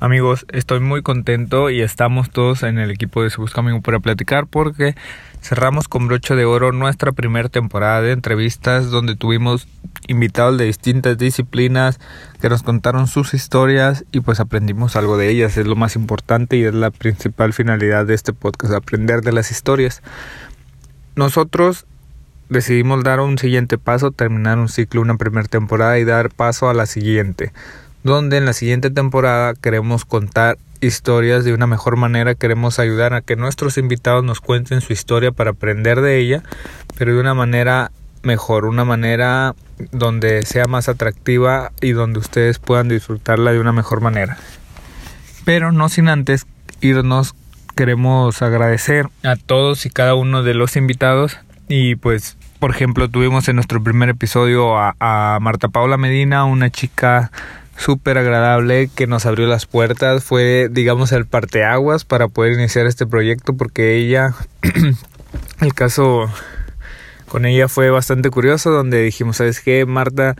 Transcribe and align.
Amigos, 0.00 0.46
estoy 0.52 0.78
muy 0.78 1.02
contento 1.02 1.70
y 1.70 1.80
estamos 1.80 2.30
todos 2.30 2.62
en 2.62 2.78
el 2.78 2.92
equipo 2.92 3.24
de 3.24 3.30
Se 3.30 3.38
Busca 3.38 3.62
Amigo 3.62 3.80
para 3.80 3.98
platicar 3.98 4.46
porque 4.46 4.94
cerramos 5.42 5.88
con 5.88 6.06
broche 6.06 6.36
de 6.36 6.44
oro 6.44 6.70
nuestra 6.70 7.10
primera 7.10 7.48
temporada 7.48 8.00
de 8.00 8.12
entrevistas 8.12 8.90
donde 8.90 9.16
tuvimos 9.16 9.66
invitados 10.06 10.56
de 10.56 10.66
distintas 10.66 11.18
disciplinas 11.18 11.98
que 12.40 12.48
nos 12.48 12.62
contaron 12.62 13.08
sus 13.08 13.34
historias 13.34 14.04
y 14.12 14.20
pues 14.20 14.38
aprendimos 14.38 14.94
algo 14.94 15.16
de 15.16 15.30
ellas. 15.30 15.56
Es 15.56 15.66
lo 15.66 15.74
más 15.74 15.96
importante 15.96 16.56
y 16.56 16.62
es 16.62 16.74
la 16.74 16.92
principal 16.92 17.52
finalidad 17.52 18.06
de 18.06 18.14
este 18.14 18.32
podcast, 18.32 18.74
aprender 18.74 19.22
de 19.22 19.32
las 19.32 19.50
historias. 19.50 20.00
Nosotros 21.16 21.86
decidimos 22.48 23.02
dar 23.02 23.18
un 23.18 23.36
siguiente 23.36 23.78
paso, 23.78 24.12
terminar 24.12 24.58
un 24.58 24.68
ciclo, 24.68 25.00
una 25.00 25.16
primera 25.16 25.48
temporada 25.48 25.98
y 25.98 26.04
dar 26.04 26.30
paso 26.30 26.70
a 26.70 26.74
la 26.74 26.86
siguiente 26.86 27.52
donde 28.08 28.38
en 28.38 28.44
la 28.44 28.52
siguiente 28.52 28.90
temporada 28.90 29.54
queremos 29.54 30.04
contar 30.04 30.58
historias 30.80 31.44
de 31.44 31.54
una 31.54 31.66
mejor 31.66 31.96
manera, 31.96 32.34
queremos 32.34 32.78
ayudar 32.78 33.14
a 33.14 33.20
que 33.20 33.36
nuestros 33.36 33.78
invitados 33.78 34.24
nos 34.24 34.40
cuenten 34.40 34.80
su 34.80 34.92
historia 34.92 35.32
para 35.32 35.50
aprender 35.50 36.00
de 36.00 36.18
ella, 36.18 36.42
pero 36.96 37.14
de 37.14 37.20
una 37.20 37.34
manera 37.34 37.90
mejor, 38.22 38.64
una 38.64 38.84
manera 38.84 39.54
donde 39.92 40.44
sea 40.44 40.66
más 40.66 40.88
atractiva 40.88 41.72
y 41.80 41.92
donde 41.92 42.18
ustedes 42.18 42.58
puedan 42.58 42.88
disfrutarla 42.88 43.52
de 43.52 43.60
una 43.60 43.72
mejor 43.72 44.00
manera. 44.00 44.38
Pero 45.44 45.72
no 45.72 45.88
sin 45.88 46.08
antes 46.08 46.46
irnos, 46.80 47.34
queremos 47.76 48.42
agradecer 48.42 49.08
a 49.22 49.36
todos 49.36 49.86
y 49.86 49.90
cada 49.90 50.14
uno 50.14 50.42
de 50.42 50.54
los 50.54 50.76
invitados 50.76 51.38
y 51.68 51.94
pues 51.94 52.36
por 52.58 52.70
ejemplo 52.70 53.08
tuvimos 53.08 53.48
en 53.48 53.56
nuestro 53.56 53.82
primer 53.82 54.08
episodio 54.08 54.76
a, 54.76 55.38
Marta 55.40 55.68
Paula 55.68 55.96
Medina, 55.96 56.44
una 56.44 56.70
chica 56.70 57.30
súper 57.78 58.18
agradable 58.18 58.90
que 58.94 59.06
nos 59.06 59.24
abrió 59.24 59.46
las 59.46 59.66
puertas. 59.66 60.22
Fue, 60.24 60.68
digamos, 60.70 61.12
el 61.12 61.26
parteaguas 61.26 62.04
para 62.04 62.28
poder 62.28 62.52
iniciar 62.52 62.86
este 62.86 63.06
proyecto 63.06 63.56
porque 63.56 63.96
ella, 63.96 64.34
el 65.60 65.72
caso 65.74 66.28
con 67.28 67.46
ella 67.46 67.68
fue 67.68 67.90
bastante 67.90 68.30
curioso 68.30 68.70
donde 68.70 69.02
dijimos, 69.02 69.36
¿sabes 69.36 69.60
qué, 69.60 69.86
Marta? 69.86 70.34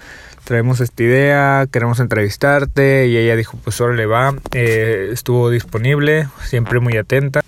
Traemos 0.44 0.80
esta 0.80 1.02
idea, 1.02 1.66
queremos 1.70 2.00
entrevistarte 2.00 3.06
y 3.06 3.16
ella 3.16 3.36
dijo, 3.36 3.58
pues 3.62 3.76
solo 3.76 3.94
le 3.94 4.06
va. 4.06 4.34
Eh, 4.52 5.10
estuvo 5.12 5.50
disponible, 5.50 6.28
siempre 6.44 6.80
muy 6.80 6.96
atenta. 6.96 7.40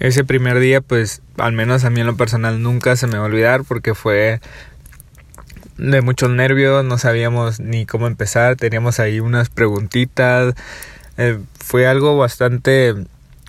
Ese 0.00 0.24
primer 0.24 0.58
día, 0.58 0.80
pues 0.80 1.22
al 1.38 1.52
menos 1.52 1.84
a 1.84 1.90
mí 1.90 2.00
en 2.00 2.06
lo 2.06 2.16
personal 2.16 2.62
nunca 2.62 2.96
se 2.96 3.06
me 3.06 3.18
va 3.18 3.24
a 3.24 3.26
olvidar 3.26 3.62
porque 3.64 3.94
fue 3.94 4.40
de 5.76 6.00
muchos 6.02 6.30
nervios, 6.30 6.84
no 6.84 6.98
sabíamos 6.98 7.60
ni 7.60 7.86
cómo 7.86 8.06
empezar, 8.06 8.56
teníamos 8.56 9.00
ahí 9.00 9.20
unas 9.20 9.50
preguntitas, 9.50 10.54
eh, 11.16 11.38
fue 11.58 11.86
algo 11.86 12.16
bastante 12.16 12.94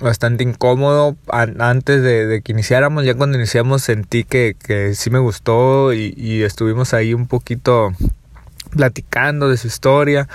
bastante 0.01 0.43
incómodo 0.43 1.15
antes 1.29 2.01
de, 2.01 2.41
que 2.43 2.51
iniciáramos, 2.51 3.05
ya 3.05 3.15
cuando 3.15 3.37
iniciamos 3.37 3.81
sentí 3.81 4.23
que, 4.25 4.55
que 4.61 4.93
sí 4.93 5.09
me 5.09 5.19
gustó 5.19 5.93
y, 5.93 6.43
estuvimos 6.43 6.93
ahí 6.93 7.13
un 7.13 7.27
poquito 7.27 7.93
platicando 8.71 9.49
de 9.49 9.57
su 9.57 9.67
historia 9.67 10.27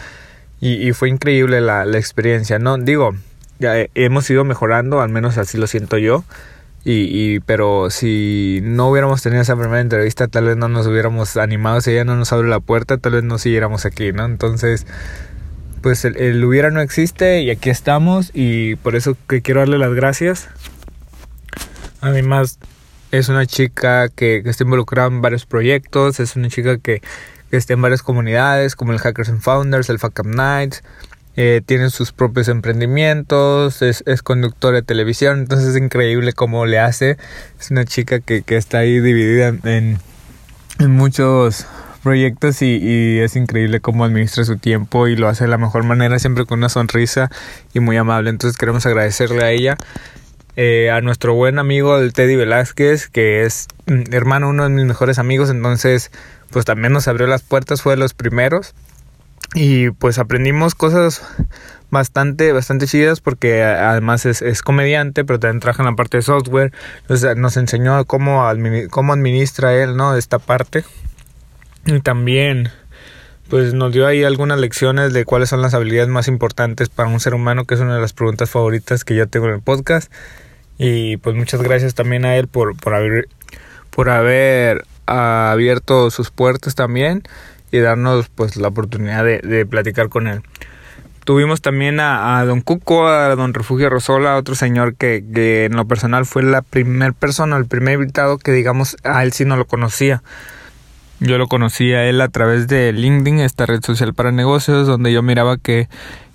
y, 0.60 0.92
fue 0.92 1.08
increíble 1.08 1.60
la, 1.60 1.84
la, 1.84 1.98
experiencia, 1.98 2.58
¿no? 2.58 2.78
Digo, 2.78 3.14
ya 3.58 3.74
hemos 3.94 4.28
ido 4.30 4.44
mejorando, 4.44 5.00
al 5.00 5.10
menos 5.10 5.38
así 5.38 5.58
lo 5.58 5.66
siento 5.66 5.98
yo. 5.98 6.24
Y, 6.82 6.92
y, 7.10 7.40
pero 7.40 7.90
si 7.90 8.60
no 8.62 8.88
hubiéramos 8.88 9.22
tenido 9.22 9.42
esa 9.42 9.54
primera 9.54 9.80
entrevista, 9.80 10.28
tal 10.28 10.46
vez 10.46 10.56
no 10.56 10.68
nos 10.68 10.86
hubiéramos 10.86 11.36
animado. 11.36 11.80
Si 11.80 11.90
ella 11.90 12.04
no 12.04 12.16
nos 12.16 12.32
abre 12.32 12.48
la 12.48 12.60
puerta, 12.60 12.96
tal 12.96 13.12
vez 13.12 13.22
no 13.22 13.38
siguiéramos 13.38 13.84
aquí, 13.84 14.12
¿no? 14.12 14.24
Entonces, 14.24 14.86
pues 15.82 16.04
el, 16.04 16.42
hubiera 16.42 16.70
no 16.70 16.80
existe 16.80 17.42
y 17.42 17.50
aquí 17.50 17.68
estamos. 17.68 18.30
Y 18.32 18.76
por 18.76 18.96
eso 18.96 19.16
que 19.28 19.42
quiero 19.42 19.60
darle 19.60 19.76
las 19.76 19.92
gracias. 19.92 20.48
Además, 22.00 22.58
es 23.10 23.28
una 23.28 23.44
chica 23.44 24.08
que, 24.08 24.40
que 24.42 24.48
está 24.48 24.64
involucrada 24.64 25.08
en 25.08 25.20
varios 25.20 25.44
proyectos. 25.44 26.18
Es 26.18 26.34
una 26.36 26.48
chica 26.48 26.78
que, 26.78 27.02
que 27.50 27.56
está 27.58 27.74
en 27.74 27.82
varias 27.82 28.02
comunidades, 28.02 28.74
como 28.74 28.92
el 28.92 28.98
Hackers 28.98 29.28
and 29.28 29.42
Founders, 29.42 29.90
el 29.90 29.98
Fuck 29.98 30.20
Up 30.20 30.26
Nights 30.26 30.82
eh, 31.36 31.62
tiene 31.64 31.90
sus 31.90 32.12
propios 32.12 32.48
emprendimientos, 32.48 33.82
es, 33.82 34.02
es 34.06 34.22
conductor 34.22 34.74
de 34.74 34.82
televisión, 34.82 35.40
entonces 35.40 35.68
es 35.68 35.76
increíble 35.76 36.32
cómo 36.32 36.66
le 36.66 36.78
hace. 36.78 37.16
Es 37.58 37.70
una 37.70 37.84
chica 37.84 38.20
que, 38.20 38.42
que 38.42 38.56
está 38.56 38.78
ahí 38.78 39.00
dividida 39.00 39.48
en, 39.48 39.98
en 40.78 40.90
muchos 40.90 41.66
proyectos 42.02 42.62
y, 42.62 42.76
y, 42.76 43.18
es 43.20 43.36
increíble 43.36 43.80
cómo 43.80 44.04
administra 44.04 44.44
su 44.44 44.56
tiempo 44.56 45.06
y 45.06 45.16
lo 45.16 45.28
hace 45.28 45.44
de 45.44 45.50
la 45.50 45.58
mejor 45.58 45.84
manera, 45.84 46.18
siempre 46.18 46.46
con 46.46 46.58
una 46.58 46.68
sonrisa 46.68 47.30
y 47.74 47.80
muy 47.80 47.96
amable. 47.96 48.30
Entonces 48.30 48.58
queremos 48.58 48.84
agradecerle 48.86 49.44
a 49.44 49.50
ella. 49.50 49.76
Eh, 50.56 50.90
a 50.90 51.00
nuestro 51.00 51.34
buen 51.34 51.58
amigo 51.58 51.96
el 51.96 52.12
Teddy 52.12 52.34
Velázquez, 52.34 53.08
que 53.08 53.44
es 53.44 53.68
mm, 53.86 54.12
hermano, 54.12 54.48
uno 54.48 54.64
de 54.64 54.70
mis 54.70 54.84
mejores 54.84 55.18
amigos, 55.18 55.48
entonces 55.48 56.10
pues 56.50 56.64
también 56.64 56.92
nos 56.92 57.06
abrió 57.06 57.28
las 57.28 57.42
puertas, 57.42 57.82
fue 57.82 57.92
de 57.92 57.98
los 57.98 58.14
primeros 58.14 58.74
y 59.54 59.90
pues 59.90 60.18
aprendimos 60.18 60.74
cosas 60.74 61.22
bastante 61.90 62.52
bastante 62.52 62.86
chidas 62.86 63.20
porque 63.20 63.64
además 63.64 64.24
es, 64.24 64.42
es 64.42 64.62
comediante 64.62 65.24
pero 65.24 65.40
también 65.40 65.58
trabaja 65.60 65.82
en 65.82 65.88
la 65.90 65.96
parte 65.96 66.18
de 66.18 66.22
software. 66.22 66.72
Entonces 67.02 67.36
nos 67.36 67.56
enseñó 67.56 68.04
cómo, 68.04 68.48
cómo 68.90 69.12
administra 69.12 69.74
él 69.74 69.96
no 69.96 70.16
esta 70.16 70.38
parte. 70.38 70.84
Y 71.86 72.00
también 72.00 72.70
pues 73.48 73.74
nos 73.74 73.92
dio 73.92 74.06
ahí 74.06 74.22
algunas 74.22 74.60
lecciones 74.60 75.12
de 75.12 75.24
cuáles 75.24 75.48
son 75.48 75.60
las 75.60 75.74
habilidades 75.74 76.08
más 76.08 76.28
importantes 76.28 76.88
para 76.88 77.08
un 77.08 77.18
ser 77.18 77.34
humano 77.34 77.64
que 77.64 77.74
es 77.74 77.80
una 77.80 77.96
de 77.96 78.00
las 78.00 78.12
preguntas 78.12 78.48
favoritas 78.48 79.04
que 79.04 79.16
ya 79.16 79.26
tengo 79.26 79.46
en 79.46 79.54
el 79.54 79.60
podcast. 79.60 80.12
Y 80.78 81.16
pues 81.18 81.34
muchas 81.34 81.60
gracias 81.60 81.94
también 81.94 82.24
a 82.24 82.36
él 82.36 82.46
por, 82.46 82.76
por 82.76 82.94
por 83.90 84.08
haber 84.08 84.84
abierto 85.06 86.10
sus 86.10 86.30
puertas 86.30 86.76
también 86.76 87.24
y 87.70 87.78
darnos 87.78 88.28
pues 88.28 88.56
la 88.56 88.68
oportunidad 88.68 89.24
de, 89.24 89.38
de 89.38 89.66
platicar 89.66 90.08
con 90.08 90.26
él. 90.26 90.42
Tuvimos 91.24 91.60
también 91.60 92.00
a, 92.00 92.44
Don 92.44 92.60
Cuco, 92.60 93.06
a 93.06 93.34
Don 93.36 93.52
Refugio 93.52 93.90
Rosola, 93.90 94.36
otro 94.36 94.54
señor 94.54 94.96
que, 94.96 95.22
que 95.32 95.66
en 95.66 95.76
lo 95.76 95.86
personal 95.86 96.24
fue 96.24 96.42
la 96.42 96.62
primera 96.62 97.12
persona, 97.12 97.56
el 97.56 97.66
primer 97.66 98.00
invitado 98.00 98.38
que 98.38 98.52
digamos 98.52 98.96
a 99.04 99.22
él 99.22 99.32
sí 99.32 99.44
no 99.44 99.56
lo 99.56 99.66
conocía. 99.66 100.22
Yo 101.20 101.36
lo 101.36 101.46
conocí 101.46 101.92
a 101.92 102.04
él 102.06 102.20
a 102.22 102.28
través 102.28 102.66
de 102.66 102.92
LinkedIn, 102.92 103.40
esta 103.40 103.66
red 103.66 103.80
social 103.82 104.14
para 104.14 104.32
negocios, 104.32 104.86
donde 104.86 105.12
yo 105.12 105.22
miraba 105.22 105.58
que, 105.58 105.88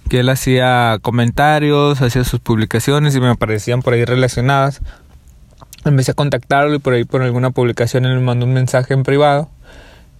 que 0.07 0.19
él 0.19 0.29
hacía 0.29 0.99
comentarios, 1.01 2.01
hacía 2.01 2.23
sus 2.23 2.39
publicaciones 2.39 3.15
y 3.15 3.19
me 3.19 3.29
aparecían 3.29 3.81
por 3.81 3.95
ahí 3.95 4.05
relacionadas. 4.05 4.81
Empecé 5.83 6.11
a 6.11 6.13
contactarlo 6.13 6.75
y 6.75 6.79
por 6.79 6.93
ahí 6.93 7.03
por 7.03 7.23
alguna 7.23 7.49
publicación 7.49 8.05
él 8.05 8.15
me 8.15 8.21
mandó 8.21 8.45
un 8.45 8.53
mensaje 8.53 8.93
en 8.93 9.03
privado 9.03 9.49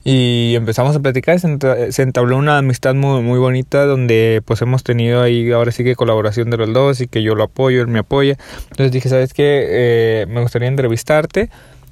y 0.08 0.54
empezamos 0.56 0.96
a 0.96 1.00
platicar, 1.00 1.40
se 1.40 2.02
entabló 2.04 2.38
una 2.38 2.60
amistad 2.60 2.94
muy, 2.94 3.24
muy 3.24 3.40
bonita 3.40 3.88
donde 3.88 4.44
pues 4.46 4.62
hemos 4.62 4.84
tenido 4.84 5.24
ahí 5.24 5.52
ahora 5.52 5.72
sí 5.72 5.84
que 5.84 5.96
colaboración 5.96 6.52
de 6.52 6.58
los 6.58 6.72
dos 6.72 7.02
y 7.02 7.08
que 7.08 7.24
yo 7.24 7.34
lo 7.34 7.46
apoyo, 7.46 7.82
él 7.82 7.88
me 7.88 7.98
apoya. 7.98 8.38
Entonces 8.70 8.92
dije, 8.92 9.10
¿sabes 9.10 9.34
qué? 9.34 9.66
Eh, 9.68 10.26
me 10.30 10.42
gustaría 10.42 10.68
entrevistarte 10.68 11.50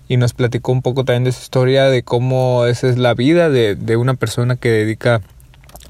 y 0.07 0.17
nos 0.17 0.33
platicó 0.33 0.71
un 0.71 0.83
poco 0.83 1.05
también 1.05 1.23
de 1.23 1.31
su 1.31 1.41
historia, 1.41 1.85
de 1.85 2.03
cómo 2.03 2.67
esa 2.67 2.87
es 2.87 2.99
la 2.99 3.15
vida 3.15 3.49
de, 3.49 3.73
de 3.73 3.97
una 3.97 4.13
persona 4.13 4.57
que 4.57 4.69
dedica 4.69 5.21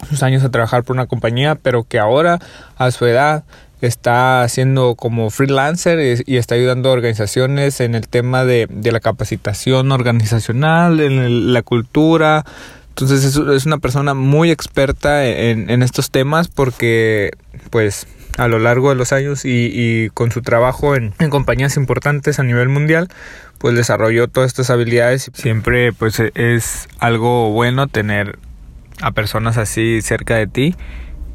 sus 0.07 0.23
años 0.23 0.45
a 0.45 0.49
trabajar 0.49 0.85
por 0.85 0.95
una 0.95 1.07
compañía, 1.07 1.55
pero 1.55 1.83
que 1.83 1.99
ahora 1.99 2.39
a 2.77 2.91
su 2.91 3.05
edad 3.05 3.43
está 3.87 4.43
haciendo 4.43 4.95
como 4.95 5.29
freelancer 5.29 6.23
y, 6.25 6.37
está 6.37 6.55
ayudando 6.55 6.89
a 6.89 6.93
organizaciones 6.93 7.79
en 7.79 7.95
el 7.95 8.07
tema 8.07 8.45
de, 8.45 8.67
la 8.83 8.99
capacitación 8.99 9.91
organizacional, 9.91 10.99
en 10.99 11.53
la 11.53 11.61
cultura. 11.61 12.45
Entonces 12.89 13.23
es, 13.35 13.65
una 13.65 13.79
persona 13.79 14.13
muy 14.13 14.51
experta 14.51 15.25
en, 15.25 15.83
estos 15.83 16.11
temas 16.11 16.47
porque 16.47 17.31
pues 17.69 18.07
a 18.37 18.47
lo 18.47 18.59
largo 18.59 18.89
de 18.89 18.95
los 18.95 19.11
años 19.13 19.41
y, 19.45 20.09
con 20.13 20.31
su 20.31 20.41
trabajo 20.41 20.95
en, 20.95 21.13
en, 21.19 21.29
compañías 21.29 21.75
importantes 21.77 22.39
a 22.39 22.43
nivel 22.43 22.69
mundial 22.69 23.09
pues 23.57 23.75
desarrolló 23.75 24.27
todas 24.27 24.47
estas 24.49 24.69
habilidades. 24.69 25.31
Siempre 25.33 25.93
pues 25.93 26.19
es 26.19 26.87
algo 26.99 27.51
bueno 27.51 27.87
tener 27.87 28.37
a 29.01 29.11
personas 29.11 29.57
así 29.57 30.01
cerca 30.01 30.35
de 30.35 30.47
ti 30.47 30.75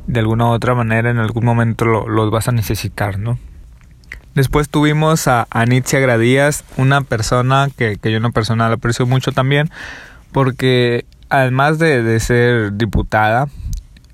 de 0.09 0.21
alguna 0.21 0.47
u 0.47 0.49
otra 0.49 0.75
manera 0.75 1.11
en 1.11 1.19
algún 1.19 1.45
momento 1.45 1.85
los 1.85 2.31
vas 2.31 2.49
a 2.49 2.53
necesitar, 2.53 3.19
¿no? 3.19 3.39
Después 4.35 4.69
tuvimos 4.69 5.29
a 5.29 5.47
Anitzia 5.51 6.01
Gradías, 6.01 6.65
una 6.77 7.03
persona 7.03 7.69
que, 7.77 7.99
que 7.99 8.11
yo 8.11 8.19
en 8.19 8.33
personal 8.33 8.73
aprecio 8.73 9.07
mucho 9.07 9.33
también, 9.33 9.71
porque 10.33 11.05
además 11.29 11.79
de, 11.79 12.19
ser 12.21 12.73
diputada, 12.75 13.49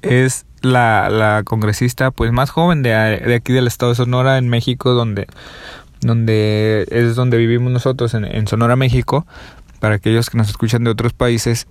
es 0.02 0.46
la, 0.62 1.08
la, 1.10 1.42
congresista 1.44 2.10
pues 2.10 2.32
más 2.32 2.50
joven 2.50 2.82
de, 2.82 2.90
de, 2.90 3.34
aquí 3.34 3.52
del 3.52 3.66
estado 3.66 3.92
de 3.92 3.96
Sonora 3.96 4.38
en 4.38 4.48
México, 4.48 4.94
donde, 4.94 5.26
donde 6.00 6.86
es 6.90 7.14
donde 7.14 7.36
vivimos 7.36 7.72
nosotros, 7.72 8.14
en, 8.14 8.24
en 8.24 8.48
Sonora, 8.48 8.76
México, 8.76 9.26
para 9.78 9.96
aquellos 9.96 10.30
que 10.30 10.38
nos 10.38 10.48
escuchan 10.48 10.84
de 10.84 10.90
otros 10.90 11.12
países, 11.12 11.66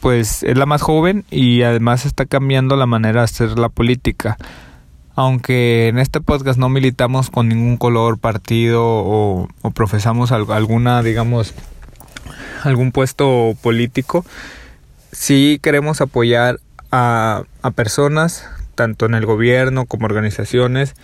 pues 0.00 0.42
es 0.42 0.56
la 0.56 0.66
más 0.66 0.82
joven 0.82 1.24
y 1.30 1.62
además 1.62 2.06
está 2.06 2.26
cambiando 2.26 2.76
la 2.76 2.86
manera 2.86 3.20
de 3.20 3.24
hacer 3.24 3.58
la 3.58 3.68
política. 3.68 4.36
aunque 5.14 5.88
en 5.88 5.98
este 5.98 6.20
podcast 6.20 6.60
no 6.60 6.68
militamos 6.68 7.28
con 7.30 7.48
ningún 7.48 7.76
color, 7.76 8.18
partido 8.18 8.84
o, 8.84 9.48
profesamos 9.74 10.30
alguna, 10.30 11.02
digamos, 11.02 11.54
algún 12.62 12.92
puesto 12.92 13.56
político, 13.60 14.24
sí 15.10 15.58
queremos 15.60 16.00
apoyar 16.00 16.60
a, 16.92 17.42
a 17.62 17.70
personas, 17.72 18.48
tanto 18.76 19.06
en 19.06 19.14
el 19.14 19.26
gobierno 19.26 19.86
como 19.86 20.06
organizaciones, 20.06 20.94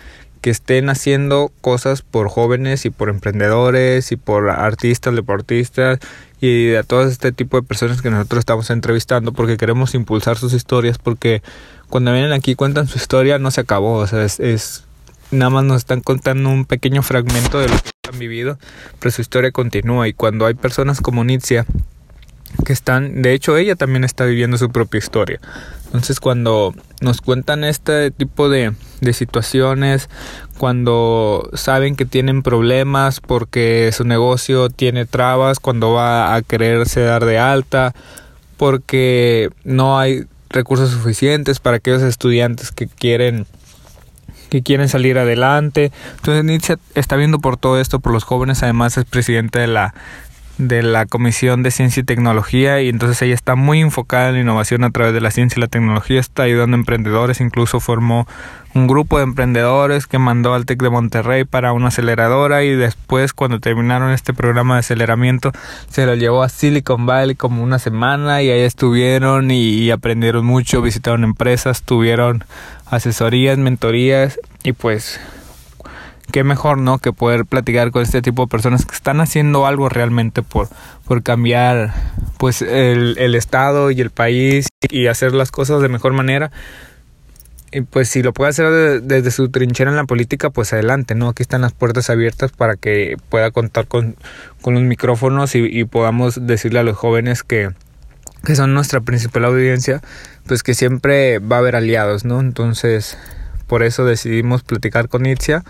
que 0.45 0.51
estén 0.51 0.91
haciendo 0.91 1.51
cosas 1.61 2.03
por 2.03 2.29
jóvenes 2.29 2.85
y 2.85 2.91
por 2.91 3.09
emprendedores 3.09 4.11
y 4.11 4.15
por 4.15 4.51
artistas, 4.51 5.15
deportistas 5.15 5.97
y 6.39 6.75
a 6.75 6.83
todo 6.83 7.01
este 7.01 7.31
tipo 7.31 7.59
de 7.59 7.65
personas 7.65 8.03
que 8.03 8.11
nosotros 8.11 8.37
estamos 8.41 8.69
entrevistando 8.69 9.33
porque 9.33 9.57
queremos 9.57 9.95
impulsar 9.95 10.37
sus 10.37 10.53
historias 10.53 10.99
porque 10.99 11.41
cuando 11.89 12.13
vienen 12.13 12.31
aquí 12.31 12.53
cuentan 12.53 12.87
su 12.87 12.99
historia 12.99 13.39
no 13.39 13.49
se 13.49 13.61
acabó, 13.61 13.95
o 13.95 14.05
sea, 14.05 14.23
es, 14.23 14.83
nada 15.31 15.49
más 15.49 15.63
nos 15.63 15.77
están 15.77 16.01
contando 16.01 16.47
un 16.47 16.65
pequeño 16.65 17.01
fragmento 17.01 17.57
de 17.57 17.69
lo 17.69 17.77
que 17.77 18.11
han 18.13 18.19
vivido, 18.19 18.59
pero 18.99 19.09
su 19.09 19.21
historia 19.21 19.49
continúa 19.49 20.07
y 20.07 20.13
cuando 20.13 20.45
hay 20.45 20.53
personas 20.53 21.01
como 21.01 21.23
Nitzia 21.23 21.65
que 22.67 22.73
están, 22.73 23.23
de 23.23 23.33
hecho 23.33 23.57
ella 23.57 23.75
también 23.75 24.03
está 24.03 24.25
viviendo 24.25 24.59
su 24.59 24.69
propia 24.69 24.99
historia. 24.99 25.39
Entonces 25.95 26.19
cuando 26.19 26.73
nos 26.99 27.21
cuentan 27.21 27.63
este 27.63 28.11
tipo 28.11 28.49
de, 28.49 28.73
de 28.99 29.13
situaciones, 29.13 30.09
cuando 30.57 31.49
saben 31.53 31.95
que 31.95 32.03
tienen 32.03 32.43
problemas 32.43 33.21
porque 33.21 33.89
su 33.93 34.03
negocio 34.03 34.69
tiene 34.69 35.05
trabas, 35.05 35.61
cuando 35.61 35.93
va 35.93 36.35
a 36.35 36.41
quererse 36.41 36.99
dar 36.99 37.23
de 37.23 37.39
alta, 37.39 37.95
porque 38.57 39.49
no 39.63 39.97
hay 39.97 40.25
recursos 40.49 40.91
suficientes 40.91 41.61
para 41.61 41.77
aquellos 41.77 42.01
estudiantes 42.01 42.71
que 42.71 42.87
quieren 42.87 43.47
que 44.49 44.61
quieren 44.61 44.89
salir 44.89 45.17
adelante. 45.17 45.91
Entonces 46.17 46.43
Nietzsche 46.43 46.75
está 46.93 47.15
viendo 47.15 47.39
por 47.39 47.55
todo 47.55 47.79
esto, 47.79 47.99
por 47.99 48.11
los 48.11 48.25
jóvenes, 48.25 48.63
además 48.63 48.97
es 48.97 49.05
presidente 49.05 49.59
de 49.59 49.67
la 49.67 49.93
de 50.57 50.83
la 50.83 51.05
Comisión 51.05 51.63
de 51.63 51.71
Ciencia 51.71 52.01
y 52.01 52.03
Tecnología 52.03 52.81
y 52.81 52.89
entonces 52.89 53.21
ella 53.21 53.33
está 53.33 53.55
muy 53.55 53.81
enfocada 53.81 54.29
en 54.29 54.35
la 54.35 54.41
innovación 54.41 54.83
a 54.83 54.91
través 54.91 55.13
de 55.13 55.21
la 55.21 55.31
ciencia 55.31 55.59
y 55.59 55.61
la 55.61 55.67
tecnología, 55.67 56.19
está 56.19 56.43
ayudando 56.43 56.75
a 56.75 56.79
emprendedores, 56.79 57.41
incluso 57.41 57.79
formó 57.79 58.27
un 58.75 58.87
grupo 58.87 59.17
de 59.17 59.23
emprendedores 59.23 60.05
que 60.05 60.19
mandó 60.19 60.53
al 60.53 60.65
TEC 60.65 60.83
de 60.83 60.89
Monterrey 60.89 61.45
para 61.45 61.71
una 61.71 61.87
aceleradora 61.87 62.63
y 62.63 62.75
después 62.75 63.33
cuando 63.33 63.59
terminaron 63.59 64.11
este 64.11 64.33
programa 64.33 64.75
de 64.75 64.81
aceleramiento 64.81 65.53
se 65.89 66.05
lo 66.05 66.13
llevó 66.15 66.43
a 66.43 66.49
Silicon 66.49 67.05
Valley 67.05 67.35
como 67.35 67.63
una 67.63 67.79
semana 67.79 68.41
y 68.41 68.49
ahí 68.49 68.61
estuvieron 68.61 69.49
y, 69.49 69.89
aprendieron 69.91 70.45
mucho, 70.45 70.81
visitaron 70.81 71.23
empresas, 71.23 71.83
tuvieron 71.83 72.43
asesorías, 72.87 73.57
mentorías 73.57 74.39
y 74.63 74.73
pues 74.73 75.21
qué 76.35 76.43
mejor, 76.43 76.77
¿no? 76.77 76.97
Que 76.97 77.13
poder 77.13 77.45
platicar 77.45 77.91
con 77.91 78.01
este 78.01 78.21
tipo 78.21 78.41
de 78.41 78.49
personas 78.49 78.85
que 78.85 78.93
están 78.93 79.21
haciendo 79.21 79.65
algo 79.65 79.87
realmente 79.87 80.41
por, 80.41 80.67
por 81.05 81.23
cambiar, 81.23 81.93
pues, 82.37 82.61
el, 82.61 83.15
el 83.19 83.35
estado 83.35 83.89
y 83.89 84.01
el 84.01 84.09
país 84.09 84.67
y 84.89 85.07
hacer 85.07 85.33
las 85.33 85.49
cosas 85.49 85.81
de 85.81 85.87
mejor 85.87 86.11
manera. 86.11 86.51
Y 87.71 87.81
pues 87.81 88.09
si 88.09 88.21
lo 88.21 88.33
puede 88.33 88.49
hacer 88.49 89.01
desde 89.01 89.31
su 89.31 89.47
trinchera 89.47 89.89
en 89.89 89.95
la 89.95 90.03
política, 90.03 90.49
pues 90.49 90.73
adelante, 90.73 91.15
¿no? 91.15 91.29
Aquí 91.29 91.41
están 91.41 91.61
las 91.61 91.71
puertas 91.71 92.09
abiertas 92.09 92.51
para 92.51 92.75
que 92.75 93.15
pueda 93.29 93.51
contar 93.51 93.87
con, 93.87 94.17
con 94.61 94.73
los 94.73 94.83
micrófonos 94.83 95.55
y, 95.55 95.59
y, 95.59 95.85
podamos 95.85 96.45
decirle 96.45 96.79
a 96.79 96.83
los 96.83 96.97
jóvenes 96.97 97.43
que, 97.43 97.69
que 98.43 98.57
son 98.57 98.73
nuestra 98.73 98.99
principal 98.99 99.45
audiencia, 99.45 100.01
pues 100.47 100.63
que 100.63 100.73
siempre 100.73 101.39
va 101.39 101.55
a 101.55 101.59
haber 101.59 101.77
aliados, 101.77 102.25
¿no? 102.25 102.41
Entonces, 102.41 103.17
por 103.67 103.83
eso 103.83 104.03
decidimos 104.03 104.63
platicar 104.63 105.07
con 105.07 105.25
Itzia 105.25 105.63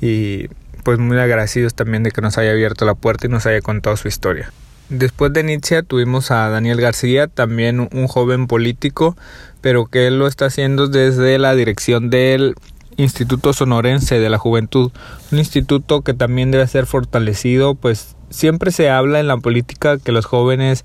y 0.00 0.48
pues 0.82 0.98
muy 0.98 1.18
agradecidos 1.18 1.74
también 1.74 2.02
de 2.02 2.10
que 2.10 2.20
nos 2.20 2.38
haya 2.38 2.50
abierto 2.50 2.84
la 2.84 2.94
puerta 2.94 3.26
y 3.26 3.30
nos 3.30 3.46
haya 3.46 3.60
contado 3.60 3.96
su 3.96 4.08
historia. 4.08 4.52
Después 4.90 5.32
de 5.32 5.42
Nietzsche 5.42 5.82
tuvimos 5.82 6.30
a 6.30 6.48
Daniel 6.50 6.80
García, 6.80 7.26
también 7.26 7.88
un 7.90 8.06
joven 8.06 8.46
político, 8.46 9.16
pero 9.62 9.86
que 9.86 10.06
él 10.06 10.18
lo 10.18 10.26
está 10.26 10.46
haciendo 10.46 10.88
desde 10.88 11.38
la 11.38 11.54
dirección 11.54 12.10
del 12.10 12.54
Instituto 12.96 13.54
Sonorense 13.54 14.20
de 14.20 14.28
la 14.28 14.38
Juventud, 14.38 14.92
un 15.32 15.38
instituto 15.38 16.02
que 16.02 16.12
también 16.12 16.50
debe 16.50 16.66
ser 16.66 16.86
fortalecido, 16.86 17.74
pues 17.74 18.14
siempre 18.28 18.72
se 18.72 18.90
habla 18.90 19.20
en 19.20 19.26
la 19.26 19.38
política 19.38 19.98
que 19.98 20.12
los 20.12 20.26
jóvenes 20.26 20.84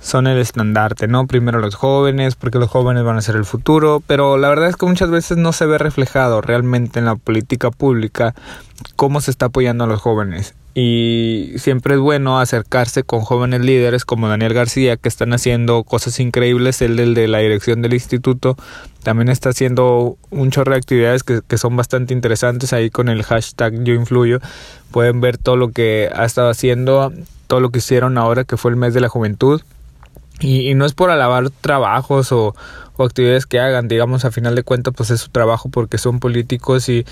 son 0.00 0.26
el 0.26 0.38
estandarte, 0.38 1.08
¿no? 1.08 1.26
Primero 1.26 1.60
los 1.60 1.74
jóvenes, 1.74 2.34
porque 2.34 2.58
los 2.58 2.70
jóvenes 2.70 3.04
van 3.04 3.16
a 3.16 3.22
ser 3.22 3.36
el 3.36 3.44
futuro, 3.44 4.02
pero 4.06 4.38
la 4.38 4.48
verdad 4.48 4.68
es 4.68 4.76
que 4.76 4.86
muchas 4.86 5.10
veces 5.10 5.36
no 5.36 5.52
se 5.52 5.66
ve 5.66 5.78
reflejado 5.78 6.40
realmente 6.40 6.98
en 6.98 7.04
la 7.04 7.16
política 7.16 7.70
pública 7.70 8.34
cómo 8.96 9.20
se 9.20 9.30
está 9.30 9.46
apoyando 9.46 9.84
a 9.84 9.86
los 9.86 10.00
jóvenes. 10.00 10.54
Y 10.72 11.52
siempre 11.56 11.94
es 11.94 12.00
bueno 12.00 12.38
acercarse 12.38 13.02
con 13.02 13.20
jóvenes 13.22 13.60
líderes 13.60 14.04
como 14.04 14.28
Daniel 14.28 14.54
García, 14.54 14.96
que 14.96 15.08
están 15.08 15.32
haciendo 15.32 15.82
cosas 15.82 16.20
increíbles. 16.20 16.80
Él, 16.80 16.98
el 17.00 17.14
de 17.14 17.26
la 17.26 17.38
dirección 17.38 17.82
del 17.82 17.92
instituto, 17.92 18.56
también 19.02 19.28
está 19.28 19.48
haciendo 19.48 20.16
un 20.30 20.50
chorro 20.50 20.72
de 20.72 20.78
actividades 20.78 21.24
que, 21.24 21.40
que 21.46 21.58
son 21.58 21.76
bastante 21.76 22.14
interesantes. 22.14 22.72
Ahí 22.72 22.88
con 22.88 23.08
el 23.08 23.24
hashtag 23.24 23.82
Yo 23.82 23.94
Influyo 23.94 24.38
pueden 24.92 25.20
ver 25.20 25.38
todo 25.38 25.56
lo 25.56 25.72
que 25.72 26.08
ha 26.14 26.24
estado 26.24 26.48
haciendo, 26.48 27.12
todo 27.48 27.58
lo 27.58 27.70
que 27.70 27.78
hicieron 27.78 28.16
ahora 28.16 28.44
que 28.44 28.56
fue 28.56 28.70
el 28.70 28.76
mes 28.76 28.94
de 28.94 29.00
la 29.00 29.08
juventud 29.08 29.60
y, 30.40 30.74
no 30.74 30.84
es 30.84 30.94
por 30.94 31.10
alabar 31.10 31.50
trabajos 31.50 32.32
o, 32.32 32.54
actividades 32.98 33.46
que 33.46 33.58
hagan, 33.58 33.88
digamos, 33.88 34.26
a 34.26 34.30
final 34.30 34.54
de 34.54 34.62
cuentas, 34.62 34.92
pues 34.94 35.10
es 35.10 35.22
su 35.22 35.30
trabajo 35.30 35.70
porque 35.70 35.96
son 35.96 36.20
políticos 36.20 36.90
y, 36.90 37.06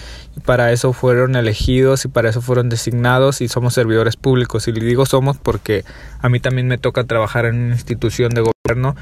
para 0.44 0.70
eso 0.70 0.92
fueron 0.92 1.34
elegidos 1.34 2.04
y 2.04 2.08
para 2.08 2.28
eso 2.28 2.42
fueron 2.42 2.68
designados 2.68 3.40
y 3.40 3.48
somos 3.48 3.72
servidores 3.72 4.16
públicos. 4.16 4.68
Y 4.68 4.72
le 4.72 4.84
digo 4.84 5.06
somos 5.06 5.38
porque 5.38 5.84
a 6.20 6.28
mí 6.28 6.40
también 6.40 6.68
me 6.68 6.76
toca 6.76 7.04
trabajar 7.04 7.46
en 7.46 7.56
una 7.56 7.74
institución 7.74 8.34
de 8.34 8.42
gobierno 8.42 8.96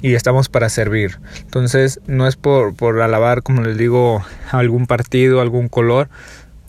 y 0.00 0.14
estamos 0.14 0.48
para 0.48 0.68
servir. 0.68 1.20
Entonces, 1.42 2.00
no 2.08 2.26
es 2.26 2.34
por, 2.34 2.74
por 2.74 3.00
alabar, 3.02 3.44
como 3.44 3.62
les 3.62 3.78
digo, 3.78 4.24
algún 4.50 4.88
partido, 4.88 5.40
algún 5.40 5.68
color 5.68 6.08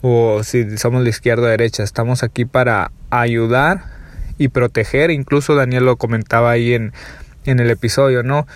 o 0.06 0.44
si 0.44 0.76
somos 0.76 1.02
la 1.02 1.08
izquierda 1.08 1.44
o 1.44 1.46
derecha, 1.46 1.82
estamos 1.82 2.22
aquí 2.22 2.44
para 2.44 2.92
ayudar 3.08 3.84
y 4.38 4.48
proteger. 4.48 5.10
Incluso 5.10 5.54
Daniel 5.54 5.84
lo 5.84 5.96
comentaba 5.96 6.50
ahí 6.50 6.74
en, 6.74 6.92
en 7.44 7.60
el 7.60 7.70
episodio, 7.70 8.22
¿no? 8.22 8.46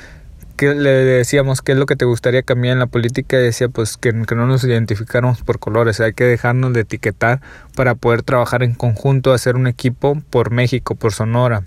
Que 0.56 0.74
le 0.74 0.90
decíamos 0.90 1.62
qué 1.62 1.72
es 1.72 1.78
lo 1.78 1.86
que 1.86 1.94
te 1.94 2.04
gustaría 2.04 2.42
cambiar 2.42 2.72
en 2.72 2.78
la 2.80 2.86
política 2.86 3.38
y 3.38 3.42
decía 3.42 3.68
pues 3.68 3.96
que, 3.96 4.12
no 4.12 4.46
nos 4.46 4.64
identificáramos 4.64 5.42
por 5.42 5.60
colores, 5.60 6.00
hay 6.00 6.14
que 6.14 6.24
dejarnos 6.24 6.72
de 6.72 6.80
etiquetar 6.80 7.40
para 7.76 7.94
poder 7.94 8.22
trabajar 8.22 8.64
en 8.64 8.74
conjunto, 8.74 9.32
hacer 9.32 9.54
un 9.54 9.68
equipo 9.68 10.20
por 10.30 10.50
México, 10.50 10.96
por 10.96 11.12
Sonora, 11.12 11.62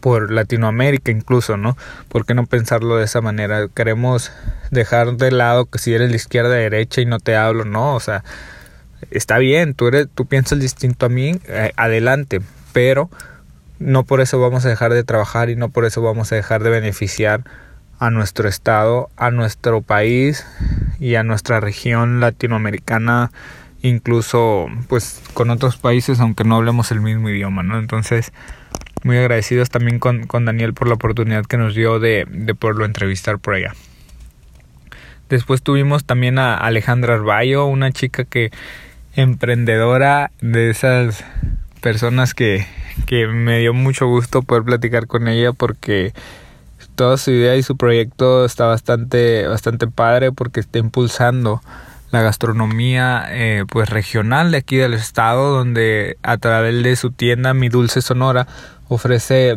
por 0.00 0.30
Latinoamérica 0.30 1.10
incluso, 1.10 1.56
¿no? 1.56 1.76
¿Por 2.08 2.26
qué 2.26 2.34
no 2.34 2.46
pensarlo 2.46 2.96
de 2.96 3.06
esa 3.06 3.22
manera? 3.22 3.66
Queremos 3.74 4.30
dejar 4.70 5.16
de 5.16 5.32
lado 5.32 5.66
que 5.66 5.80
si 5.80 5.92
eres 5.92 6.10
la 6.10 6.16
izquierda 6.16 6.50
derecha 6.50 7.00
y 7.00 7.06
no 7.06 7.18
te 7.18 7.34
hablo, 7.34 7.64
no, 7.64 7.96
o 7.96 8.00
sea, 8.00 8.22
está 9.10 9.38
bien, 9.38 9.74
tú 9.74 9.88
eres 9.88 10.06
tú 10.14 10.26
piensas 10.26 10.60
distinto 10.60 11.06
a 11.06 11.08
mí, 11.08 11.40
eh, 11.48 11.72
adelante, 11.76 12.40
pero 12.76 13.08
no 13.78 14.04
por 14.04 14.20
eso 14.20 14.38
vamos 14.38 14.66
a 14.66 14.68
dejar 14.68 14.92
de 14.92 15.02
trabajar 15.02 15.48
y 15.48 15.56
no 15.56 15.70
por 15.70 15.86
eso 15.86 16.02
vamos 16.02 16.30
a 16.30 16.34
dejar 16.36 16.62
de 16.62 16.68
beneficiar 16.68 17.42
a 17.98 18.10
nuestro 18.10 18.50
estado, 18.50 19.08
a 19.16 19.30
nuestro 19.30 19.80
país 19.80 20.46
y 21.00 21.14
a 21.14 21.22
nuestra 21.22 21.58
región 21.58 22.20
latinoamericana, 22.20 23.30
incluso 23.80 24.66
pues 24.90 25.22
con 25.32 25.48
otros 25.48 25.78
países 25.78 26.20
aunque 26.20 26.44
no 26.44 26.56
hablemos 26.56 26.90
el 26.90 27.00
mismo 27.00 27.30
idioma, 27.30 27.62
¿no? 27.62 27.78
Entonces, 27.78 28.30
muy 29.04 29.16
agradecidos 29.16 29.70
también 29.70 29.98
con, 29.98 30.26
con 30.26 30.44
Daniel 30.44 30.74
por 30.74 30.86
la 30.86 30.96
oportunidad 30.96 31.46
que 31.46 31.56
nos 31.56 31.74
dio 31.74 31.98
de, 31.98 32.26
de 32.30 32.54
poderlo 32.54 32.84
entrevistar 32.84 33.38
por 33.38 33.54
allá. 33.54 33.72
Después 35.30 35.62
tuvimos 35.62 36.04
también 36.04 36.38
a 36.38 36.58
Alejandra 36.58 37.14
Arballo, 37.14 37.64
una 37.64 37.90
chica 37.90 38.24
que 38.24 38.50
emprendedora 39.14 40.30
de 40.42 40.68
esas 40.68 41.24
personas 41.80 42.34
que, 42.34 42.66
que 43.06 43.26
me 43.26 43.58
dio 43.58 43.74
mucho 43.74 44.06
gusto 44.06 44.42
poder 44.42 44.64
platicar 44.64 45.06
con 45.06 45.28
ella 45.28 45.52
porque 45.52 46.12
toda 46.94 47.16
su 47.18 47.30
idea 47.30 47.56
y 47.56 47.62
su 47.62 47.76
proyecto 47.76 48.44
está 48.44 48.66
bastante, 48.66 49.46
bastante 49.46 49.86
padre 49.86 50.32
porque 50.32 50.60
está 50.60 50.78
impulsando 50.78 51.60
la 52.10 52.22
gastronomía 52.22 53.26
eh, 53.30 53.64
pues 53.68 53.90
regional 53.90 54.50
de 54.50 54.58
aquí 54.58 54.76
del 54.76 54.94
estado 54.94 55.56
donde 55.56 56.16
a 56.22 56.38
través 56.38 56.82
de 56.82 56.96
su 56.96 57.10
tienda 57.10 57.54
Mi 57.54 57.68
Dulce 57.68 58.00
Sonora 58.00 58.46
ofrece 58.88 59.56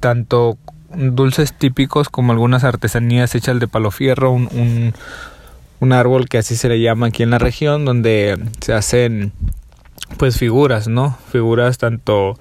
tanto 0.00 0.58
dulces 0.94 1.52
típicos 1.52 2.08
como 2.08 2.32
algunas 2.32 2.64
artesanías 2.64 3.34
hechas 3.34 3.60
de 3.60 3.68
palo 3.68 3.90
fierro 3.90 4.30
un, 4.30 4.48
un, 4.52 4.94
un 5.80 5.92
árbol 5.92 6.28
que 6.28 6.38
así 6.38 6.56
se 6.56 6.68
le 6.68 6.80
llama 6.80 7.08
aquí 7.08 7.22
en 7.22 7.30
la 7.30 7.38
región 7.38 7.84
donde 7.84 8.38
se 8.60 8.72
hacen 8.72 9.32
pues 10.18 10.38
figuras, 10.38 10.88
¿no? 10.88 11.18
Figuras 11.30 11.78
tanto 11.78 12.38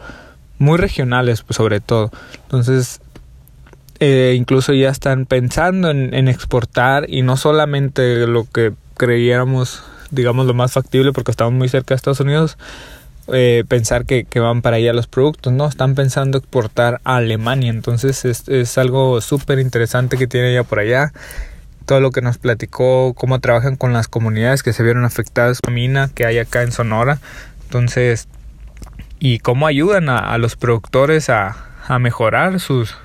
muy 0.57 0.77
regionales, 0.77 1.41
pues 1.41 1.57
sobre 1.57 1.79
todo. 1.79 2.11
Entonces, 2.43 3.01
eh, 3.99 4.35
incluso 4.37 4.73
ya 4.73 4.89
están 4.89 5.25
pensando 5.25 5.89
en, 5.89 6.27
exportar 6.27 7.05
y 7.07 7.21
no 7.21 7.37
solamente 7.37 8.27
lo 8.27 8.45
que 8.45 8.73
creyéramos, 8.95 9.83
digamos, 10.11 10.45
lo 10.45 10.53
más 10.53 10.73
factible 10.73 11.13
porque 11.13 11.31
estamos 11.31 11.53
muy 11.53 11.69
cerca 11.69 11.93
de 11.93 11.97
Estados 11.97 12.19
Unidos. 12.19 12.57
Eh, 13.33 13.63
pensar 13.67 14.05
que, 14.05 14.25
que, 14.25 14.39
van 14.39 14.61
para 14.61 14.75
allá 14.75 14.93
los 14.93 15.07
productos, 15.07 15.51
¿no? 15.51 15.67
Están 15.67 15.95
pensando 15.95 16.37
exportar 16.37 17.01
a 17.03 17.15
Alemania, 17.15 17.71
entonces 17.71 18.23
es, 18.23 18.47
es 18.47 18.77
algo 18.77 19.19
súper 19.19 19.57
interesante 19.57 20.15
que 20.15 20.27
tiene 20.27 20.53
ya 20.53 20.63
por 20.63 20.77
allá. 20.77 21.11
Todo 21.85 21.99
lo 21.99 22.11
que 22.11 22.21
nos 22.21 22.37
platicó, 22.37 23.13
cómo 23.13 23.39
trabajan 23.39 23.75
con 23.75 23.93
las 23.93 24.07
comunidades 24.07 24.63
que 24.63 24.73
se 24.73 24.83
vieron 24.83 25.05
afectadas, 25.05 25.59
la 25.65 25.73
mina 25.73 26.09
que 26.13 26.25
hay 26.25 26.39
acá 26.39 26.63
en 26.63 26.71
Sonora, 26.71 27.19
entonces, 27.63 28.27
y 29.19 29.39
cómo 29.39 29.67
ayudan 29.67 30.09
a, 30.09 30.17
a 30.17 30.37
los 30.37 30.55
productores 30.55 31.29
a, 31.29 31.55
a 31.87 31.99
mejorar 31.99 32.59
sus, 32.59 32.95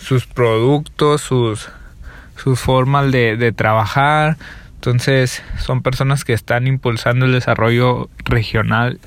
sus 0.00 0.26
productos, 0.26 1.20
sus, 1.20 1.68
sus 2.36 2.60
formas 2.60 3.10
de, 3.12 3.36
de 3.36 3.52
trabajar. 3.52 4.36
Entonces 4.74 5.42
son 5.58 5.82
personas 5.82 6.24
que 6.24 6.32
están 6.32 6.66
impulsando 6.66 7.26
el 7.26 7.32
desarrollo 7.32 8.08
regional 8.24 9.00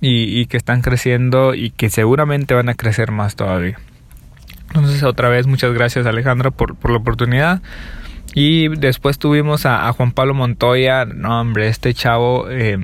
y, 0.00 0.40
y, 0.40 0.46
que 0.46 0.56
están 0.56 0.82
creciendo 0.82 1.54
y 1.54 1.70
que 1.70 1.88
seguramente 1.88 2.54
van 2.54 2.68
a 2.68 2.74
crecer 2.74 3.12
más 3.12 3.36
todavía. 3.36 3.78
Entonces 4.68 5.02
otra 5.04 5.28
vez 5.28 5.46
muchas 5.46 5.72
gracias 5.72 6.06
Alejandra 6.06 6.50
por, 6.50 6.74
por 6.74 6.90
la 6.90 6.98
oportunidad. 6.98 7.62
Y 8.34 8.68
después 8.68 9.18
tuvimos 9.18 9.64
a, 9.64 9.90
Juan 9.92 10.12
Pablo 10.12 10.34
Montoya. 10.34 11.04
No 11.04 11.40
hombre, 11.40 11.68
este 11.68 11.94
chavo 11.94 12.50
eh, 12.50 12.78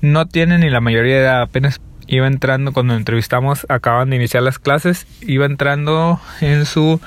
no 0.00 0.26
tiene 0.26 0.58
ni 0.58 0.70
la 0.70 0.80
mayoría 0.80 1.16
de 1.16 1.22
edad, 1.22 1.42
apenas 1.42 1.80
iba 2.06 2.26
entrando 2.26 2.72
cuando 2.72 2.94
entrevistamos, 2.94 3.66
acaban 3.68 4.10
de 4.10 4.16
iniciar 4.16 4.42
las 4.42 4.58
clases, 4.58 5.06
iba 5.22 5.46
entrando 5.46 6.20
en 6.40 6.66
su 6.66 7.00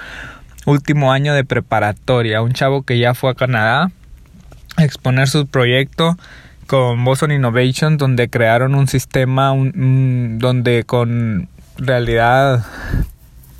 último 0.65 1.11
año 1.11 1.33
de 1.33 1.45
preparatoria, 1.45 2.41
un 2.41 2.53
chavo 2.53 2.83
que 2.83 2.99
ya 2.99 3.13
fue 3.13 3.31
a 3.31 3.35
Canadá 3.35 3.91
a 4.75 4.83
exponer 4.83 5.27
su 5.27 5.47
proyecto 5.47 6.17
con 6.67 7.03
Boston 7.03 7.31
Innovation, 7.31 7.97
donde 7.97 8.29
crearon 8.29 8.75
un 8.75 8.87
sistema 8.87 9.51
un, 9.53 10.37
donde 10.39 10.83
con 10.83 11.47
realidad, 11.77 12.65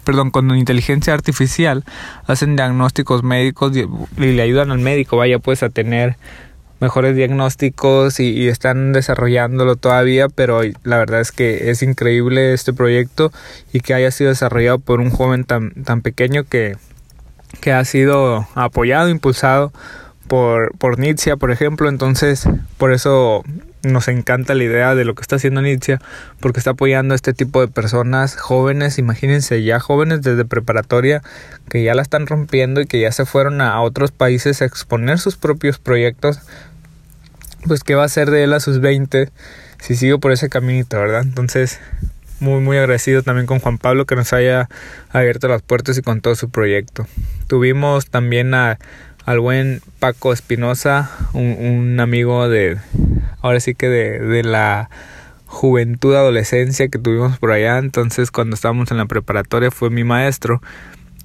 perdón, 0.07 0.31
con 0.31 0.55
inteligencia 0.55 1.13
artificial 1.13 1.83
hacen 2.27 2.55
diagnósticos 2.55 3.23
médicos 3.23 3.75
y, 3.75 3.85
le 4.15 4.41
ayudan 4.41 4.71
al 4.71 4.79
médico, 4.79 5.17
vaya 5.17 5.37
pues 5.37 5.63
a 5.63 5.69
tener 5.69 6.15
mejores 6.79 7.13
diagnósticos 7.13 8.21
y, 8.21 8.29
y, 8.29 8.47
están 8.47 8.93
desarrollándolo 8.93 9.75
todavía, 9.75 10.29
pero 10.29 10.61
la 10.85 10.97
verdad 10.97 11.19
es 11.19 11.33
que 11.33 11.71
es 11.71 11.83
increíble 11.83 12.53
este 12.53 12.71
proyecto 12.71 13.33
y 13.73 13.81
que 13.81 13.95
haya 13.95 14.09
sido 14.11 14.29
desarrollado 14.29 14.79
por 14.79 15.01
un 15.01 15.09
joven 15.09 15.43
tan, 15.43 15.71
tan 15.83 16.01
pequeño 16.01 16.45
que, 16.45 16.77
que 17.59 17.73
ha 17.73 17.83
sido 17.83 18.47
apoyado, 18.55 19.09
impulsado 19.09 19.73
por, 20.27 20.75
por 20.77 20.97
por 21.39 21.51
ejemplo, 21.51 21.89
entonces 21.89 22.47
por 22.77 22.91
eso 22.91 23.43
nos 23.83 24.07
encanta 24.07 24.53
la 24.53 24.63
idea 24.63 24.95
de 24.95 25.05
lo 25.05 25.15
que 25.15 25.21
está 25.21 25.37
haciendo 25.37 25.61
Nitzia, 25.61 26.01
porque 26.39 26.59
está 26.59 26.71
apoyando 26.71 27.13
a 27.13 27.15
este 27.15 27.33
tipo 27.33 27.61
de 27.61 27.67
personas 27.67 28.35
jóvenes, 28.35 28.97
imagínense 28.97 29.63
ya 29.63 29.79
jóvenes 29.79 30.21
desde 30.21 30.45
preparatoria, 30.45 31.21
que 31.69 31.83
ya 31.83 31.95
la 31.95 32.01
están 32.01 32.27
rompiendo 32.27 32.81
y 32.81 32.87
que 32.87 32.99
ya 32.99 33.11
se 33.11 33.25
fueron 33.25 33.61
a, 33.61 33.73
a 33.73 33.81
otros 33.81 34.11
países 34.11 34.61
a 34.61 34.65
exponer 34.65 35.19
sus 35.19 35.37
propios 35.37 35.79
proyectos, 35.79 36.39
pues 37.65 37.83
qué 37.83 37.95
va 37.95 38.03
a 38.03 38.07
hacer 38.07 38.31
de 38.31 38.43
él 38.43 38.53
a 38.53 38.59
sus 38.59 38.79
20 38.79 39.29
si 39.79 39.95
sigo 39.95 40.19
por 40.19 40.31
ese 40.31 40.49
caminito, 40.49 40.97
¿verdad? 40.97 41.21
Entonces, 41.21 41.79
muy 42.39 42.59
muy 42.61 42.77
agradecido 42.77 43.23
también 43.23 43.47
con 43.47 43.59
Juan 43.59 43.77
Pablo 43.77 44.05
que 44.05 44.15
nos 44.15 44.33
haya 44.33 44.69
abierto 45.09 45.47
las 45.47 45.61
puertas 45.61 45.97
y 45.97 46.01
con 46.01 46.21
todo 46.21 46.35
su 46.35 46.49
proyecto. 46.49 47.07
Tuvimos 47.47 48.07
también 48.07 48.53
a, 48.53 48.77
al 49.27 49.41
buen 49.41 49.81
Paco 49.99 50.31
Espinosa, 50.31 51.11
un, 51.33 51.99
amigo 51.99 52.47
de, 52.47 52.77
ahora 53.41 53.59
sí 53.59 53.75
que 53.75 53.89
de, 53.89 54.19
de 54.19 54.43
la 54.43 54.89
juventud, 55.47 56.15
adolescencia 56.15 56.87
que 56.87 56.97
tuvimos 56.97 57.37
por 57.37 57.51
allá, 57.51 57.77
entonces 57.77 58.31
cuando 58.31 58.55
estábamos 58.55 58.89
en 58.89 58.95
la 58.95 59.05
preparatoria 59.05 59.69
fue 59.69 59.89
mi 59.89 60.05
maestro 60.05 60.61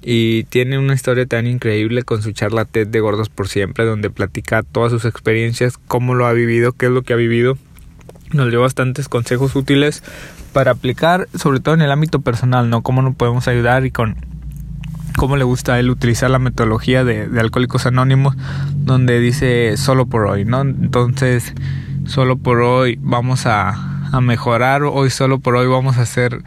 y 0.01 0.43
tiene 0.45 0.77
una 0.77 0.95
historia 0.95 1.25
tan 1.25 1.47
increíble 1.47 2.03
con 2.03 2.21
su 2.21 2.33
charla 2.33 2.65
TED 2.65 2.87
de 2.87 2.99
Gordos 2.99 3.29
por 3.29 3.47
Siempre, 3.47 3.85
donde 3.85 4.09
platica 4.09 4.63
todas 4.63 4.91
sus 4.91 5.05
experiencias, 5.05 5.77
cómo 5.77 6.13
lo 6.13 6.25
ha 6.25 6.33
vivido, 6.33 6.73
qué 6.73 6.87
es 6.87 6.91
lo 6.91 7.03
que 7.03 7.13
ha 7.13 7.15
vivido. 7.15 7.57
Nos 8.33 8.49
dio 8.49 8.59
bastantes 8.59 9.07
consejos 9.07 9.55
útiles 9.55 10.03
para 10.51 10.71
aplicar, 10.71 11.29
sobre 11.35 11.61
todo 11.61 11.73
en 11.75 11.81
el 11.81 11.91
ámbito 11.91 12.19
personal, 12.19 12.69
¿no? 12.69 12.81
Cómo 12.81 13.01
nos 13.01 13.15
podemos 13.15 13.47
ayudar 13.47 13.85
y 13.85 13.91
con 13.91 14.32
cómo 15.17 15.37
le 15.37 15.43
gusta 15.43 15.73
a 15.73 15.79
él 15.79 15.89
utilizar 15.89 16.29
la 16.29 16.39
metodología 16.39 17.03
de, 17.03 17.29
Alcohólicos 17.39 17.85
Anónimos, 17.85 18.35
donde 18.75 19.19
dice 19.19 19.77
solo 19.77 20.05
por 20.05 20.25
hoy, 20.25 20.45
¿no? 20.45 20.61
Entonces, 20.61 21.53
solo 22.05 22.37
por 22.37 22.61
hoy 22.61 22.99
vamos 23.01 23.45
a, 23.45 24.09
a 24.11 24.21
mejorar, 24.21 24.83
hoy 24.83 25.09
solo 25.09 25.39
por 25.39 25.55
hoy 25.55 25.67
vamos 25.67 25.97
a 25.97 26.01
hacer 26.01 26.43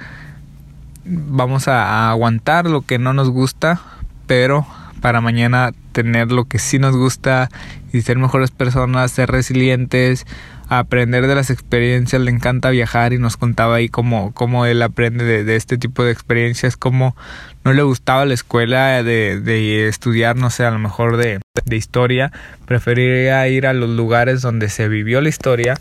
vamos 1.05 1.69
a, 1.69 1.85
a, 1.85 2.11
aguantar 2.11 2.69
lo 2.69 2.83
que 2.83 2.99
no 2.99 3.13
nos 3.13 3.31
gusta, 3.31 3.81
pero 4.27 4.67
para 5.01 5.21
mañana 5.21 5.73
tener 5.93 6.33
lo 6.33 6.47
que 6.47 6.59
sí 6.59 6.79
nos 6.79 6.97
gusta 6.97 7.49
y 7.93 8.03
ser 8.03 8.19
mejores 8.19 8.51
personas, 8.51 9.13
ser 9.13 9.31
resilientes, 9.31 10.27
aprender 10.69 11.27
de 11.27 11.35
las 11.35 11.51
experiencias, 11.51 12.21
le 12.21 12.31
encanta 12.31 12.71
viajar 12.71 13.13
y 13.13 13.19
nos 13.19 13.37
contaba 13.37 13.77
ahí 13.77 13.89
cómo, 13.89 14.33
cómo 14.35 14.67
él 14.67 14.83
aprende 14.83 15.45
de, 15.45 15.57
este 15.57 15.79
tipo 15.79 16.05
de 16.05 16.13
experiencias, 16.13 16.77
cómo 16.77 17.17
no 17.65 17.73
le 17.73 17.83
gustaba 17.83 18.25
la 18.25 18.35
escuela 18.35 19.03
de, 19.03 19.41
de 19.41 19.89
estudiar, 19.89 20.37
no 20.37 20.51
sé, 20.51 20.65
a 20.65 20.71
lo 20.71 20.79
mejor 20.79 21.17
de, 21.17 21.41
de 21.65 21.77
historia, 21.77 22.33
preferiría 22.67 23.47
ir 23.49 23.67
a 23.67 23.73
los 23.73 23.91
lugares 23.91 24.43
donde 24.43 24.69
se 24.69 24.89
vivió 24.89 25.21
la 25.21 25.29
historia 25.29 25.75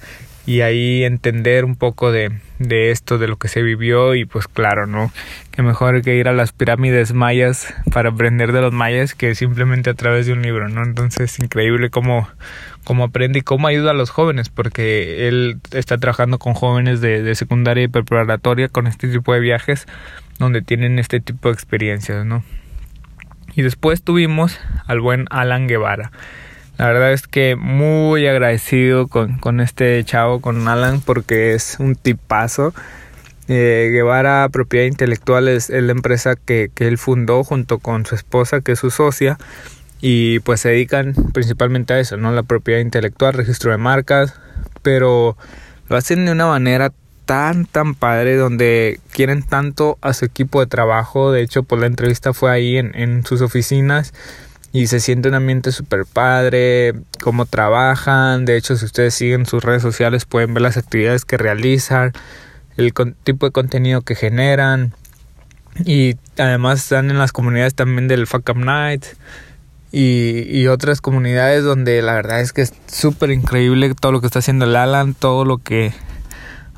y 0.46 0.62
ahí 0.62 1.04
entender 1.04 1.66
un 1.66 1.76
poco 1.76 2.12
de, 2.12 2.32
de 2.60 2.92
esto, 2.92 3.18
de 3.18 3.28
lo 3.28 3.38
que 3.38 3.48
se 3.48 3.64
vivió 3.64 4.16
y 4.16 4.26
pues 4.26 4.48
claro, 4.48 4.86
¿no? 4.86 5.12
Que 5.52 5.64
mejor 5.64 6.02
que 6.04 6.16
ir 6.16 6.28
a 6.28 6.34
las 6.34 6.52
pirámides 6.52 7.14
mayas 7.14 7.74
para 7.92 8.10
aprender 8.10 8.52
de 8.52 8.62
los 8.62 8.72
mayas 8.72 9.16
que 9.16 9.34
simplemente 9.34 9.90
a 9.90 9.96
través 9.96 10.28
de 10.28 10.34
un 10.34 10.44
libro, 10.44 10.70
¿no? 10.70 10.84
Entonces 10.84 11.40
increíble 11.40 11.90
cómo, 11.90 12.28
cómo 12.86 13.04
aprende 13.04 13.40
y 13.40 13.42
cómo 13.42 13.68
ayuda 13.68 13.92
a 13.92 13.94
los 13.94 14.12
jóvenes, 14.12 14.48
porque 14.48 15.28
él 15.28 15.58
está 15.72 15.98
trabajando 15.98 16.40
con 16.40 16.54
jóvenes 16.54 17.02
de, 17.02 17.22
de 17.22 17.36
secundaria 17.36 17.84
y 17.84 17.88
preparatoria 17.90 18.70
con 18.70 18.88
este 18.88 19.10
tipo 19.10 19.34
de 19.34 19.42
viajes 19.42 19.86
donde 20.40 20.62
tienen 20.62 21.00
este 21.00 21.20
tipo 21.20 21.50
de 21.50 21.54
experiencias, 21.54 22.26
¿no? 22.26 22.44
Y 23.56 23.62
después 23.62 24.02
tuvimos 24.02 24.58
al 24.86 25.02
buen 25.02 25.26
Alan 25.30 25.68
Guevara. 25.68 26.12
La 26.78 26.88
verdad 26.88 27.14
es 27.14 27.26
que 27.26 27.56
muy 27.56 28.28
agradecido 28.28 29.08
con, 29.08 29.40
con 29.40 29.62
este 29.62 30.04
chavo, 30.04 30.42
con 30.42 30.68
Alan, 30.68 31.00
porque 31.00 31.54
es 31.54 31.78
un 31.80 31.96
tipazo. 31.96 32.74
Eh, 33.48 33.90
Guevara 33.94 34.50
Propiedad 34.50 34.86
Intelectual 34.86 35.48
es, 35.48 35.70
es 35.70 35.84
la 35.84 35.94
empresa 35.94 36.36
que, 36.36 36.70
que, 36.74 36.88
él 36.88 36.98
fundó 36.98 37.44
junto 37.44 37.80
con 37.80 38.06
su 38.06 38.16
esposa, 38.16 38.60
que 38.60 38.74
es 38.74 38.80
su 38.80 38.90
socia, 38.90 39.38
y 40.08 40.38
pues 40.42 40.62
se 40.62 40.70
dedican 40.70 41.16
principalmente 41.34 41.96
a 41.96 42.00
eso, 42.00 42.16
¿no? 42.16 42.32
La 42.32 42.44
propiedad 42.44 42.80
intelectual, 42.80 43.34
registro 43.34 43.72
de 43.72 43.78
marcas, 43.78 44.36
pero 44.84 45.36
lo 45.90 45.98
hacen 45.98 46.28
de 46.28 46.32
una 46.32 46.46
manera 46.46 46.94
tan, 47.26 47.66
tan 47.66 47.96
padre, 47.96 48.36
donde 48.36 49.00
quieren 49.12 49.42
tanto 49.42 49.98
a 50.02 50.14
su 50.14 50.26
equipo 50.26 50.60
de 50.60 50.68
trabajo. 50.68 51.32
De 51.32 51.42
hecho, 51.42 51.64
pues 51.64 51.82
la 51.82 51.88
entrevista 51.88 52.34
fue 52.34 52.52
ahí 52.52 52.78
en, 52.78 52.92
en 52.94 53.26
sus 53.26 53.42
oficinas 53.42 54.14
y 54.72 54.86
se 54.86 55.00
siente 55.00 55.30
un 55.30 55.34
ambiente 55.34 55.72
súper 55.72 56.06
padre, 56.06 56.94
cómo 57.20 57.48
trabajan, 57.48 58.46
de 58.46 58.58
hecho 58.58 58.76
si 58.76 58.86
ustedes 58.86 59.16
siguen 59.16 59.48
sus 59.48 59.64
redes 59.64 59.82
sociales 59.82 60.26
pueden 60.26 60.54
ver 60.54 60.62
las 60.62 60.78
actividades 60.78 61.26
que 61.26 61.38
realizan, 61.38 62.14
el 62.78 62.94
tipo 63.24 63.48
de 63.48 63.52
contenido 63.52 64.02
que 64.02 64.14
generan 64.14 64.94
y 65.84 66.16
además 66.38 66.84
están 66.84 67.10
en 67.10 67.18
las 67.18 67.32
comunidades 67.32 67.74
también 67.74 68.08
del 68.08 68.28
Fuck 68.28 68.50
Up 68.50 68.58
Night 68.58 69.06
y, 69.98 70.68
otras 70.68 71.00
comunidades 71.00 71.64
donde 71.64 72.02
la 72.02 72.14
verdad 72.14 72.42
es 72.42 72.52
que 72.52 72.62
es 72.62 72.74
súper 72.88 73.32
increíble 73.32 73.94
todo 73.96 74.12
lo 74.12 74.20
que 74.20 74.28
está 74.28 74.40
haciendo 74.40 74.66
el 74.66 74.76
Alan, 74.76 75.14
todo 75.14 75.46
lo 75.46 75.60
que 75.60 75.94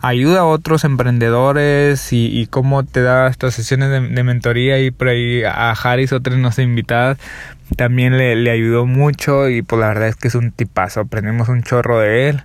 ayuda 0.03 0.41
a 0.41 0.45
otros 0.45 0.83
emprendedores 0.83 2.13
y, 2.13 2.27
y 2.27 2.45
cómo 2.45 2.83
te 2.83 3.01
da 3.01 3.27
estas 3.27 3.55
sesiones 3.55 3.89
de, 3.89 4.24
mentoría. 4.24 4.79
Y 4.79 4.91
por 4.91 5.07
ahí 5.07 5.43
a 5.43 5.71
Haris, 5.71 6.13
otra 6.13 6.36
nuestra 6.36 6.63
invitada, 6.63 7.17
también 7.75 8.17
le, 8.17 8.36
le 8.36 8.51
ayudó 8.51 8.86
mucho 8.86 9.50
y 9.50 9.63
pues 9.63 9.79
la 9.79 9.88
verdad 9.88 10.09
es 10.09 10.15
que 10.15 10.27
es 10.27 10.36
un 10.36 10.51
tipazo, 10.51 11.00
aprendimos 11.00 11.50
un 11.50 11.63
chorro 11.63 12.00
de 12.00 12.29
él, 12.29 12.43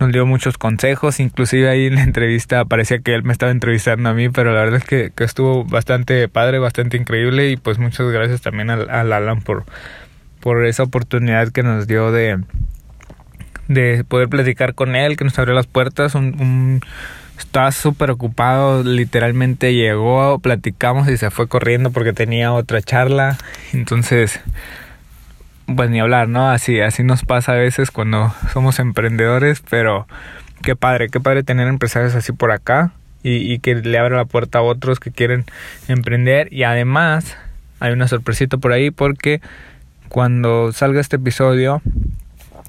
nos 0.00 0.12
dio 0.12 0.26
muchos 0.26 0.58
consejos, 0.58 1.20
inclusive 1.20 1.68
ahí 1.68 1.86
en 1.86 1.94
la 1.94 2.02
entrevista 2.02 2.64
parecía 2.64 2.98
que 2.98 3.14
él 3.14 3.22
me 3.22 3.32
estaba 3.32 3.52
entrevistando 3.52 4.08
a 4.08 4.14
mí, 4.14 4.28
pero 4.30 4.52
la 4.52 4.60
verdad 4.60 4.78
es 4.78 4.84
que, 4.84 5.12
que 5.14 5.24
estuvo 5.24 5.64
bastante 5.64 6.26
padre, 6.28 6.58
bastante 6.58 6.96
increíble 6.96 7.50
y 7.50 7.56
pues 7.56 7.78
muchas 7.78 8.10
gracias 8.10 8.40
también 8.40 8.70
al, 8.70 8.90
al 8.90 9.12
Alan 9.12 9.42
por, 9.42 9.64
por 10.40 10.66
esa 10.66 10.82
oportunidad 10.82 11.50
que 11.50 11.62
nos 11.62 11.86
dio 11.86 12.10
de 12.10 12.40
de 13.68 14.02
poder 14.02 14.28
platicar 14.28 14.74
con 14.74 14.96
él, 14.96 15.16
que 15.16 15.22
nos 15.22 15.38
abrió 15.38 15.54
las 15.54 15.68
puertas, 15.68 16.16
un, 16.16 16.34
un 16.40 16.80
estaba 17.38 17.70
súper 17.72 18.10
ocupado, 18.10 18.82
literalmente 18.82 19.74
llegó, 19.74 20.38
platicamos 20.40 21.08
y 21.08 21.16
se 21.16 21.30
fue 21.30 21.48
corriendo 21.48 21.90
porque 21.90 22.12
tenía 22.12 22.52
otra 22.52 22.82
charla, 22.82 23.38
entonces 23.72 24.40
pues 25.76 25.90
ni 25.90 26.00
hablar, 26.00 26.28
¿no? 26.28 26.50
Así, 26.50 26.80
así 26.80 27.02
nos 27.02 27.24
pasa 27.24 27.52
a 27.52 27.56
veces 27.56 27.90
cuando 27.90 28.34
somos 28.52 28.78
emprendedores, 28.78 29.62
pero 29.68 30.06
qué 30.62 30.76
padre, 30.76 31.08
qué 31.08 31.20
padre 31.20 31.42
tener 31.42 31.68
empresarios 31.68 32.14
así 32.14 32.32
por 32.32 32.52
acá 32.52 32.92
y, 33.22 33.52
y 33.52 33.58
que 33.58 33.74
le 33.74 33.98
abra 33.98 34.16
la 34.16 34.24
puerta 34.24 34.58
a 34.58 34.62
otros 34.62 35.00
que 35.00 35.10
quieren 35.10 35.44
emprender 35.88 36.52
y 36.52 36.64
además 36.64 37.36
hay 37.80 37.92
una 37.92 38.08
sorpresita 38.08 38.58
por 38.58 38.72
ahí 38.72 38.90
porque 38.90 39.40
cuando 40.08 40.72
salga 40.72 41.00
este 41.00 41.16
episodio 41.16 41.82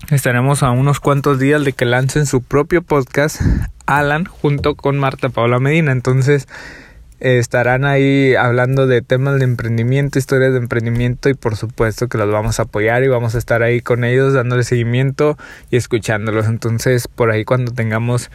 estaremos 0.10 0.64
a 0.64 0.72
unos 0.72 1.00
cuantos 1.00 1.40
días 1.40 1.64
de 1.64 1.74
que 1.74 1.86
lancen 1.86 2.26
su 2.26 2.42
propio 2.42 2.82
podcast 2.82 3.42
Alan 3.86 4.26
junto 4.26 4.76
con 4.76 4.98
Marta 4.98 5.30
Paula 5.30 5.60
Medina 5.60 5.92
entonces 5.92 6.48
estarán 7.22 7.86
ahí 7.86 8.36
hablando 8.36 8.88
de 8.88 9.02
temas 9.02 9.38
de 9.38 9.46
emprendimiento, 9.46 10.20
historias 10.20 10.52
de 10.52 10.58
emprendimiento 10.58 11.30
y 11.30 11.36
por 11.36 11.56
supuesto 11.56 12.08
que 12.08 12.18
los 12.18 12.32
vamos 12.32 12.60
a 12.60 12.64
apoyar 12.64 13.04
y 13.04 13.08
vamos 13.08 13.36
a 13.36 13.38
estar 13.38 13.62
ahí 13.62 13.80
con 13.82 14.04
ellos 14.04 14.34
dándole 14.34 14.64
seguimiento 14.64 15.38
y 15.70 15.78
escuchándolos. 15.78 16.48
Entonces 16.48 17.08
por 17.08 17.32
ahí 17.32 17.46
cuando 17.46 17.72
tengamos 17.72 18.32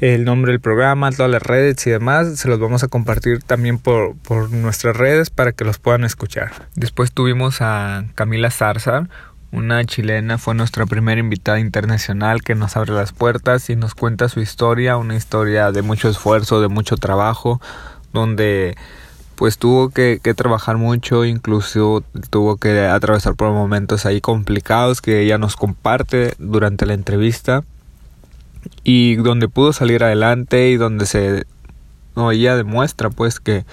el 0.00 0.24
nombre 0.24 0.52
del 0.52 0.60
programa, 0.60 1.12
todas 1.12 1.30
las 1.30 1.42
redes 1.42 1.86
y 1.86 1.90
demás, 1.90 2.36
se 2.36 2.48
los 2.48 2.58
vamos 2.58 2.82
a 2.82 2.88
compartir 2.88 3.42
también 3.42 3.78
por, 3.78 4.16
por 4.16 4.50
nuestras 4.50 4.96
redes 4.96 5.30
para 5.30 5.52
que 5.52 5.64
los 5.64 5.78
puedan 5.78 6.04
escuchar. 6.04 6.50
Después 6.74 7.12
tuvimos 7.12 7.58
a 7.60 8.04
Camila 8.16 8.50
Zarzar, 8.50 9.08
una 9.52 9.84
chilena, 9.84 10.36
fue 10.36 10.56
nuestra 10.56 10.84
primera 10.84 11.20
invitada 11.20 11.60
internacional 11.60 12.42
que 12.42 12.56
nos 12.56 12.76
abre 12.76 12.92
las 12.92 13.12
puertas 13.12 13.70
y 13.70 13.76
nos 13.76 13.94
cuenta 13.94 14.28
su 14.28 14.40
historia, 14.40 14.96
una 14.96 15.14
historia 15.14 15.70
de 15.70 15.82
mucho 15.82 16.08
esfuerzo, 16.08 16.60
de 16.60 16.66
mucho 16.66 16.96
trabajo, 16.96 17.60
donde 18.14 18.76
pues 19.34 19.58
tuvo 19.58 19.90
que, 19.90 20.18
trabajar 20.36 20.78
mucho, 20.78 21.24
incluso 21.24 22.04
tuvo 22.30 22.56
que 22.56 22.86
atravesar 22.86 23.34
por 23.34 23.50
momentos 23.50 24.06
ahí 24.06 24.20
complicados 24.20 25.02
que 25.02 25.22
ella 25.22 25.38
nos 25.38 25.56
comparte 25.56 26.34
durante 26.38 26.86
la 26.86 26.94
entrevista 26.94 27.64
y 28.84 29.16
donde 29.16 29.48
pudo 29.48 29.72
salir 29.72 30.04
adelante 30.04 30.70
y 30.70 30.76
donde 30.76 31.04
se 31.04 31.44
ella 32.16 32.56
demuestra 32.56 33.10
pues 33.10 33.40
que, 33.40 33.66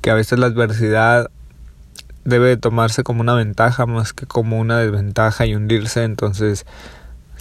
que 0.00 0.10
a 0.10 0.14
veces 0.14 0.38
la 0.38 0.46
adversidad 0.46 1.30
debe 2.24 2.56
tomarse 2.56 3.02
como 3.02 3.20
una 3.20 3.34
ventaja 3.34 3.86
más 3.86 4.12
que 4.12 4.26
como 4.26 4.60
una 4.60 4.78
desventaja 4.78 5.46
y 5.46 5.54
hundirse. 5.56 6.04
Entonces 6.04 6.64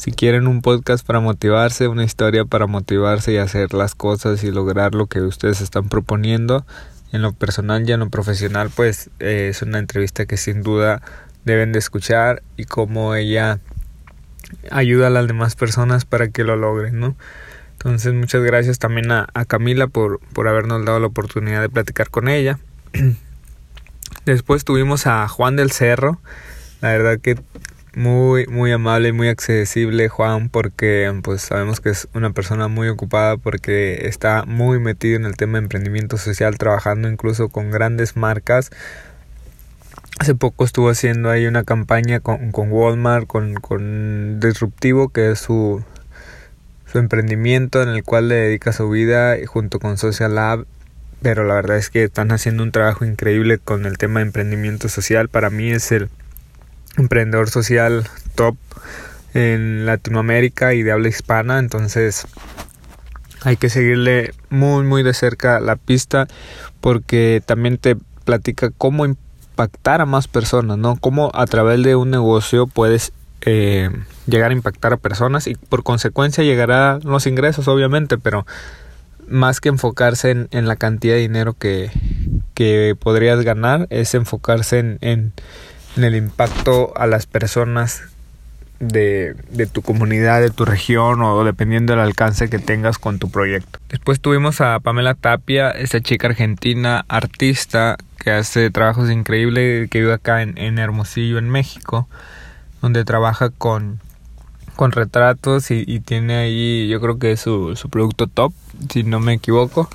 si 0.02 0.12
quieren 0.12 0.48
un 0.48 0.64
podcast 0.64 1.06
para 1.06 1.20
motivarse, 1.20 1.88
una 1.88 2.04
historia 2.04 2.44
para 2.44 2.66
motivarse 2.66 3.34
y 3.34 3.38
hacer 3.38 3.76
las 3.76 3.94
cosas 3.94 4.44
y 4.44 4.50
lograr 4.50 4.96
lo 4.96 5.06
que 5.06 5.22
ustedes 5.22 5.62
están 5.62 5.90
proponiendo, 5.90 6.66
en 7.12 7.22
lo 7.22 7.34
personal 7.34 7.88
y 7.88 7.92
en 7.92 8.00
lo 8.00 8.10
profesional, 8.10 8.72
pues 8.76 9.12
eh, 9.20 9.50
es 9.52 9.62
una 9.62 9.78
entrevista 9.78 10.26
que 10.26 10.38
sin 10.38 10.64
duda 10.64 11.04
deben 11.46 11.72
de 11.72 11.78
escuchar 11.78 12.42
y 12.58 12.66
cómo 12.66 13.14
ella 13.14 13.60
ayuda 14.72 15.06
a 15.06 15.10
las 15.12 15.28
demás 15.28 15.56
personas 15.56 16.04
para 16.06 16.30
que 16.30 16.44
lo 16.44 16.56
logren, 16.56 17.00
¿no? 17.00 17.16
Entonces 17.74 18.12
muchas 18.16 18.42
gracias 18.42 18.80
también 18.80 19.12
a, 19.12 19.28
a 19.36 19.46
Camila 19.46 19.86
por, 19.86 20.20
por 20.34 20.48
habernos 20.48 20.84
dado 20.84 21.00
la 21.00 21.06
oportunidad 21.06 21.62
de 21.62 21.70
platicar 21.70 22.10
con 22.10 22.28
ella. 22.28 22.58
Después 24.26 24.66
tuvimos 24.66 25.06
a 25.06 25.28
Juan 25.28 25.56
del 25.56 25.72
Cerro, 25.72 26.20
la 26.82 26.90
verdad 26.90 27.20
que 27.20 27.38
muy 27.96 28.48
muy 28.48 28.72
amable 28.72 29.10
y 29.10 29.12
muy 29.12 29.28
accesible 29.28 30.08
Juan 30.08 30.50
porque 30.50 31.12
pues 31.24 31.42
sabemos 31.42 31.82
que 31.82 31.90
es 31.90 32.08
una 32.14 32.32
persona 32.32 32.68
muy 32.68 32.88
ocupada 32.88 33.38
porque 33.38 34.08
está 34.08 34.44
muy 34.46 34.80
metido 34.80 35.18
en 35.18 35.26
el 35.26 35.36
tema 35.36 35.58
de 35.58 35.64
emprendimiento 35.64 36.18
social 36.18 36.58
trabajando 36.58 37.10
incluso 37.10 37.50
con 37.50 37.72
grandes 37.72 38.16
marcas. 38.16 38.72
Hace 40.20 40.36
poco 40.36 40.66
estuvo 40.66 40.90
haciendo 40.90 41.30
ahí 41.30 41.48
una 41.48 41.64
campaña 41.64 42.20
con, 42.20 42.52
con 42.52 42.72
Walmart 42.72 43.28
con, 43.28 43.56
con 43.56 44.40
Disruptivo 44.40 45.10
que 45.10 45.32
es 45.32 45.40
su 45.40 45.84
su 46.86 47.00
emprendimiento 47.00 47.82
en 47.82 47.90
el 47.90 48.04
cual 48.04 48.28
le 48.28 48.36
dedica 48.36 48.74
su 48.74 48.90
vida 48.90 49.36
junto 49.48 49.80
con 49.80 49.98
Social 49.98 50.36
Lab 50.36 50.66
pero 51.22 51.44
la 51.44 51.56
verdad 51.56 51.78
es 51.78 51.90
que 51.90 52.04
están 52.04 52.32
haciendo 52.32 52.64
un 52.64 52.72
trabajo 52.72 53.06
increíble 53.06 53.60
con 53.60 53.86
el 53.86 53.98
tema 53.98 54.20
de 54.20 54.26
emprendimiento 54.26 54.90
social. 54.90 55.30
Para 55.30 55.52
mí 55.52 55.70
es 55.70 55.92
el 55.92 56.10
emprendedor 56.98 57.50
social 57.50 58.08
top 58.36 58.56
en 59.34 59.86
Latinoamérica 59.86 60.74
y 60.74 60.84
de 60.84 60.92
habla 60.92 61.10
hispana, 61.10 61.60
entonces 61.60 62.28
hay 63.44 63.58
que 63.58 63.70
seguirle 63.70 64.34
muy 64.50 64.84
muy 64.84 65.04
de 65.04 65.14
cerca 65.14 65.60
la 65.60 65.76
pista 65.76 66.28
porque 66.80 67.42
también 67.46 67.78
te 67.78 67.96
platica 68.26 68.70
cómo 68.78 69.06
impactar 69.06 70.02
a 70.02 70.06
más 70.06 70.28
personas, 70.28 70.78
¿no? 70.78 70.98
Cómo 70.98 71.32
a 71.34 71.46
través 71.46 71.82
de 71.84 71.96
un 71.96 72.12
negocio 72.12 72.68
puedes 72.68 73.14
eh, 73.42 73.90
llegar 74.28 74.52
a 74.52 74.54
impactar 74.54 74.94
a 74.94 74.98
personas 74.98 75.48
y 75.48 75.56
por 75.56 75.84
consecuencia 75.84 76.44
llegará 76.44 77.00
los 77.04 77.26
ingresos 77.26 77.68
obviamente, 77.68 78.18
pero 78.18 78.46
más 79.28 79.62
que 79.62 79.70
enfocarse 79.70 80.48
en, 80.52 80.68
la 80.68 80.76
cantidad 80.76 81.16
de 81.16 81.22
dinero 81.22 81.54
que, 81.54 81.90
que 82.54 82.96
podrías 83.00 83.42
ganar, 83.42 83.88
es 83.90 84.14
enfocarse 84.14 84.80
en, 84.80 84.98
en 85.02 85.34
en 85.98 86.04
el 86.04 86.16
impacto 86.16 86.94
a 86.96 87.08
las 87.08 87.26
personas 87.26 88.04
de, 88.80 89.36
de, 89.50 89.68
tu 89.68 89.82
comunidad, 89.82 90.42
de 90.42 90.50
tu 90.50 90.66
región 90.66 91.22
o 91.22 91.44
dependiendo 91.44 91.94
del 91.94 92.00
alcance 92.00 92.50
que 92.50 92.60
tengas 92.60 92.98
con 92.98 93.20
tu 93.20 93.30
proyecto. 93.30 93.80
Después 93.90 94.20
tuvimos 94.20 94.60
a 94.60 94.80
Pamela 94.80 95.14
Tapia, 95.14 95.70
esta 95.70 96.02
chica 96.02 96.28
argentina, 96.28 97.06
artista 97.08 97.98
que 98.18 98.32
hace 98.32 98.70
trabajos 98.72 99.10
increíbles, 99.10 99.90
que 99.90 100.00
vive 100.00 100.14
acá 100.14 100.42
en, 100.42 100.58
en 100.58 100.80
Hermosillo, 100.80 101.38
en 101.38 101.50
México, 101.50 102.08
donde 102.82 103.06
trabaja 103.06 103.50
con, 103.50 104.00
con 104.76 104.92
retratos 104.92 105.70
y, 105.72 106.00
tiene 106.00 106.36
ahí, 106.36 106.88
yo 106.88 107.00
creo 107.02 107.20
que 107.20 107.34
es 107.34 107.42
su, 107.42 107.76
su 107.76 107.90
producto 107.90 108.28
top, 108.28 108.54
si 108.90 109.04
no 109.04 109.20
me 109.20 109.34
equivoco 109.34 109.90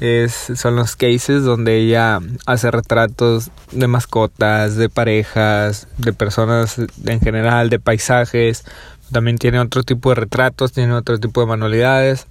es, 0.00 0.52
son 0.56 0.76
los 0.76 0.96
cases 0.96 1.44
donde 1.44 1.78
ella 1.78 2.20
hace 2.44 2.70
retratos 2.70 3.50
de 3.72 3.86
mascotas, 3.86 4.76
de 4.76 4.88
parejas, 4.88 5.88
de 5.98 6.12
personas 6.12 6.78
en 7.04 7.20
general, 7.20 7.70
de 7.70 7.78
paisajes. 7.78 8.64
También 9.10 9.38
tiene 9.38 9.58
otro 9.58 9.82
tipo 9.82 10.10
de 10.10 10.16
retratos, 10.16 10.72
tiene 10.72 10.92
otro 10.92 11.18
tipo 11.18 11.40
de 11.40 11.46
manualidades. 11.46 12.26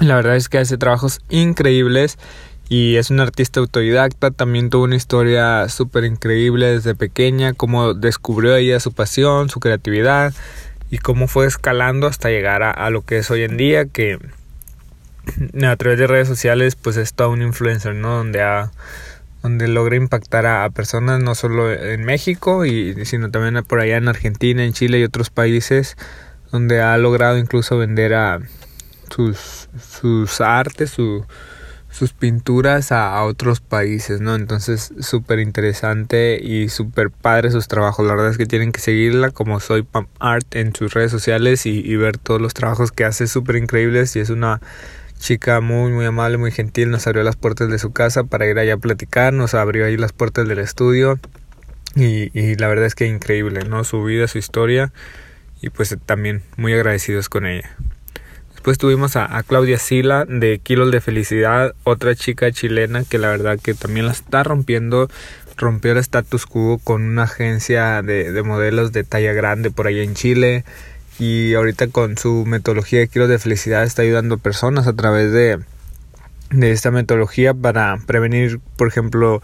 La 0.00 0.16
verdad 0.16 0.36
es 0.36 0.48
que 0.48 0.58
hace 0.58 0.78
trabajos 0.78 1.20
increíbles 1.28 2.18
y 2.68 2.96
es 2.96 3.10
una 3.10 3.22
artista 3.22 3.60
autodidacta. 3.60 4.30
También 4.30 4.70
tuvo 4.70 4.84
una 4.84 4.96
historia 4.96 5.68
súper 5.68 6.04
increíble 6.04 6.66
desde 6.66 6.94
pequeña, 6.94 7.52
cómo 7.52 7.94
descubrió 7.94 8.56
ella 8.56 8.80
su 8.80 8.92
pasión, 8.92 9.48
su 9.48 9.60
creatividad 9.60 10.34
y 10.90 10.98
cómo 10.98 11.28
fue 11.28 11.46
escalando 11.46 12.06
hasta 12.06 12.30
llegar 12.30 12.62
a, 12.62 12.70
a 12.70 12.90
lo 12.90 13.02
que 13.02 13.18
es 13.18 13.30
hoy 13.30 13.42
en 13.42 13.56
día, 13.56 13.84
que 13.84 14.18
a 15.64 15.76
través 15.76 15.98
de 15.98 16.06
redes 16.06 16.28
sociales 16.28 16.76
pues 16.76 16.96
es 16.96 17.14
todo 17.14 17.30
un 17.30 17.42
influencer, 17.42 17.94
¿no? 17.94 18.16
Donde 18.16 18.42
ha, 18.42 18.70
donde 19.42 19.68
logra 19.68 19.96
impactar 19.96 20.46
a, 20.46 20.68
personas 20.70 21.20
no 21.20 21.34
solo 21.34 21.72
en 21.72 22.04
México 22.04 22.64
y 22.64 23.04
sino 23.04 23.30
también 23.30 23.64
por 23.64 23.80
allá 23.80 23.96
en 23.96 24.08
Argentina, 24.08 24.64
en 24.64 24.72
Chile 24.72 24.98
y 24.98 25.04
otros 25.04 25.30
países 25.30 25.96
donde 26.50 26.80
ha 26.80 26.96
logrado 26.96 27.38
incluso 27.38 27.78
vender 27.78 28.14
a 28.14 28.40
sus 29.10 29.68
sus 30.00 30.40
artes, 30.40 30.90
su, 30.90 31.24
sus 31.90 32.12
pinturas 32.12 32.92
a, 32.92 33.22
otros 33.24 33.60
países, 33.60 34.20
¿no? 34.20 34.34
Entonces, 34.34 34.92
súper 35.00 35.38
interesante 35.40 36.38
y 36.42 36.68
súper 36.68 37.10
padre 37.10 37.50
sus 37.50 37.68
trabajos. 37.68 38.06
La 38.06 38.14
verdad 38.14 38.30
es 38.30 38.38
que 38.38 38.46
tienen 38.46 38.72
que 38.72 38.80
seguirla 38.80 39.30
como 39.30 39.60
soy 39.60 39.82
Pam 39.82 40.06
Art 40.18 40.46
en 40.54 40.74
sus 40.74 40.94
redes 40.94 41.10
sociales 41.10 41.66
y, 41.66 41.80
y 41.80 41.96
ver 41.96 42.18
todos 42.18 42.40
los 42.40 42.54
trabajos 42.54 42.92
que 42.92 43.04
hace 43.04 43.26
súper 43.26 43.56
increíbles 43.56 44.14
y 44.16 44.20
es 44.20 44.30
una 44.30 44.60
chica 45.18 45.60
muy 45.60 45.92
muy 45.92 46.06
amable, 46.06 46.38
muy 46.38 46.50
gentil, 46.50 46.90
nos 46.90 47.06
abrió 47.06 47.22
las 47.22 47.36
puertas 47.36 47.68
de 47.68 47.78
su 47.78 47.92
casa 47.92 48.24
para 48.24 48.46
ir 48.46 48.58
allá 48.58 48.74
a 48.74 48.78
platicar, 48.78 49.32
nos 49.32 49.54
abrió 49.54 49.86
ahí 49.86 49.96
las 49.96 50.12
puertas 50.12 50.48
del 50.48 50.58
estudio 50.58 51.18
y, 51.94 52.30
y 52.38 52.56
la 52.56 52.68
verdad 52.68 52.86
es 52.86 52.94
que 52.94 53.06
increíble, 53.06 53.64
¿no? 53.68 53.84
Su 53.84 54.04
vida, 54.04 54.28
su 54.28 54.38
historia 54.38 54.92
y 55.60 55.70
pues 55.70 55.96
también 56.06 56.42
muy 56.56 56.72
agradecidos 56.72 57.28
con 57.28 57.46
ella. 57.46 57.70
Después 58.52 58.78
tuvimos 58.78 59.16
a, 59.16 59.42
Claudia 59.44 59.78
Sila 59.78 60.24
de 60.24 60.58
Kilos 60.58 60.90
de 60.90 61.00
Felicidad, 61.00 61.74
otra 61.84 62.14
chica 62.16 62.50
chilena 62.50 63.04
que 63.04 63.18
la 63.18 63.28
verdad 63.28 63.58
que 63.58 63.72
también 63.72 64.06
la 64.06 64.12
está 64.12 64.42
rompiendo, 64.42 65.08
rompió 65.56 65.92
el 65.92 65.98
status 65.98 66.44
quo 66.44 66.78
con 66.82 67.02
una 67.02 67.24
agencia 67.24 68.02
de, 68.02 68.32
de 68.32 68.42
modelos 68.42 68.92
de 68.92 69.04
talla 69.04 69.32
grande 69.32 69.70
por 69.70 69.86
allá 69.86 70.02
en 70.02 70.14
Chile 70.14 70.64
y 71.18 71.54
ahorita 71.54 71.88
con 71.88 72.16
su 72.16 72.44
metodología 72.46 73.00
de 73.00 73.08
kilos 73.08 73.28
de 73.28 73.38
felicidad 73.38 73.84
está 73.84 74.02
ayudando 74.02 74.36
a 74.36 74.38
personas 74.38 74.86
a 74.86 74.92
través 74.92 75.32
de, 75.32 75.58
de 76.50 76.70
esta 76.70 76.90
metodología 76.90 77.54
para 77.54 77.96
prevenir, 78.06 78.60
por 78.76 78.88
ejemplo, 78.88 79.42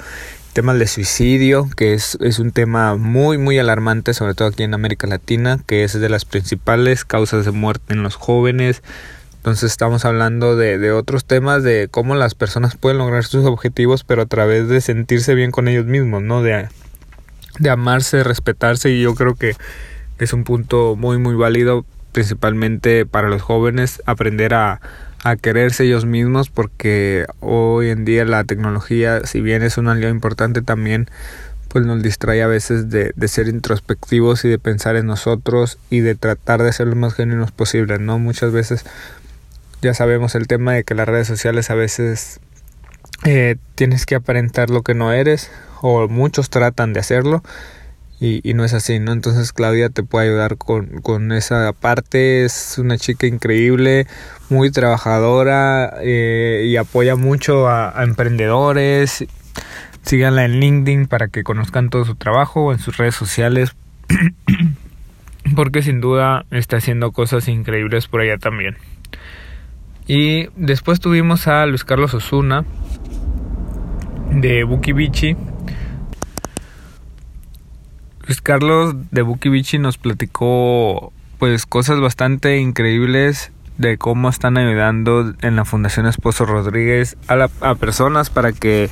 temas 0.53 0.79
de 0.79 0.87
suicidio, 0.87 1.69
que 1.77 1.95
es, 1.95 2.17
es 2.21 2.39
un 2.39 2.53
tema 2.53 2.97
muy, 2.97 3.39
muy 3.39 3.59
alarmante, 3.59 4.15
sobre 4.15 4.35
todo 4.35 4.49
aquí 4.49 4.63
en 4.63 4.75
América 4.75 5.07
Latina, 5.07 5.59
que 5.67 5.85
es 5.85 5.99
de 5.99 6.09
las 6.09 6.25
principales 6.25 7.05
causas 7.05 7.45
de 7.45 7.51
muerte 7.51 7.95
en 7.95 8.03
los 8.03 8.15
jóvenes. 8.15 8.83
Entonces 9.37 9.73
estamos 9.73 10.05
hablando 10.05 10.57
de, 10.57 10.79
de 10.79 10.93
otros 10.93 11.25
temas, 11.25 11.63
de 11.63 11.89
cómo 11.91 12.15
las 12.15 12.35
personas 12.35 12.77
pueden 12.77 12.99
lograr 12.99 13.25
sus 13.25 13.45
objetivos, 13.45 14.05
pero 14.05 14.23
a 14.23 14.27
través 14.27 14.69
de 14.69 14.81
sentirse 14.81 15.35
bien 15.35 15.51
con 15.51 15.69
ellos 15.69 15.87
mismos, 15.87 16.23
¿no? 16.23 16.43
De 16.43 16.69
de 17.59 17.71
amarse, 17.71 18.25
respetarse 18.25 18.91
y 18.91 19.03
yo 19.03 19.15
creo 19.15 19.35
que 19.35 19.55
es 20.19 20.33
un 20.33 20.45
punto 20.45 20.97
muy 20.97 21.19
muy 21.19 21.35
válido 21.35 21.85
principalmente 22.13 23.07
para 23.07 23.29
los 23.29 23.43
jóvenes 23.43 24.03
aprender 24.07 24.55
a, 24.55 24.81
a 25.25 25.37
quererse 25.37 25.85
ellos 25.85 26.07
mismos 26.07 26.51
porque 26.51 27.27
hoy 27.41 27.91
en 27.91 28.05
día 28.05 28.25
la 28.25 28.45
tecnología 28.45 29.27
si 29.27 29.41
bien 29.41 29.63
es 29.63 29.79
un 29.79 29.89
aliado 29.89 30.15
importante 30.15 30.63
también 30.63 31.09
pues 31.75 31.85
nos 31.85 32.03
distrae 32.05 32.41
a 32.41 32.47
veces 32.47 32.89
de, 32.89 33.13
de, 33.17 33.27
ser 33.27 33.49
introspectivos 33.49 34.45
y 34.45 34.49
de 34.49 34.61
pensar 34.61 34.95
en 34.95 35.07
nosotros 35.07 35.77
y 35.91 36.01
de 36.01 36.15
tratar 36.15 36.63
de 36.63 36.73
ser 36.73 36.87
lo 36.87 36.95
más 36.95 37.15
genuinos 37.15 37.51
posible, 37.51 37.99
¿no? 37.99 38.21
Muchas 38.21 38.53
veces 38.53 38.85
ya 39.83 39.93
sabemos 39.93 40.37
el 40.37 40.47
tema 40.47 40.75
de 40.75 40.85
que 40.85 40.95
las 40.95 41.09
redes 41.09 41.27
sociales 41.27 41.71
a 41.71 41.75
veces 41.75 42.39
eh, 43.25 43.57
tienes 43.75 44.07
que 44.07 44.15
aparentar 44.15 44.71
lo 44.71 44.83
que 44.83 44.95
no 44.95 45.13
eres 45.13 45.51
o 45.83 46.07
muchos 46.07 46.49
tratan 46.49 46.93
de 46.93 47.01
hacerlo 47.01 47.43
y, 48.43 48.55
no 48.55 48.65
es 48.65 48.75
así, 48.75 48.99
¿no? 48.99 49.13
Entonces 49.13 49.53
Claudia 49.53 49.91
te 49.91 50.03
puede 50.03 50.29
ayudar 50.29 50.57
con, 50.57 51.01
con 51.03 51.33
esa 51.33 51.73
parte, 51.73 52.45
es 52.45 52.79
una 52.79 52.97
chica 52.99 53.27
increíble, 53.27 54.07
muy 54.49 54.71
trabajadora 54.71 55.95
eh, 56.03 56.65
y 56.67 56.77
apoya 56.77 57.17
mucho 57.17 57.69
a, 57.69 57.99
a 57.99 58.05
emprendedores 58.05 59.25
Síganla 60.03 60.45
en 60.45 60.61
LinkedIn 60.61 61.07
para 61.07 61.29
que 61.29 61.43
conozcan 61.45 61.89
todo 61.89 62.05
su 62.05 62.15
trabajo 62.15 62.67
o 62.67 62.73
en 62.73 62.79
sus 62.79 62.99
redes 62.99 63.15
sociales. 63.15 63.75
porque 65.55 65.83
sin 65.83 66.01
duda 66.01 66.47
está 66.51 66.79
haciendo 66.79 67.13
cosas 67.13 67.49
increíbles 67.49 68.07
por 68.07 68.21
allá 68.21 68.39
también. 68.39 68.77
Y 70.07 70.49
después 70.57 71.01
tuvimos 71.01 71.47
a 71.49 71.65
Luis 71.67 71.85
Carlos 71.85 72.15
Osuna 72.15 72.65
de 74.31 74.65
Buki 74.65 74.93
Bichi. 74.93 75.37
Luis 78.27 78.41
Carlos 78.41 78.95
de 79.11 79.21
Buki 79.21 79.51
Bichi 79.51 79.79
nos 79.79 79.99
platicó 79.99 81.13
pues 81.39 81.67
cosas 81.67 82.01
bastante 82.01 82.59
increíbles 82.59 83.53
de 83.77 83.99
cómo 83.99 84.31
están 84.31 84.57
ayudando 84.57 85.35
en 85.43 85.57
la 85.57 85.67
Fundación 85.67 86.07
Esposo 86.07 86.47
Rodríguez 86.47 87.19
a, 87.29 87.49
a 87.61 87.75
personas 87.75 88.31
para 88.31 88.53
que 88.53 88.89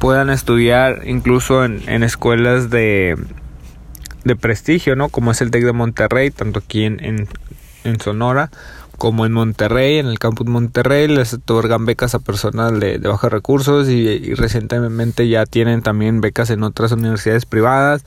puedan 0.00 0.30
estudiar 0.30 1.02
incluso 1.06 1.64
en, 1.64 2.02
escuelas 2.02 2.70
de, 2.70 3.16
de 4.24 4.36
prestigio, 4.36 4.96
¿no? 4.96 5.10
Como 5.10 5.30
es 5.30 5.40
el 5.42 5.52
TEC 5.52 5.64
de 5.64 5.72
Monterrey, 5.72 6.30
tanto 6.30 6.58
aquí 6.58 6.84
en, 6.84 7.28
en, 7.84 8.00
Sonora 8.00 8.50
como 8.98 9.26
en 9.26 9.32
Monterrey, 9.32 9.98
en 9.98 10.06
el 10.06 10.18
campus 10.18 10.46
Monterrey, 10.46 11.08
les 11.08 11.34
otorgan 11.34 11.84
becas 11.86 12.14
a 12.14 12.20
personas 12.20 12.78
de, 12.80 12.98
de 12.98 13.08
bajos 13.08 13.30
recursos 13.30 13.88
y 13.88 14.34
recientemente 14.34 15.28
ya 15.28 15.44
tienen 15.44 15.82
también 15.82 16.20
becas 16.20 16.50
en 16.50 16.62
otras 16.62 16.92
universidades 16.92 17.44
privadas 17.44 18.04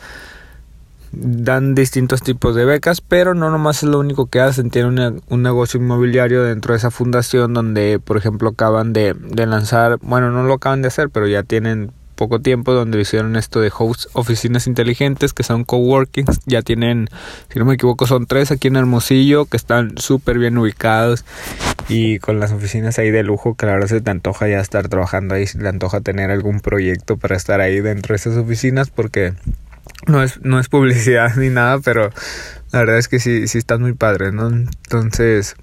dan 1.15 1.75
distintos 1.75 2.21
tipos 2.21 2.55
de 2.55 2.65
becas, 2.65 3.01
pero 3.01 3.33
no 3.33 3.49
nomás 3.49 3.83
es 3.83 3.89
lo 3.89 3.99
único 3.99 4.27
que 4.27 4.39
hacen, 4.39 4.69
tienen 4.69 5.21
un 5.27 5.43
negocio 5.43 5.79
inmobiliario 5.79 6.43
dentro 6.43 6.73
de 6.73 6.77
esa 6.77 6.91
fundación 6.91 7.53
donde, 7.53 7.99
por 8.03 8.17
ejemplo, 8.17 8.49
acaban 8.49 8.93
de, 8.93 9.13
de 9.13 9.45
lanzar, 9.45 9.97
bueno, 10.01 10.31
no 10.31 10.43
lo 10.43 10.55
acaban 10.55 10.81
de 10.81 10.89
hacer, 10.89 11.09
pero 11.09 11.27
ya 11.27 11.43
tienen 11.43 11.91
poco 12.15 12.39
tiempo 12.39 12.73
donde 12.73 12.99
hicieron 12.99 13.35
esto 13.35 13.59
de 13.59 13.71
host 13.77 14.05
oficinas 14.13 14.67
inteligentes 14.67 15.33
que 15.33 15.43
son 15.43 15.63
coworkings. 15.63 16.39
Ya 16.45 16.61
tienen 16.61 17.09
si 17.51 17.59
no 17.59 17.65
me 17.65 17.75
equivoco 17.75 18.07
son 18.07 18.25
tres 18.25 18.51
aquí 18.51 18.69
en 18.69 18.77
Hermosillo 18.77 19.45
que 19.45 19.57
están 19.57 19.97
súper 19.97 20.39
bien 20.39 20.57
ubicados 20.57 21.25
y 21.87 22.19
con 22.19 22.39
las 22.39 22.51
oficinas 22.51 22.97
ahí 22.97 23.11
de 23.11 23.23
lujo 23.23 23.55
que 23.55 23.65
la 23.65 23.73
verdad 23.73 23.87
se 23.87 24.01
te 24.01 24.09
antoja 24.09 24.47
ya 24.47 24.59
estar 24.59 24.87
trabajando 24.87 25.35
ahí 25.35 25.45
se 25.45 25.59
te 25.59 25.67
antoja 25.67 26.01
tener 26.01 26.31
algún 26.31 26.61
proyecto 26.61 27.17
para 27.17 27.35
estar 27.35 27.61
ahí 27.61 27.79
dentro 27.81 28.13
de 28.13 28.17
esas 28.17 28.37
oficinas 28.37 28.89
porque 28.89 29.33
no 30.07 30.23
es, 30.23 30.41
no 30.41 30.59
es 30.59 30.69
publicidad 30.69 31.35
ni 31.35 31.49
nada, 31.49 31.79
pero 31.79 32.11
la 32.71 32.79
verdad 32.79 32.97
es 32.97 33.07
que 33.07 33.19
sí, 33.19 33.47
sí 33.47 33.57
están 33.57 33.81
muy 33.81 33.93
padres, 33.93 34.33
¿no? 34.33 34.47
Entonces, 34.47 35.55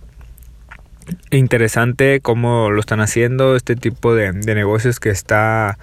interesante 1.30 2.20
cómo 2.20 2.70
lo 2.70 2.80
están 2.80 3.00
haciendo, 3.00 3.56
este 3.56 3.76
tipo 3.76 4.14
de, 4.14 4.32
de 4.32 4.54
negocios 4.54 5.00
que 5.00 5.10
está, 5.10 5.78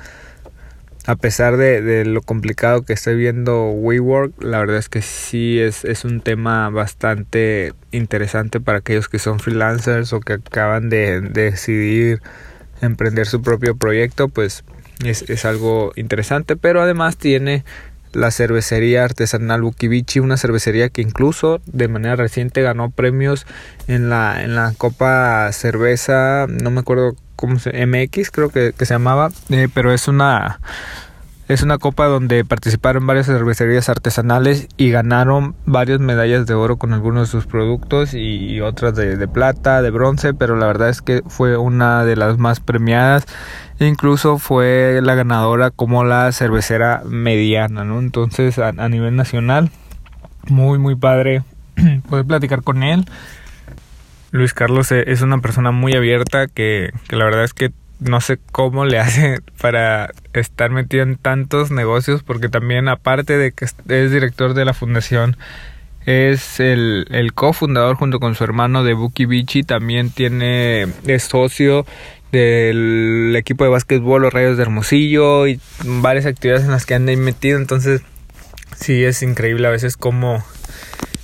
a 1.05 1.15
pesar 1.15 1.57
de, 1.57 1.81
de, 1.81 2.05
lo 2.05 2.21
complicado 2.21 2.83
que 2.83 2.93
estoy 2.93 3.15
viendo 3.15 3.69
WeWork, 3.71 4.41
la 4.43 4.59
verdad 4.59 4.77
es 4.77 4.89
que 4.89 5.01
sí 5.01 5.59
es, 5.59 5.85
es 5.85 6.05
un 6.05 6.21
tema 6.21 6.69
bastante 6.69 7.73
interesante 7.91 8.59
para 8.59 8.79
aquellos 8.79 9.09
que 9.09 9.19
son 9.19 9.39
freelancers 9.39 10.13
o 10.13 10.19
que 10.19 10.33
acaban 10.33 10.89
de, 10.89 11.21
de 11.21 11.51
decidir 11.51 12.21
emprender 12.81 13.27
su 13.27 13.41
propio 13.41 13.75
proyecto, 13.75 14.29
pues 14.29 14.63
es, 15.03 15.29
es 15.29 15.45
algo 15.45 15.91
interesante, 15.95 16.55
pero 16.55 16.81
además 16.81 17.17
tiene 17.17 17.63
la 18.13 18.31
cervecería 18.31 19.03
artesanal 19.03 19.61
Bukibichi, 19.61 20.19
una 20.19 20.37
cervecería 20.37 20.89
que 20.89 21.01
incluso 21.01 21.61
de 21.65 21.87
manera 21.87 22.15
reciente 22.15 22.61
ganó 22.61 22.89
premios 22.89 23.45
en 23.87 24.09
la, 24.09 24.43
en 24.43 24.55
la 24.55 24.73
Copa 24.77 25.51
Cerveza, 25.51 26.47
no 26.47 26.71
me 26.71 26.81
acuerdo 26.81 27.15
cómo 27.35 27.59
se 27.59 27.85
MX 27.85 28.31
creo 28.31 28.49
que, 28.49 28.73
que 28.77 28.85
se 28.85 28.93
llamaba, 28.93 29.29
eh, 29.49 29.67
pero 29.73 29.93
es 29.93 30.07
una 30.07 30.59
es 31.49 31.63
una 31.63 31.79
copa 31.79 32.05
donde 32.05 32.45
participaron 32.45 33.07
varias 33.07 33.25
cervecerías 33.25 33.89
artesanales 33.89 34.67
y 34.77 34.91
ganaron 34.91 35.55
varias 35.65 35.99
medallas 35.99 36.45
de 36.45 36.53
oro 36.53 36.77
con 36.77 36.93
algunos 36.93 37.27
de 37.27 37.31
sus 37.31 37.47
productos 37.47 38.13
y 38.13 38.61
otras 38.61 38.95
de, 38.95 39.27
plata, 39.27 39.81
de 39.81 39.89
bronce, 39.89 40.35
pero 40.35 40.55
la 40.55 40.67
verdad 40.67 40.89
es 40.89 41.01
que 41.01 41.23
fue 41.27 41.57
una 41.57 42.05
de 42.05 42.15
las 42.15 42.37
más 42.37 42.59
premiadas 42.59 43.25
incluso 43.79 44.37
fue 44.37 44.99
la 45.01 45.15
ganadora 45.15 45.71
como 45.71 46.03
la 46.03 46.31
cervecera 46.33 47.01
mediana, 47.05 47.83
¿no? 47.83 47.97
Entonces 47.99 48.59
a, 48.59 48.71
nivel 48.87 49.15
nacional, 49.15 49.71
muy 50.49 50.77
muy 50.77 50.95
padre 50.95 51.41
poder 52.09 52.25
platicar 52.25 52.61
con 52.61 52.83
él. 52.83 53.05
Luis 54.31 54.53
Carlos 54.53 54.91
e, 54.91 55.11
es 55.11 55.23
una 55.23 55.39
persona 55.39 55.71
muy 55.71 55.93
abierta 55.93 56.45
que, 56.45 56.91
que 57.07 57.15
la 57.15 57.25
verdad 57.25 57.43
es 57.43 57.53
que 57.55 57.71
no 57.99 58.21
sé 58.21 58.39
cómo 58.51 58.85
le 58.85 58.99
hace 58.99 59.39
para 59.61 60.11
estar 60.33 60.71
metido 60.71 61.03
en 61.03 61.17
tantos 61.17 61.71
negocios 61.71 62.23
porque 62.23 62.49
también 62.49 62.87
aparte 62.87 63.37
de 63.37 63.51
que 63.51 63.65
es 63.65 64.11
director 64.11 64.53
de 64.53 64.65
la 64.65 64.73
fundación 64.73 65.37
es 66.05 66.59
el, 66.59 67.07
el 67.11 67.33
cofundador 67.33 67.95
junto 67.97 68.19
con 68.19 68.33
su 68.33 68.43
hermano 68.43 68.83
de 68.83 68.93
Buki 68.93 69.25
Bichi 69.25 69.63
también 69.63 70.09
tiene 70.09 70.87
es 71.05 71.23
socio 71.23 71.85
del 72.31 73.35
equipo 73.35 73.63
de 73.63 73.69
básquetbol 73.69 74.21
Los 74.21 74.33
Rayos 74.33 74.57
de 74.57 74.63
Hermosillo 74.63 75.47
y 75.47 75.59
varias 75.83 76.25
actividades 76.25 76.65
en 76.65 76.71
las 76.71 76.85
que 76.85 76.95
anda 76.95 77.15
metido. 77.15 77.57
Entonces, 77.57 78.01
sí 78.75 79.03
es 79.03 79.21
increíble 79.23 79.67
a 79.67 79.71
veces 79.71 79.97
cómo, 79.97 80.43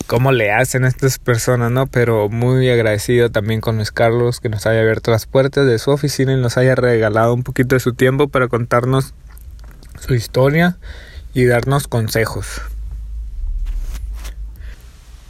cómo 0.07 0.31
le 0.31 0.51
hacen 0.51 0.85
a 0.85 0.87
estas 0.87 1.19
personas, 1.19 1.71
¿no? 1.71 1.87
Pero 1.87 2.29
muy 2.29 2.69
agradecido 2.69 3.31
también 3.31 3.61
con 3.61 3.77
Luis 3.77 3.91
Carlos 3.91 4.39
que 4.39 4.49
nos 4.49 4.65
haya 4.65 4.81
abierto 4.81 5.11
las 5.11 5.25
puertas 5.25 5.65
de 5.65 5.79
su 5.79 5.91
oficina 5.91 6.33
y 6.33 6.37
nos 6.37 6.57
haya 6.57 6.75
regalado 6.75 7.33
un 7.33 7.43
poquito 7.43 7.75
de 7.75 7.79
su 7.79 7.93
tiempo 7.93 8.27
para 8.27 8.47
contarnos 8.47 9.13
su 9.99 10.13
historia 10.13 10.77
y 11.33 11.45
darnos 11.45 11.87
consejos. 11.87 12.61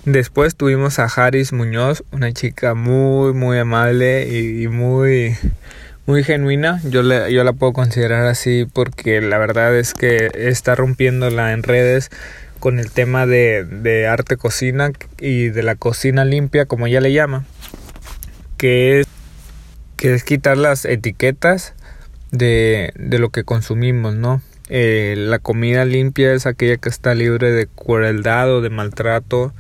Después 0.06 0.56
tuvimos 0.56 1.00
a 1.00 1.06
Haris 1.06 1.52
Muñoz, 1.52 2.04
una 2.12 2.32
chica 2.32 2.76
muy, 2.76 3.34
muy 3.34 3.58
amable 3.58 4.28
y, 4.28 4.68
muy, 4.68 5.36
muy 6.06 6.24
genuina. 6.24 6.80
Yo, 6.84 7.02
le, 7.02 7.34
yo 7.34 7.44
la 7.44 7.54
puedo 7.54 7.74
considerar 7.74 8.28
así 8.28 8.68
porque 8.72 9.20
la 9.22 9.40
verdad 9.40 9.76
es 9.76 9.96
que 9.96 10.30
está 10.36 10.76
rompiéndola 10.76 11.54
en 11.54 11.64
redes 11.64 12.12
con 12.60 12.80
el 12.80 12.92
tema 12.92 13.26
de, 13.26 13.64
de 13.64 14.08
arte 14.08 14.38
cocina 14.38 14.92
y 15.20 15.50
de 15.50 15.64
la 15.64 15.76
cocina 15.76 16.26
limpia, 16.26 16.66
como 16.66 16.88
ella 16.88 17.02
le 17.02 17.14
llama, 17.14 17.46
que 18.58 19.00
es, 19.00 19.08
que 19.98 20.14
es 20.14 20.24
quitar 20.24 20.58
las 20.58 20.86
etiquetas 20.86 21.74
de, 22.32 22.92
de 22.96 23.20
lo 23.20 23.30
que 23.30 23.44
consumimos, 23.44 24.16
¿no? 24.16 24.42
Eh, 24.70 25.14
la 25.18 25.38
comida 25.40 25.86
limpia 25.86 26.34
es 26.34 26.48
aquella 26.48 26.78
que 26.78 26.90
está 26.90 27.14
libre 27.14 27.52
de 27.52 27.68
crueldad 27.68 28.52
o 28.52 28.62
de 28.62 28.72
maltrato 28.72 29.54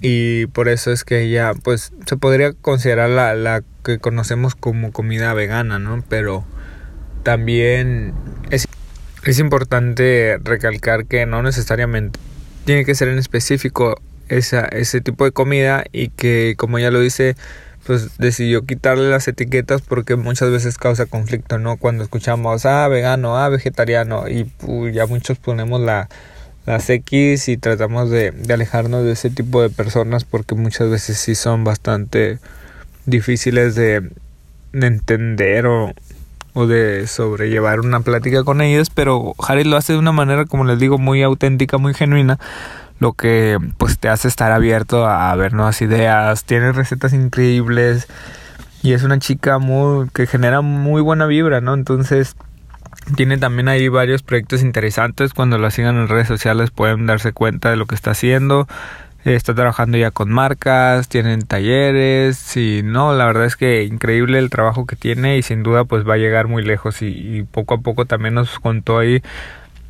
y 0.00 0.46
por 0.46 0.68
eso 0.68 0.90
es 0.90 1.04
que 1.04 1.22
ella 1.22 1.52
pues 1.62 1.92
se 2.06 2.16
podría 2.16 2.52
considerar 2.52 3.08
la, 3.08 3.34
la 3.34 3.62
que 3.84 3.98
conocemos 3.98 4.56
como 4.56 4.90
comida 4.90 5.32
vegana, 5.32 5.78
¿no? 5.78 6.04
Pero 6.08 6.44
también 7.22 8.14
es, 8.50 8.66
es 9.26 9.40
importante 9.40 10.38
recalcar 10.42 11.06
que 11.06 11.26
no 11.26 11.42
necesariamente 11.42 12.18
tiene 12.64 12.84
que 12.84 12.94
ser 12.94 13.08
en 13.08 13.18
específico 13.18 14.00
esa, 14.28 14.66
ese 14.66 15.00
tipo 15.00 15.24
de 15.24 15.32
comida 15.32 15.84
y 15.92 16.08
que 16.08 16.54
como 16.56 16.78
ya 16.78 16.90
lo 16.90 17.00
dice 17.00 17.36
pues 17.84 18.18
decidió 18.18 18.66
quitarle 18.66 19.08
las 19.10 19.28
etiquetas 19.28 19.82
porque 19.82 20.16
muchas 20.16 20.50
veces 20.50 20.76
causa 20.76 21.06
conflicto, 21.06 21.58
¿no? 21.58 21.76
Cuando 21.76 22.02
escuchamos, 22.02 22.66
ah, 22.66 22.88
vegano, 22.88 23.36
ah, 23.38 23.48
vegetariano 23.48 24.28
y 24.28 24.44
pues, 24.44 24.92
ya 24.92 25.06
muchos 25.06 25.38
ponemos 25.38 25.80
la, 25.80 26.08
las 26.66 26.90
X 26.90 27.48
y 27.48 27.56
tratamos 27.56 28.10
de, 28.10 28.32
alejarnos 28.52 29.04
de 29.04 29.12
ese 29.12 29.30
tipo 29.30 29.62
de 29.62 29.70
personas 29.70 30.24
porque 30.24 30.56
muchas 30.56 30.90
veces 30.90 31.16
sí 31.18 31.36
son 31.36 31.62
bastante 31.62 32.40
difíciles 33.06 33.76
de 33.76 34.10
entender 34.72 35.66
o, 35.66 35.92
o 36.56 36.66
de 36.66 37.06
sobrellevar 37.06 37.80
una 37.80 38.00
plática 38.00 38.42
con 38.42 38.62
ellos, 38.62 38.88
pero 38.88 39.34
Harry 39.46 39.62
lo 39.62 39.76
hace 39.76 39.92
de 39.92 39.98
una 39.98 40.12
manera, 40.12 40.46
como 40.46 40.64
les 40.64 40.78
digo, 40.78 40.96
muy 40.96 41.22
auténtica, 41.22 41.76
muy 41.76 41.92
genuina, 41.92 42.38
lo 42.98 43.12
que 43.12 43.58
pues 43.76 43.98
te 43.98 44.08
hace 44.08 44.26
estar 44.26 44.52
abierto 44.52 45.06
a, 45.06 45.34
ver 45.36 45.52
nuevas 45.52 45.82
ideas, 45.82 46.44
tiene 46.44 46.72
recetas 46.72 47.12
increíbles 47.12 48.08
y 48.82 48.94
es 48.94 49.02
una 49.02 49.18
chica 49.18 49.58
muy 49.58 50.08
que 50.14 50.26
genera 50.26 50.62
muy 50.62 51.02
buena 51.02 51.26
vibra, 51.26 51.60
¿no? 51.60 51.74
Entonces 51.74 52.36
tiene 53.16 53.36
también 53.36 53.68
ahí 53.68 53.88
varios 53.88 54.22
proyectos 54.22 54.62
interesantes. 54.62 55.34
Cuando 55.34 55.58
la 55.58 55.70
sigan 55.70 55.96
en 55.96 56.08
redes 56.08 56.26
sociales 56.26 56.70
pueden 56.70 57.04
darse 57.04 57.34
cuenta 57.34 57.68
de 57.68 57.76
lo 57.76 57.84
que 57.84 57.94
está 57.94 58.12
haciendo. 58.12 58.66
Está 59.34 59.56
trabajando 59.56 59.98
ya 59.98 60.12
con 60.12 60.30
marcas, 60.30 61.08
tienen 61.08 61.42
talleres 61.42 62.56
y 62.56 62.82
no, 62.84 63.12
la 63.12 63.26
verdad 63.26 63.46
es 63.46 63.56
que 63.56 63.82
increíble 63.82 64.38
el 64.38 64.50
trabajo 64.50 64.86
que 64.86 64.94
tiene 64.94 65.36
y 65.36 65.42
sin 65.42 65.64
duda 65.64 65.84
pues 65.84 66.08
va 66.08 66.14
a 66.14 66.16
llegar 66.16 66.46
muy 66.46 66.62
lejos 66.62 67.02
y, 67.02 67.44
poco 67.50 67.74
a 67.74 67.78
poco 67.78 68.04
también 68.04 68.34
nos 68.34 68.60
contó 68.60 68.98
ahí 68.98 69.24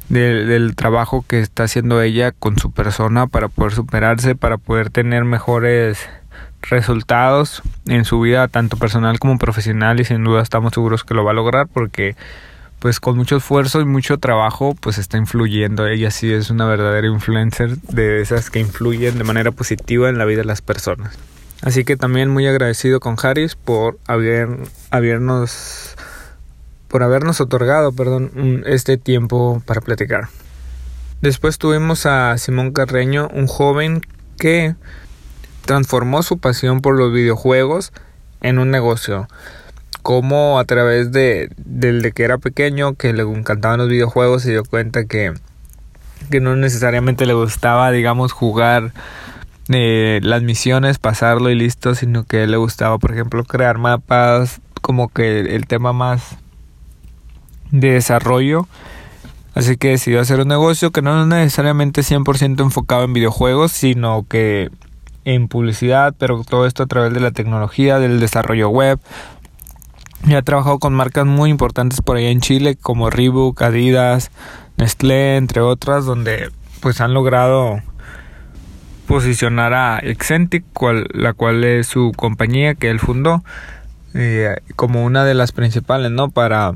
del 0.09 0.75
trabajo 0.75 1.23
que 1.29 1.41
está 1.41 1.65
haciendo 1.65 2.01
ella 2.01 2.33
con 2.33 2.59
su 2.59 2.71
persona 2.71 3.27
para 3.27 3.49
poder 3.49 3.75
superarse, 3.75 4.37
para 4.37 4.57
poder 4.57 4.89
tener 4.89 5.25
mejores 5.27 6.09
resultados 6.63 7.63
en 7.87 8.07
su 8.07 8.19
vida 8.19 8.49
tanto 8.49 8.79
personal 8.79 9.19
como 9.19 9.37
profesional 9.37 10.01
y 10.01 10.05
sin 10.05 10.25
duda 10.25 10.41
estamos 10.41 10.73
seguros 10.73 11.05
que 11.05 11.13
lo 11.13 11.25
va 11.25 11.33
a 11.33 11.35
lograr 11.35 11.67
porque 11.67 12.17
pues 12.79 13.01
con 13.01 13.17
mucho 13.17 13.37
esfuerzo 13.37 13.81
y 13.81 13.85
mucho 13.85 14.19
trabajo 14.19 14.77
pues 14.79 14.99
está 14.99 15.17
influyendo. 15.17 15.87
Ella 15.87 16.11
sí 16.11 16.33
es 16.33 16.51
una 16.51 16.67
verdadera 16.67 17.07
influencer 17.07 17.79
de 17.79 18.21
esas 18.21 18.51
que 18.51 18.61
influyen 18.61 19.19
de 19.19 19.25
manera 19.25 19.53
positiva 19.53 20.09
en 20.09 20.19
la 20.19 20.25
vida 20.25 20.39
de 20.39 20.47
las 20.47 20.63
personas. 20.63 21.19
Así 21.63 21.85
que 21.85 21.97
también 21.97 22.31
muy 22.31 22.47
agradecido 22.47 23.01
con 23.01 23.17
Harris 23.23 23.57
por 23.57 23.99
haber, 24.07 24.49
habernos 24.91 25.97
por 26.89 27.03
habernos 27.03 27.41
otorgado, 27.41 27.93
perdón, 27.93 28.63
este 28.67 28.97
tiempo 28.97 29.63
para 29.67 29.81
platicar. 29.81 30.29
Después 31.21 31.59
tuvimos 31.59 32.07
a 32.07 32.39
Simón 32.39 32.73
Carreño, 32.73 33.29
un 33.33 33.47
joven 33.47 34.03
que 34.39 34.77
transformó 35.65 36.23
su 36.23 36.39
pasión 36.39 36.81
por 36.81 36.97
los 36.97 37.13
videojuegos 37.13 37.93
en 38.41 38.59
un 38.59 38.71
negocio 38.71 39.29
cómo 40.07 40.61
a 40.61 40.65
través 40.65 41.11
de 41.11 41.51
del 41.57 42.01
de 42.01 42.13
que 42.13 42.23
era 42.23 42.39
pequeño, 42.39 42.95
que 42.95 43.13
le 43.13 43.25
encantaban 43.25 43.79
los 43.79 43.89
videojuegos, 43.89 44.43
se 44.43 44.53
dio 44.53 44.63
cuenta 44.63 45.07
que, 45.07 45.35
que 46.31 46.41
no 46.41 46.55
necesariamente 46.55 47.27
le 47.27 47.35
gustaba, 47.35 47.91
digamos, 47.91 48.31
jugar 48.31 48.93
eh, 49.69 50.21
las 50.23 50.43
misiones, 50.43 51.01
pasarlo 51.01 51.51
y 51.51 51.57
listo, 51.57 51.97
sino 51.97 52.23
que 52.23 52.47
le 52.47 52.57
gustaba, 52.57 52.99
por 52.99 53.11
ejemplo, 53.11 53.43
crear 53.43 53.79
mapas, 53.79 54.61
como 54.81 55.09
que 55.09 55.41
el 55.41 55.67
tema 55.67 55.93
más 55.93 56.37
de 57.73 57.91
desarrollo. 57.91 58.69
Así 59.57 59.77
que 59.77 59.89
decidió 59.89 60.21
hacer 60.21 60.39
un 60.39 60.47
negocio 60.47 60.93
que 60.93 61.03
no 61.03 61.21
es 61.21 61.27
necesariamente 61.27 62.03
100% 62.03 62.61
enfocado 62.61 63.03
en 63.03 63.13
videojuegos, 63.13 63.73
sino 63.73 64.25
que 64.29 64.71
en 65.27 65.49
publicidad, 65.49 66.15
pero 66.17 66.45
todo 66.49 66.67
esto 66.67 66.85
a 66.85 66.87
través 66.87 67.13
de 67.13 67.19
la 67.19 67.33
tecnología, 67.33 67.99
del 67.99 68.21
desarrollo 68.21 68.69
web, 68.69 69.01
y 70.25 70.35
ha 70.35 70.43
trabajado 70.43 70.79
con 70.79 70.95
marcas 70.95 71.27
muy 71.27 71.51
importantes 71.51 72.01
por 72.01 72.17
allá 72.17 72.31
en 72.31 72.41
Chile 72.41 72.77
como 72.77 73.11
Reebok, 73.11 73.61
Adidas, 73.63 74.31
Nestlé, 74.77 75.37
entre 75.37 75.61
otras, 75.61 76.05
donde 76.05 76.51
pues 76.81 77.01
han 77.01 77.15
logrado 77.15 77.81
posicionar 79.07 79.73
a 79.73 79.99
Excentic, 79.99 80.65
la 81.13 81.33
cual 81.33 81.65
es 81.65 81.87
su 81.87 82.13
compañía 82.17 82.75
que 82.75 82.91
él 82.91 82.99
fundó, 82.99 83.45
eh, 84.15 84.57
como 84.75 85.05
una 85.05 85.25
de 85.25 85.35
las 85.35 85.53
principales, 85.53 86.11
¿no? 86.11 86.31
Para, 86.31 86.73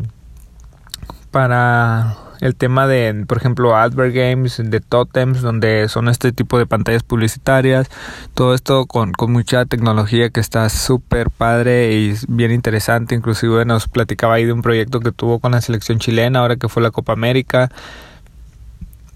para 1.31 2.17
el 2.41 2.55
tema 2.57 2.87
de, 2.87 3.25
por 3.27 3.39
ejemplo, 3.39 3.77
Advert 3.77 4.15
Games, 4.15 4.61
de 4.63 4.81
Totems, 4.81 5.43
donde 5.43 5.89
son 5.89 6.09
este 6.09 6.33
tipo 6.33 6.59
de 6.59 6.67
pantallas 6.67 7.03
publicitarias, 7.03 7.91
todo 8.35 8.55
esto 8.55 8.87
con, 8.87 9.13
con 9.13 9.33
mucha 9.33 9.67
tecnología 9.67 10.31
que 10.31 10.41
está 10.41 10.69
súper 10.69 11.31
padre 11.31 11.93
y 11.93 12.15
bien 12.29 12.51
interesante, 12.51 13.15
inclusive 13.15 13.65
nos 13.65 13.89
platicaba 13.89 14.35
ahí 14.35 14.45
de 14.45 14.53
un 14.53 14.63
proyecto 14.63 15.01
que 15.01 15.13
tuvo 15.13 15.39
con 15.39 15.53
la 15.53 15.61
selección 15.61 15.99
chilena 15.99 16.41
ahora 16.41 16.57
que 16.57 16.69
fue 16.69 16.83
la 16.83 16.91
Copa 16.91 17.13
América. 17.13 17.71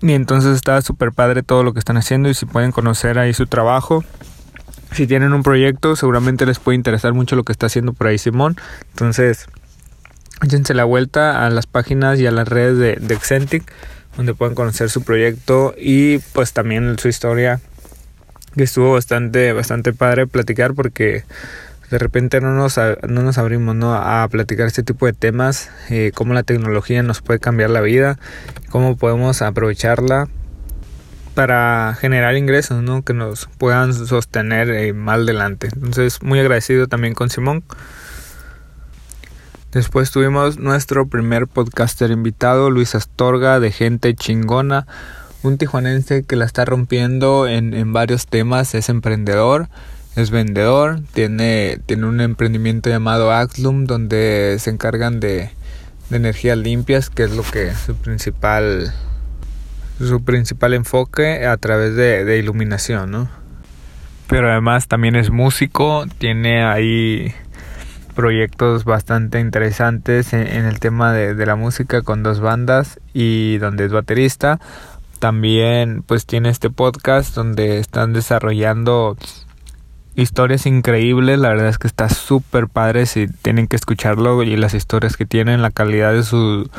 Y 0.03 0.13
entonces 0.13 0.55
está 0.55 0.83
súper 0.83 1.13
padre 1.13 1.43
todo 1.43 1.63
lo 1.63 1.73
que 1.73 1.79
están 1.79 1.97
haciendo 1.97 2.29
y 2.29 2.35
si 2.35 2.45
pueden 2.45 2.73
conocer 2.73 3.19
ahí 3.19 3.33
su 3.33 3.47
trabajo. 3.47 4.05
Si 4.93 5.07
tienen 5.07 5.33
un 5.33 5.43
proyecto, 5.43 5.97
seguramente 5.97 6.45
les 6.45 6.59
puede 6.59 6.77
interesar 6.77 7.15
mucho 7.15 7.37
lo 7.37 7.43
que 7.43 7.53
está 7.53 7.67
haciendo 7.67 7.95
por 7.95 8.09
ahí 8.09 8.19
Simón. 8.19 8.57
Entonces, 8.91 9.47
échense 10.43 10.75
la 10.75 10.85
vuelta 10.85 11.45
a 11.47 11.51
las 11.51 11.67
páginas 11.67 12.19
y 12.21 12.27
a 12.27 12.31
las 12.31 12.49
redes 12.49 12.79
de, 12.79 13.07
de 13.07 13.15
Excentic 13.15 13.71
donde 14.17 14.35
pueden 14.35 14.55
conocer 14.55 14.91
su 14.91 15.03
proyecto 15.03 15.75
y 15.77 16.19
pues 16.19 16.53
también 16.53 16.99
su 16.99 17.09
historia 17.09 17.61
que 18.55 18.63
estuvo 18.63 18.93
bastante 18.93 19.53
bastante 19.53 19.93
padre 19.93 20.27
platicar 20.27 20.75
porque 20.75 21.25
de 21.91 21.99
repente 21.99 22.41
no 22.41 22.55
nos, 22.55 22.77
no 22.77 23.23
nos 23.23 23.39
abrimos 23.39 23.77
¿no? 23.77 23.95
a 23.95 24.27
platicar 24.29 24.67
este 24.67 24.83
tipo 24.83 25.07
de 25.07 25.13
temas, 25.13 25.71
eh, 25.91 26.13
cómo 26.15 26.35
la 26.35 26.43
tecnología 26.43 27.03
nos 27.03 27.21
puede 27.21 27.39
cambiar 27.39 27.71
la 27.71 27.81
vida, 27.83 28.19
cómo 28.71 28.97
podemos 28.97 29.43
aprovecharla 29.43 30.29
para 31.35 31.97
generar 32.01 32.37
ingresos 32.37 32.83
¿no? 32.83 33.03
que 33.03 33.13
nos 33.13 33.49
puedan 33.59 33.93
sostener 33.95 34.71
eh, 34.71 34.93
más 34.93 35.21
adelante. 35.21 35.69
Entonces 35.73 36.23
muy 36.23 36.41
agradecido 36.41 36.89
también 36.89 37.15
con 37.15 37.31
Simón. 37.31 37.63
Después 39.75 40.13
tuvimos 40.13 40.61
nuestro 40.61 41.09
primer 41.09 41.49
podcaster 41.49 42.13
invitado, 42.13 42.71
Luis 42.71 42.95
Astorga, 42.95 43.59
de 43.59 43.73
Gente 43.73 44.15
Chingona, 44.15 44.87
un 45.43 45.59
tijuanense 45.59 46.23
que 46.23 46.37
la 46.37 46.45
está 46.45 46.65
rompiendo 46.65 47.49
en, 47.49 47.75
en 47.75 47.93
varios 47.93 48.29
temas, 48.29 48.77
es 48.77 48.89
emprendedor, 48.89 49.69
es 50.15 50.31
vendedor, 50.31 51.01
tiene, 51.13 51.81
tiene 51.87 52.07
un 52.07 52.21
emprendimiento 52.21 52.89
llamado 52.89 53.33
Axlum, 53.33 53.87
donde 53.87 54.59
se 54.61 54.71
encargan 54.71 55.19
de, 55.19 55.51
de 56.09 56.17
energías 56.17 56.57
limpias, 56.57 57.11
que 57.11 57.25
es 57.25 57.33
lo 57.33 57.43
que 57.43 57.75
su 57.75 57.97
principal 57.97 58.95
su 59.99 60.23
principal 60.25 60.75
enfoque 60.75 61.47
a 61.47 61.57
través 61.57 61.97
de, 61.97 62.25
de 62.25 62.39
iluminación, 62.39 63.11
¿no? 63.11 63.29
Pero 64.29 64.51
además 64.51 64.87
también 64.87 65.17
es 65.17 65.31
músico, 65.31 66.07
tiene 66.19 66.65
ahí 66.65 67.35
proyectos 68.15 68.85
bastante 68.85 69.41
interesantes 69.41 70.33
en, 70.33 70.47
el 70.47 70.81
tema 70.81 71.13
de, 71.13 71.35
de, 71.35 71.47
la 71.47 71.57
música 71.57 72.03
con 72.03 72.23
dos 72.23 72.41
bandas 72.41 73.01
y 73.13 73.59
donde 73.59 73.85
es 73.85 73.93
baterista. 73.93 74.61
También 75.19 76.03
pues 76.03 76.27
tiene 76.27 76.51
este 76.51 76.71
podcast 76.71 77.35
donde 77.35 77.79
están 77.79 78.13
desarrollando 78.13 79.17
historias 80.17 80.67
increíbles. 80.67 81.39
La 81.39 81.49
verdad 81.49 81.69
es 81.69 81.79
que 81.79 81.87
está 81.87 82.09
súper 82.09 82.69
padre 82.69 83.07
si 83.07 83.27
tienen 83.27 83.67
que 83.67 83.77
escucharlo 83.77 84.43
y 84.43 84.57
las 84.57 84.75
historias 84.75 85.17
que 85.17 85.27
tienen, 85.27 85.63
la 85.63 85.71
calidad 85.71 86.13
de, 86.13 86.23
su, 86.23 86.71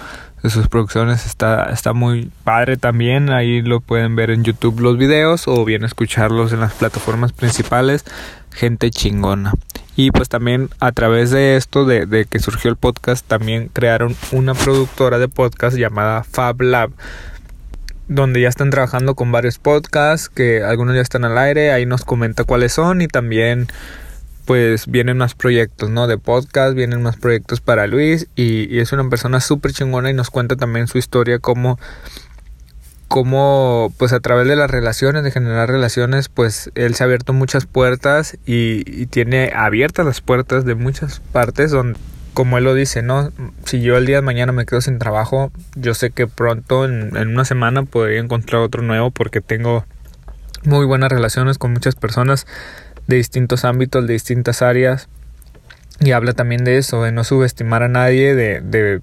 de 0.44 0.50
sus 0.50 0.68
producciones 0.68 1.26
está, 1.26 1.66
está 1.72 1.94
muy 1.94 2.32
padre 2.44 2.78
también. 2.78 3.32
Ahí 3.32 3.62
lo 3.62 3.82
pueden 3.82 4.16
ver 4.16 4.32
en 4.32 4.44
YouTube 4.44 4.80
los 4.80 4.98
videos 4.98 5.48
o 5.48 5.66
bien 5.66 5.84
escucharlos 5.84 6.54
en 6.54 6.62
las 6.62 6.74
plataformas 6.74 7.34
principales. 7.34 8.06
Gente 8.52 8.90
chingona. 8.90 9.54
Y 9.96 10.12
pues 10.12 10.30
también 10.30 10.70
a 10.80 10.92
través 10.92 11.32
de 11.32 11.56
esto, 11.56 11.86
de, 11.86 12.26
que 12.30 12.40
surgió 12.40 12.70
el 12.70 12.76
podcast, 12.76 13.26
también 13.26 13.70
crearon 13.72 14.16
una 14.32 14.54
productora 14.54 15.20
de 15.20 15.28
podcast 15.28 15.78
llamada 15.78 16.24
Fab 16.24 16.62
Lab 16.62 16.92
donde 18.08 18.40
ya 18.40 18.50
están 18.50 18.70
trabajando 18.70 19.16
con 19.16 19.32
varios 19.32 19.58
podcasts 19.58 20.30
que 20.30 20.62
algunos 20.62 20.94
ya 20.94 21.02
están 21.02 21.26
al 21.26 21.40
aire, 21.40 21.72
ahí 21.72 21.88
nos 21.88 22.06
comenta 22.06 22.44
cuáles 22.44 22.72
son 22.74 23.02
y 23.02 23.08
también 23.08 23.68
pues 24.46 24.86
vienen 24.86 25.18
más 25.18 25.34
proyectos, 25.34 25.90
¿no? 25.90 26.06
De 26.06 26.20
podcast, 26.20 26.76
vienen 26.76 27.02
más 27.02 27.18
proyectos 27.18 27.62
para 27.62 27.88
Luis 27.88 28.28
y, 28.36 28.72
y 28.72 28.80
es 28.80 28.92
una 28.92 29.10
persona 29.10 29.40
súper 29.40 29.74
chingona 29.74 30.12
y 30.12 30.14
nos 30.14 30.30
cuenta 30.30 30.56
también 30.56 30.86
su 30.86 31.00
historia, 31.00 31.40
cómo 31.40 31.80
cómo 33.08 33.94
pues 33.98 34.14
a 34.14 34.20
través 34.20 34.48
de 34.48 34.56
las 34.56 34.70
relaciones, 34.70 35.24
de 35.24 35.32
generar 35.32 35.70
relaciones, 35.70 36.30
pues 36.30 36.72
él 36.76 36.96
se 36.96 37.04
ha 37.04 37.06
abierto 37.06 37.34
muchas 37.34 37.66
puertas 37.66 38.38
y, 38.46 39.06
tiene 39.08 39.52
abiertas 39.56 40.06
las 40.06 40.22
puertas 40.22 40.66
de 40.66 40.76
muchas 40.76 41.20
partes 41.32 41.72
donde 41.72 42.00
como 42.34 42.58
él 42.58 42.66
lo 42.66 42.74
dice, 42.74 43.02
¿no? 43.02 43.32
Si 43.64 43.82
yo 43.82 43.96
el 43.96 44.06
día 44.06 44.18
de 44.18 44.22
mañana 44.22 44.52
me 44.52 44.66
quedo 44.66 44.82
sin 44.82 45.00
trabajo, 45.00 45.54
yo 45.76 45.94
sé 45.94 46.10
que 46.10 46.28
pronto, 46.28 46.84
en, 46.84 47.16
una 47.16 47.46
semana, 47.46 47.84
podría 47.84 48.20
encontrar 48.20 48.62
otro 48.62 48.82
nuevo 48.82 49.10
porque 49.10 49.40
tengo 49.40 49.86
muy 50.66 50.86
buenas 50.86 51.10
relaciones 51.10 51.58
con 51.58 51.72
muchas 51.72 51.96
personas 51.96 52.46
de 53.08 53.16
distintos 53.16 53.64
ámbitos, 53.64 54.06
de 54.06 54.14
distintas 54.14 54.62
áreas. 54.62 55.08
Y 56.02 56.12
habla 56.12 56.34
también 56.34 56.66
de 56.66 56.78
eso, 56.78 57.04
de 57.04 57.14
no 57.14 57.24
subestimar 57.24 57.84
a 57.84 57.88
nadie, 57.88 58.36
de, 58.36 58.60
de 58.60 59.02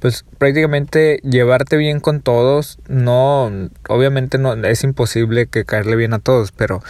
pues 0.00 0.24
prácticamente 0.38 1.20
llevarte 1.22 1.76
bien 1.76 2.00
con 2.00 2.20
todos, 2.20 2.78
no, 2.88 3.50
obviamente 3.88 4.38
no, 4.38 4.54
es 4.54 4.82
imposible 4.82 5.46
que 5.46 5.64
caerle 5.64 5.94
bien 5.94 6.14
a 6.14 6.18
todos, 6.18 6.52
pero 6.52 6.82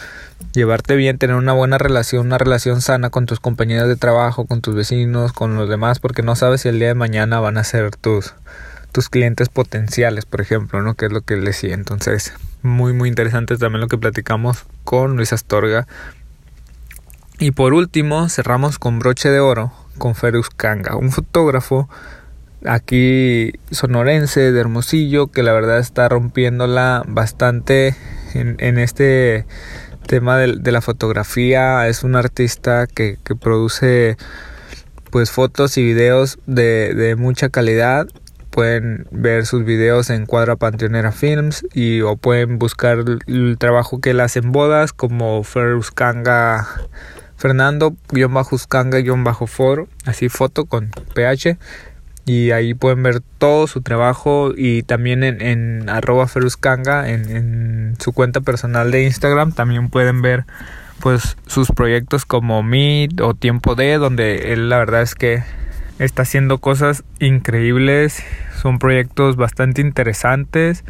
llevarte 0.53 0.95
bien, 0.95 1.17
tener 1.17 1.35
una 1.35 1.53
buena 1.53 1.77
relación, 1.77 2.27
una 2.27 2.37
relación 2.37 2.81
sana 2.81 3.09
con 3.09 3.25
tus 3.25 3.41
compañeros 3.41 3.89
de 3.89 3.97
trabajo, 3.97 4.45
con 4.45 4.61
tus 4.61 4.75
vecinos, 4.75 5.33
con 5.33 5.55
los 5.55 5.69
demás, 5.69 5.99
porque 5.99 6.23
no 6.23 6.35
sabes 6.35 6.61
si 6.61 6.69
el 6.69 6.79
día 6.79 6.87
de 6.87 6.95
mañana 6.95 7.41
van 7.41 7.57
a 7.57 7.65
ser 7.65 7.95
tus, 7.97 8.33
tus 8.93 9.09
clientes 9.09 9.49
potenciales, 9.49 10.25
por 10.25 10.39
ejemplo, 10.39 10.81
¿no? 10.81 10.95
Que 10.95 11.07
es 11.07 11.11
lo 11.11 11.21
que 11.21 11.35
les 11.35 11.45
decía. 11.45 11.73
Entonces, 11.73 12.33
muy, 12.61 12.93
muy 12.93 13.09
interesante 13.09 13.57
también 13.57 13.81
lo 13.81 13.87
que 13.87 13.97
platicamos 13.97 14.65
con 14.83 15.17
Luis 15.17 15.33
Astorga. 15.33 15.85
Y 17.39 17.51
por 17.51 17.73
último, 17.73 18.29
cerramos 18.29 18.79
con 18.79 18.99
broche 18.99 19.29
de 19.29 19.39
oro 19.39 19.73
con 19.97 20.15
Ferus 20.15 20.49
Kanga, 20.49 20.95
un 20.95 21.11
fotógrafo 21.11 21.89
aquí 22.65 23.53
sonorense 23.71 24.51
de 24.51 24.59
Hermosillo 24.59 25.27
que 25.27 25.43
la 25.43 25.53
verdad 25.53 25.79
está 25.79 26.09
rompiéndola 26.09 27.03
bastante 27.07 27.95
en, 28.33 28.77
este 28.77 29.45
tema 30.07 30.37
de, 30.37 30.71
la 30.71 30.81
fotografía. 30.81 31.87
Es 31.87 32.03
un 32.03 32.15
artista 32.15 32.87
que, 32.87 33.17
produce 33.39 34.17
pues 35.09 35.31
fotos 35.31 35.77
y 35.77 35.83
videos 35.83 36.39
de, 36.45 36.93
de 36.93 37.15
mucha 37.15 37.49
calidad. 37.49 38.07
Pueden 38.49 39.07
ver 39.11 39.45
sus 39.45 39.63
videos 39.63 40.09
en 40.09 40.25
Cuadra 40.25 40.57
Panteonera 40.57 41.13
Films 41.13 41.65
y 41.73 42.01
o 42.01 42.17
pueden 42.17 42.59
buscar 42.59 43.05
el, 43.27 43.57
trabajo 43.57 44.01
que 44.01 44.09
él 44.11 44.19
hace 44.19 44.39
en 44.39 44.51
bodas 44.51 44.91
como 44.91 45.43
Fernando 47.41 47.95
guion 48.11 48.33
bajo 48.33 48.57
guion 49.01 49.23
bajo 49.23 49.47
foro 49.47 49.87
así 50.05 50.29
foto 50.29 50.65
con 50.65 50.91
ph 51.15 51.57
y 52.25 52.51
ahí 52.51 52.73
pueden 52.73 53.03
ver 53.03 53.21
todo 53.37 53.67
su 53.67 53.81
trabajo 53.81 54.51
y 54.55 54.83
también 54.83 55.23
en, 55.23 55.41
en 55.41 55.89
arroba 55.89 56.27
feruscanga 56.27 57.09
en, 57.09 57.95
su 57.99 58.13
cuenta 58.13 58.41
personal 58.41 58.91
de 58.91 59.03
Instagram 59.03 59.51
también 59.51 59.89
pueden 59.89 60.21
ver 60.21 60.45
pues 60.99 61.37
sus 61.47 61.69
proyectos 61.69 62.25
como 62.25 62.63
Meet 62.63 63.21
o 63.21 63.33
Tiempo 63.33 63.75
D 63.75 63.97
donde 63.97 64.53
él 64.53 64.69
la 64.69 64.77
verdad 64.77 65.01
es 65.01 65.15
que 65.15 65.43
está 65.99 66.21
haciendo 66.21 66.59
cosas 66.59 67.03
increíbles 67.19 68.23
son 68.61 68.79
proyectos 68.79 69.35
bastante 69.35 69.81
interesantes 69.81 70.83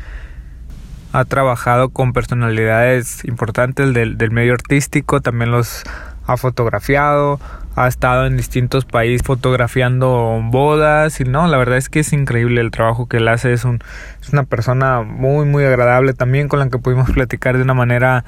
ha 1.14 1.26
trabajado 1.26 1.90
con 1.90 2.14
personalidades 2.14 3.26
importantes 3.26 3.94
del, 3.94 4.18
del 4.18 4.32
medio 4.32 4.54
artístico 4.54 5.22
también 5.22 5.52
los 5.52 5.84
ha 6.32 6.38
fotografiado 6.38 7.40
ha 7.76 7.88
estado 7.88 8.26
en 8.26 8.36
distintos 8.36 8.86
países 8.86 9.26
fotografiando 9.26 10.40
bodas 10.44 11.20
y 11.22 11.24
no, 11.24 11.48
la 11.48 11.58
verdad 11.58 11.78
es 11.78 11.90
que 11.90 12.02
es 12.02 12.12
increíble 12.12 12.60
el 12.62 12.72
trabajo 12.72 13.08
que 13.08 13.18
él 13.18 13.28
hace, 13.28 13.54
es, 13.54 13.64
un, 13.64 13.80
es 14.22 14.30
una 14.30 14.44
persona 14.44 15.02
muy 15.04 15.46
muy 15.46 15.64
agradable 15.64 16.14
también 16.14 16.48
con 16.48 16.60
la 16.60 16.70
que 16.70 16.78
pudimos 16.78 17.10
platicar 17.12 17.58
de 17.58 17.64
una 17.64 17.74
manera 17.74 18.26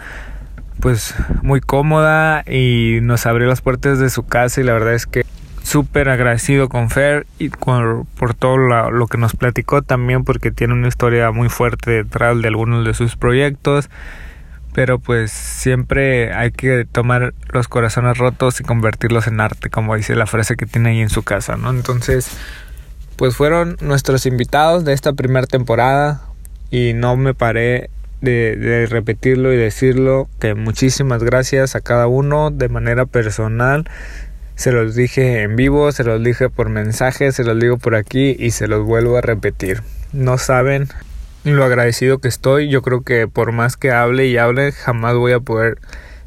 pues 0.80 1.16
muy 1.42 1.62
cómoda 1.62 2.44
y 2.48 3.00
nos 3.02 3.26
abrió 3.26 3.48
las 3.48 3.62
puertas 3.62 4.00
de 4.00 4.10
su 4.10 4.26
casa 4.26 4.62
y 4.62 4.64
la 4.64 4.74
verdad 4.74 4.94
es 4.94 5.06
que 5.06 5.26
súper 5.62 6.10
agradecido 6.10 6.68
con 6.68 6.90
Fer 6.90 7.26
y 7.40 7.50
por 7.50 8.34
todo 8.38 8.58
lo, 8.58 8.92
lo, 8.92 9.08
que 9.08 9.18
nos 9.18 9.36
platicó 9.36 9.82
también 9.82 10.24
porque 10.24 10.52
tiene 10.52 10.74
una 10.74 10.88
historia 10.88 11.32
muy 11.32 11.48
fuerte 11.48 11.92
detrás 11.92 12.42
de 12.42 12.48
algunos 12.48 12.86
de 12.86 12.94
sus 12.94 13.16
proyectos 13.16 13.90
pero 14.74 15.00
pues 15.00 15.32
siempre 15.32 16.34
hay 16.34 16.52
que 16.52 16.86
tomar 16.92 17.34
los 17.50 17.68
corazones 17.68 18.18
rotos 18.18 18.60
y 18.60 18.64
convertirlos 18.64 19.28
en 19.28 19.40
arte, 19.40 19.70
como 19.70 19.96
dice 19.96 20.16
la 20.16 20.26
frase 20.26 20.56
que 20.56 20.66
tiene 20.66 20.90
ahí 20.90 21.02
en 21.02 21.10
su 21.10 21.24
casa, 21.24 21.58
¿no? 21.58 21.70
Entonces, 21.70 22.30
pues 23.16 23.36
fueron 23.36 23.78
nuestros 23.82 24.26
invitados 24.26 24.84
de 24.84 24.94
esta 24.94 25.14
primera 25.14 25.46
temporada 25.46 26.22
y 26.72 26.94
no 26.94 27.16
me 27.16 27.34
paré 27.34 27.90
de, 28.22 28.88
repetirlo 28.90 29.54
y 29.54 29.58
decirlo 29.58 30.28
que 30.40 30.56
muchísimas 30.56 31.24
gracias 31.24 31.76
a 31.76 31.82
cada 31.82 32.08
uno 32.08 32.50
de 32.52 32.70
manera 32.70 33.06
personal. 33.06 33.88
Se 34.56 34.72
los 34.72 34.96
dije 34.96 35.42
en 35.42 35.56
vivo, 35.56 35.92
se 35.92 36.04
los 36.04 36.24
dije 36.24 36.50
por 36.50 36.70
mensaje, 36.70 37.32
se 37.32 37.44
los 37.44 37.60
digo 37.60 37.78
por 37.78 37.96
aquí 37.96 38.36
y 38.40 38.52
se 38.52 38.68
los 38.68 38.86
vuelvo 38.86 39.18
a 39.18 39.22
repetir. 39.22 39.82
No 40.14 40.38
saben 40.38 40.88
lo 41.44 41.64
agradecido 41.64 42.20
que 42.20 42.28
estoy. 42.28 42.70
Yo 42.70 42.82
creo 42.82 43.02
que 43.02 43.28
por 43.28 43.52
más 43.52 43.78
que 43.78 43.92
hable 43.92 44.28
y 44.28 44.38
hable, 44.38 44.72
jamás 44.72 45.16
voy 45.16 45.34
a 45.34 45.40
poder 45.40 45.80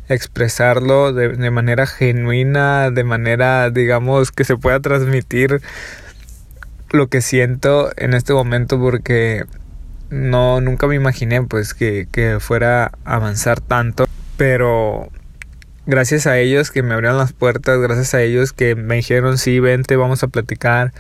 expresarlo 0.09 1.13
de, 1.13 1.31
de, 1.31 1.51
manera 1.51 1.87
genuina, 1.87 2.91
de 2.91 3.05
manera, 3.05 3.71
digamos, 3.71 4.31
que 4.31 4.45
se 4.45 4.57
pueda 4.57 4.81
transmitir 4.81 5.61
lo 6.91 7.09
que 7.09 7.21
siento 7.21 7.91
en 7.97 8.15
este 8.15 8.33
momento 8.33 8.79
porque 8.79 9.45
no, 10.11 10.61
nunca 10.61 10.87
me 10.87 10.95
imaginé 10.95 11.43
pues 11.43 11.75
que, 11.75 12.07
que 12.11 12.39
fuera 12.41 12.93
a 13.05 13.15
avanzar 13.17 13.61
tanto, 13.61 14.07
pero 14.37 15.09
gracias 15.87 16.27
a 16.27 16.39
ellos 16.39 16.71
que 16.71 16.83
me 16.83 16.95
abrieron 16.95 17.19
las 17.19 17.33
puertas, 17.33 17.81
gracias 17.81 18.15
a 18.15 18.23
ellos 18.23 18.53
que 18.53 18.75
me 18.77 18.97
dijeron 18.97 19.39
sí, 19.39 19.59
vente, 19.61 19.97
vamos 19.97 20.23
a 20.23 20.29
platicar 20.29 20.93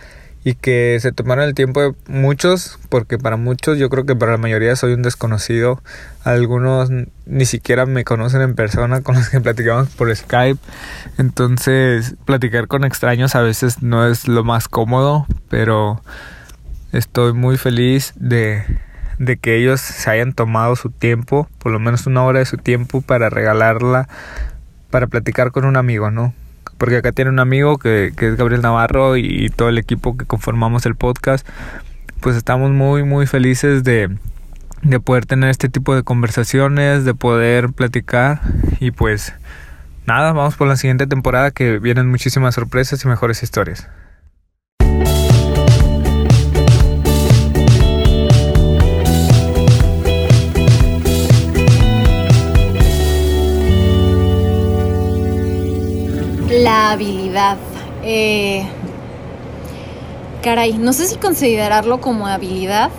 y 0.47 0.55
que 0.55 0.97
se 1.01 1.11
tomaron 1.11 1.43
el 1.45 1.55
tiempo 1.55 1.83
de 1.83 1.93
muchos, 2.07 2.79
porque 2.89 3.19
para 3.19 3.37
muchos, 3.37 3.79
yo 3.79 3.91
creo 3.91 4.07
que 4.07 4.15
para 4.15 4.31
la 4.31 4.39
mayoría 4.39 4.77
soy 4.77 4.93
un 4.93 5.03
desconocido, 5.03 5.83
algunos 6.23 6.89
ni 7.25 7.45
siquiera 7.47 7.85
me 7.85 8.05
conocen 8.05 8.43
en 8.43 8.55
persona 8.55 9.01
con 9.01 9.17
los 9.17 9.29
que 9.29 9.41
platicamos 9.41 9.89
por 9.89 10.15
Skype, 10.15 10.61
entonces 11.19 12.15
platicar 12.25 12.69
con 12.69 12.85
extraños 12.85 13.35
a 13.35 13.41
veces 13.41 13.83
no 13.83 14.07
es 14.07 14.29
lo 14.29 14.45
más 14.45 14.69
cómodo, 14.69 15.27
pero 15.49 16.01
estoy 16.93 17.33
muy 17.33 17.57
feliz 17.57 18.13
de, 18.15 18.63
de 19.19 19.39
que 19.39 19.57
ellos 19.57 19.81
se 19.81 20.09
hayan 20.11 20.33
tomado 20.33 20.77
su 20.77 20.91
tiempo, 20.91 21.49
por 21.59 21.73
lo 21.73 21.81
menos 21.81 22.07
una 22.07 22.23
hora 22.23 22.39
de 22.39 22.47
su 22.47 22.57
tiempo 22.57 23.01
para 23.01 23.31
regalarla, 23.31 24.09
para 24.91 25.09
platicar 25.09 25.51
con 25.51 25.65
un 25.65 25.77
amigo, 25.77 26.13
¿no? 26.13 26.35
Porque 26.79 26.97
acá 26.97 27.13
tiene 27.13 27.31
un 27.31 27.39
amigo 27.39 27.79
que, 27.79 28.13
es 28.17 28.37
Gabriel 28.37 28.63
Navarro 28.63 29.17
y, 29.17 29.51
todo 29.51 29.69
el 29.69 29.79
equipo 29.79 30.17
que 30.17 30.25
conformamos 30.25 30.87
el 30.87 30.95
podcast, 30.95 31.47
pues 32.21 32.37
estamos 32.37 32.71
muy, 32.71 33.03
muy 33.05 33.27
felices 33.27 33.85
de, 33.85 34.11
de 34.83 35.01
poder 35.01 35.27
tener 35.27 35.51
este 35.51 35.69
tipo 35.69 35.95
de 35.95 36.03
conversaciones, 36.03 37.05
de 37.05 37.15
poder 37.15 37.71
platicar 37.71 38.41
y 38.81 38.91
pues 38.91 39.35
nada, 40.07 40.33
vamos 40.33 40.57
por 40.57 40.69
la 40.69 40.77
siguiente 40.77 41.07
temporada 41.07 41.51
que 41.51 41.79
vienen 41.79 42.09
muchísimas 42.11 42.55
sorpresas 42.55 43.05
y 43.05 43.09
mejores 43.09 43.43
historias. 43.43 43.89
La 56.57 56.93
habilidad. 56.93 57.59
Eh, 58.03 58.65
caray, 60.43 60.73
no 60.79 60.95
sé 60.95 61.07
si 61.07 61.17
considerarlo 61.17 62.01
como 62.01 62.27
habilidad, 62.29 62.91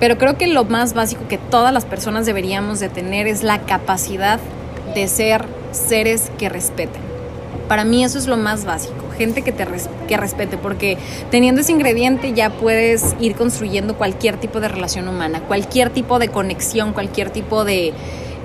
pero 0.00 0.16
creo 0.16 0.38
que 0.38 0.46
lo 0.46 0.64
más 0.64 0.94
básico 0.94 1.28
que 1.28 1.36
todas 1.36 1.74
las 1.74 1.84
personas 1.84 2.24
deberíamos 2.24 2.80
de 2.80 2.88
tener 2.88 3.26
es 3.26 3.42
la 3.42 3.60
capacidad 3.66 4.40
de 4.94 5.08
ser 5.08 5.44
seres 5.72 6.32
que 6.38 6.48
respeten. 6.48 7.02
Para 7.68 7.84
mí 7.84 8.02
eso 8.02 8.16
es 8.16 8.28
lo 8.28 8.38
más 8.38 8.64
básico, 8.64 9.10
gente 9.18 9.42
que 9.42 9.52
te 9.52 9.66
que 10.08 10.16
respete, 10.16 10.56
porque 10.56 10.96
teniendo 11.30 11.60
ese 11.60 11.72
ingrediente 11.72 12.32
ya 12.32 12.48
puedes 12.48 13.14
ir 13.20 13.34
construyendo 13.34 13.94
cualquier 13.98 14.38
tipo 14.38 14.58
de 14.60 14.68
relación 14.68 15.06
humana, 15.06 15.40
cualquier 15.40 15.90
tipo 15.90 16.18
de 16.18 16.28
conexión, 16.28 16.94
cualquier 16.94 17.28
tipo 17.28 17.66
de, 17.66 17.92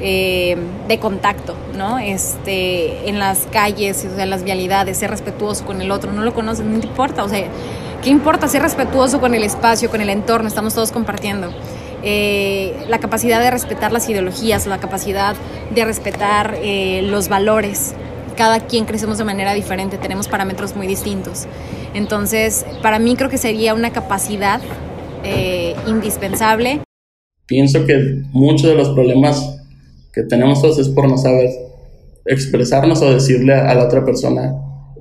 eh, 0.02 0.56
de 0.88 0.98
contacto, 0.98 1.56
¿no? 1.78 2.00
Este, 2.00 3.10
en 3.10 3.20
las 3.20 3.40
calles, 3.52 4.06
en 4.06 4.30
las 4.30 4.44
vialidades, 4.44 4.98
ser 4.98 5.10
respetuoso 5.10 5.66
con 5.66 5.82
el 5.82 5.92
otro, 5.92 6.14
no 6.14 6.24
lo 6.24 6.34
conoces, 6.34 6.66
no 6.66 6.80
te 6.80 6.88
importa, 6.88 7.24
o 7.24 7.28
sea, 7.28 7.46
¿qué 8.02 8.10
importa 8.10 8.48
ser 8.48 8.62
respetuoso 8.62 9.20
con 9.20 9.36
el 9.36 9.44
espacio, 9.44 9.90
con 9.90 10.00
el 10.00 10.10
entorno? 10.10 10.48
Estamos 10.48 10.74
todos 10.74 10.94
compartiendo. 10.94 11.52
Eh, 12.02 12.74
la 12.88 13.00
capacidad 13.00 13.42
de 13.42 13.52
respetar 13.52 13.92
las 13.92 14.08
ideologías, 14.08 14.68
la 14.68 14.80
capacidad 14.80 15.36
de 15.76 15.84
respetar 15.84 16.56
eh, 16.64 17.02
los 17.04 17.28
valores. 17.28 17.94
Cada 18.38 18.62
quien 18.62 18.86
crecemos 18.86 19.18
de 19.18 19.26
manera 19.26 19.54
diferente, 19.54 19.98
tenemos 19.98 20.30
parámetros 20.30 20.78
muy 20.78 20.88
distintos. 20.88 21.46
Entonces, 21.94 22.66
para 22.82 23.00
mí 23.00 23.18
creo 23.18 23.30
que 23.30 23.38
sería 23.38 23.74
una 23.74 23.92
capacidad 23.92 24.62
indispensable. 25.86 26.80
Pienso 27.46 27.86
que 27.86 28.24
muchos 28.32 28.70
de 28.70 28.76
los 28.76 28.90
problemas 28.92 29.59
que 30.14 30.24
tenemos 30.24 30.62
todos 30.62 30.80
es 30.80 30.90
por 30.90 31.08
no 31.10 31.18
saber 31.18 31.50
expresarnos 32.26 33.02
o 33.02 33.12
decirle 33.12 33.54
a, 33.54 33.74
la 33.74 33.86
otra 33.86 34.04
persona 34.06 34.54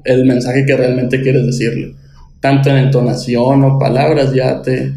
el 0.05 0.25
mensaje 0.25 0.65
que 0.65 0.77
realmente 0.77 1.23
quieres 1.23 1.47
decirle. 1.47 1.95
Tanto 2.41 2.71
en 2.71 2.77
entonación 2.77 3.65
o 3.65 3.79
palabras 3.79 4.33
ya 4.33 4.63
te, 4.63 4.93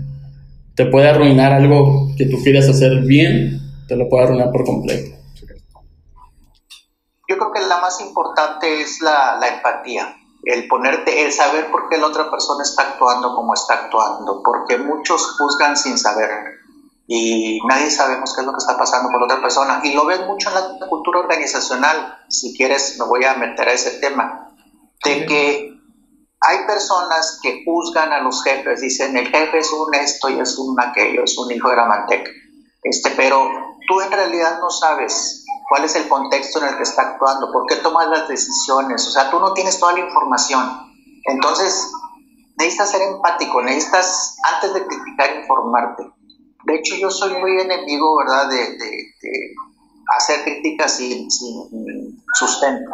te 0.75 0.85
puede 0.85 1.09
arruinar 1.09 1.51
algo 1.53 2.09
que 2.17 2.25
tú 2.25 2.37
quieres 2.43 2.69
hacer 2.69 3.01
bien, 3.01 3.59
te 3.87 3.95
lo 3.95 4.07
puede 4.07 4.25
arruinar 4.25 4.51
por 4.51 4.63
completo. 4.63 5.17
Yo 7.27 7.37
creo 7.37 7.51
que 7.51 7.61
la 7.61 7.79
más 7.79 7.99
importante 8.01 8.81
es 8.81 9.01
la, 9.01 9.37
la 9.39 9.47
empatía. 9.55 10.15
el 10.43 10.67
ponerte, 10.67 11.25
el 11.25 11.31
saber 11.31 11.69
por 11.71 11.89
qué 11.89 11.97
la 11.97 12.07
otra 12.07 12.29
persona 12.29 12.63
está 12.63 12.83
actuando 12.83 13.35
como 13.35 13.53
está 13.53 13.73
actuando, 13.73 14.41
porque 14.43 14.77
muchos 14.77 15.37
juzgan 15.37 15.77
sin 15.77 15.97
saber 15.97 16.29
y 17.07 17.59
nadie 17.67 17.91
sabemos 17.91 18.33
qué 18.33 18.41
es 18.41 18.47
lo 18.47 18.53
que 18.53 18.59
está 18.59 18.77
pasando 18.77 19.09
con 19.11 19.23
otra 19.23 19.41
persona. 19.41 19.81
Y 19.83 19.93
lo 19.93 20.05
ves 20.05 20.25
mucho 20.25 20.49
en 20.49 20.79
la 20.79 20.87
cultura 20.87 21.19
organizacional, 21.19 22.19
si 22.29 22.55
quieres 22.55 22.97
me 22.99 23.05
voy 23.05 23.25
a 23.25 23.35
meter 23.35 23.67
a 23.67 23.73
ese 23.73 23.99
tema, 23.99 24.49
de 25.03 25.25
que 25.25 25.71
hay 26.41 26.65
personas 26.65 27.39
que 27.41 27.63
juzgan 27.65 28.11
a 28.11 28.21
los 28.21 28.43
jefes, 28.43 28.81
dicen 28.81 29.15
el 29.15 29.27
jefe 29.27 29.59
es 29.59 29.71
un 29.71 29.93
esto 29.93 30.29
y 30.29 30.39
es 30.39 30.57
un 30.57 30.79
aquello, 30.79 31.23
es 31.23 31.37
un 31.37 31.51
hijo 31.51 31.69
de 31.69 31.75
la 31.75 31.85
manteca, 31.85 32.31
este, 32.83 33.11
pero 33.11 33.47
tú 33.87 34.01
en 34.01 34.11
realidad 34.11 34.59
no 34.59 34.69
sabes 34.69 35.45
cuál 35.69 35.85
es 35.85 35.95
el 35.95 36.07
contexto 36.07 36.59
en 36.59 36.69
el 36.69 36.77
que 36.77 36.83
está 36.83 37.03
actuando, 37.03 37.51
por 37.51 37.67
qué 37.67 37.75
tomas 37.75 38.07
las 38.09 38.27
decisiones, 38.27 39.07
o 39.07 39.11
sea, 39.11 39.29
tú 39.29 39.39
no 39.39 39.53
tienes 39.53 39.79
toda 39.79 39.93
la 39.93 39.99
información. 39.99 40.91
Entonces, 41.25 41.91
necesitas 42.57 42.89
ser 42.89 43.01
empático, 43.03 43.61
necesitas, 43.61 44.37
antes 44.53 44.73
de 44.73 44.85
criticar, 44.85 45.35
informarte. 45.35 46.11
De 46.65 46.75
hecho, 46.75 46.95
yo 46.95 47.09
soy 47.09 47.33
muy 47.33 47.59
enemigo, 47.59 48.17
¿verdad?, 48.17 48.49
de, 48.49 48.77
hacer 50.17 50.43
críticas 50.43 50.97
sin, 50.97 51.29
sin 51.31 52.23
sustento. 52.33 52.91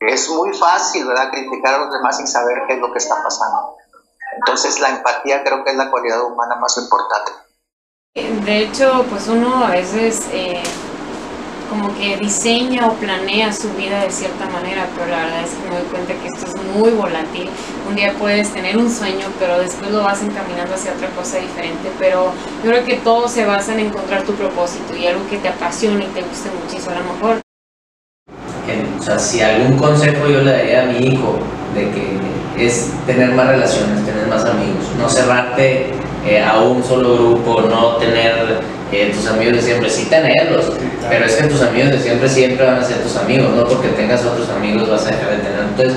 Es 0.00 0.28
muy 0.30 0.52
fácil, 0.56 1.06
¿verdad?, 1.06 1.30
criticar 1.30 1.74
a 1.74 1.78
los 1.78 1.92
demás 1.92 2.16
sin 2.16 2.26
saber 2.26 2.62
qué 2.66 2.74
es 2.74 2.80
lo 2.80 2.92
que 2.92 2.98
está 2.98 3.22
pasando. 3.22 3.76
Entonces, 4.38 4.80
la 4.80 4.90
empatía 4.90 5.42
creo 5.42 5.64
que 5.64 5.70
es 5.70 5.76
la 5.76 5.90
cualidad 5.90 6.24
humana 6.24 6.56
más 6.56 6.76
importante. 6.78 7.32
De 8.14 8.62
hecho, 8.62 9.04
pues 9.10 9.28
uno 9.28 9.64
a 9.64 9.70
veces... 9.70 10.28
Eh 10.32 10.62
como 11.68 11.94
que 11.96 12.16
diseña 12.16 12.86
o 12.86 12.92
planea 12.94 13.52
su 13.52 13.70
vida 13.74 14.02
de 14.02 14.10
cierta 14.10 14.46
manera, 14.48 14.86
pero 14.94 15.10
la 15.10 15.24
verdad 15.24 15.42
es 15.44 15.50
que 15.50 15.68
me 15.68 15.76
doy 15.76 15.86
cuenta 15.90 16.14
que 16.14 16.28
esto 16.28 16.46
es 16.46 16.54
muy 16.76 16.90
volátil. 16.90 17.48
Un 17.88 17.96
día 17.96 18.12
puedes 18.18 18.52
tener 18.52 18.76
un 18.76 18.90
sueño, 18.90 19.26
pero 19.38 19.58
después 19.58 19.90
lo 19.90 20.02
vas 20.02 20.22
encaminando 20.22 20.74
hacia 20.74 20.92
otra 20.92 21.08
cosa 21.10 21.38
diferente, 21.38 21.90
pero 21.98 22.32
yo 22.64 22.70
creo 22.70 22.84
que 22.84 22.96
todo 22.96 23.28
se 23.28 23.44
basa 23.44 23.74
en 23.74 23.80
encontrar 23.80 24.22
tu 24.22 24.34
propósito 24.34 24.96
y 24.96 25.06
algo 25.06 25.28
que 25.28 25.38
te 25.38 25.48
apasione 25.48 26.04
y 26.04 26.08
te 26.08 26.22
guste 26.22 26.50
muchísimo 26.62 26.94
a 26.94 26.98
lo 27.00 27.12
mejor. 27.12 27.40
O 28.98 29.02
sea, 29.02 29.18
si 29.18 29.40
algún 29.40 29.78
consejo 29.78 30.28
yo 30.28 30.40
le 30.40 30.50
daría 30.50 30.82
a 30.82 30.86
mi 30.86 30.98
hijo 30.98 31.38
de 31.74 31.90
que 31.90 32.66
es 32.66 32.92
tener 33.06 33.30
más 33.32 33.46
relaciones, 33.46 34.04
tener 34.04 34.26
más 34.26 34.44
amigos, 34.44 34.84
no 34.98 35.08
cerrarte 35.08 35.92
eh, 36.26 36.42
a 36.42 36.60
un 36.60 36.82
solo 36.82 37.14
grupo, 37.14 37.60
no 37.62 37.96
tener 37.96 38.60
eh, 38.92 39.12
tus 39.14 39.26
amigos 39.26 39.56
de 39.56 39.62
siempre, 39.62 39.90
sí 39.90 40.06
tenerlos, 40.06 40.72
pero 41.08 41.24
es 41.24 41.34
que 41.34 41.48
tus 41.48 41.60
amigos 41.62 41.90
de 41.90 42.00
siempre 42.00 42.28
siempre 42.28 42.64
van 42.64 42.78
a 42.78 42.84
ser 42.84 42.98
tus 42.98 43.16
amigos, 43.16 43.54
no 43.54 43.64
porque 43.64 43.88
tengas 43.88 44.24
otros 44.24 44.48
amigos 44.50 44.88
vas 44.88 45.06
a 45.06 45.10
dejar 45.10 45.30
de 45.30 45.36
tener. 45.38 45.60
Entonces, 45.70 45.96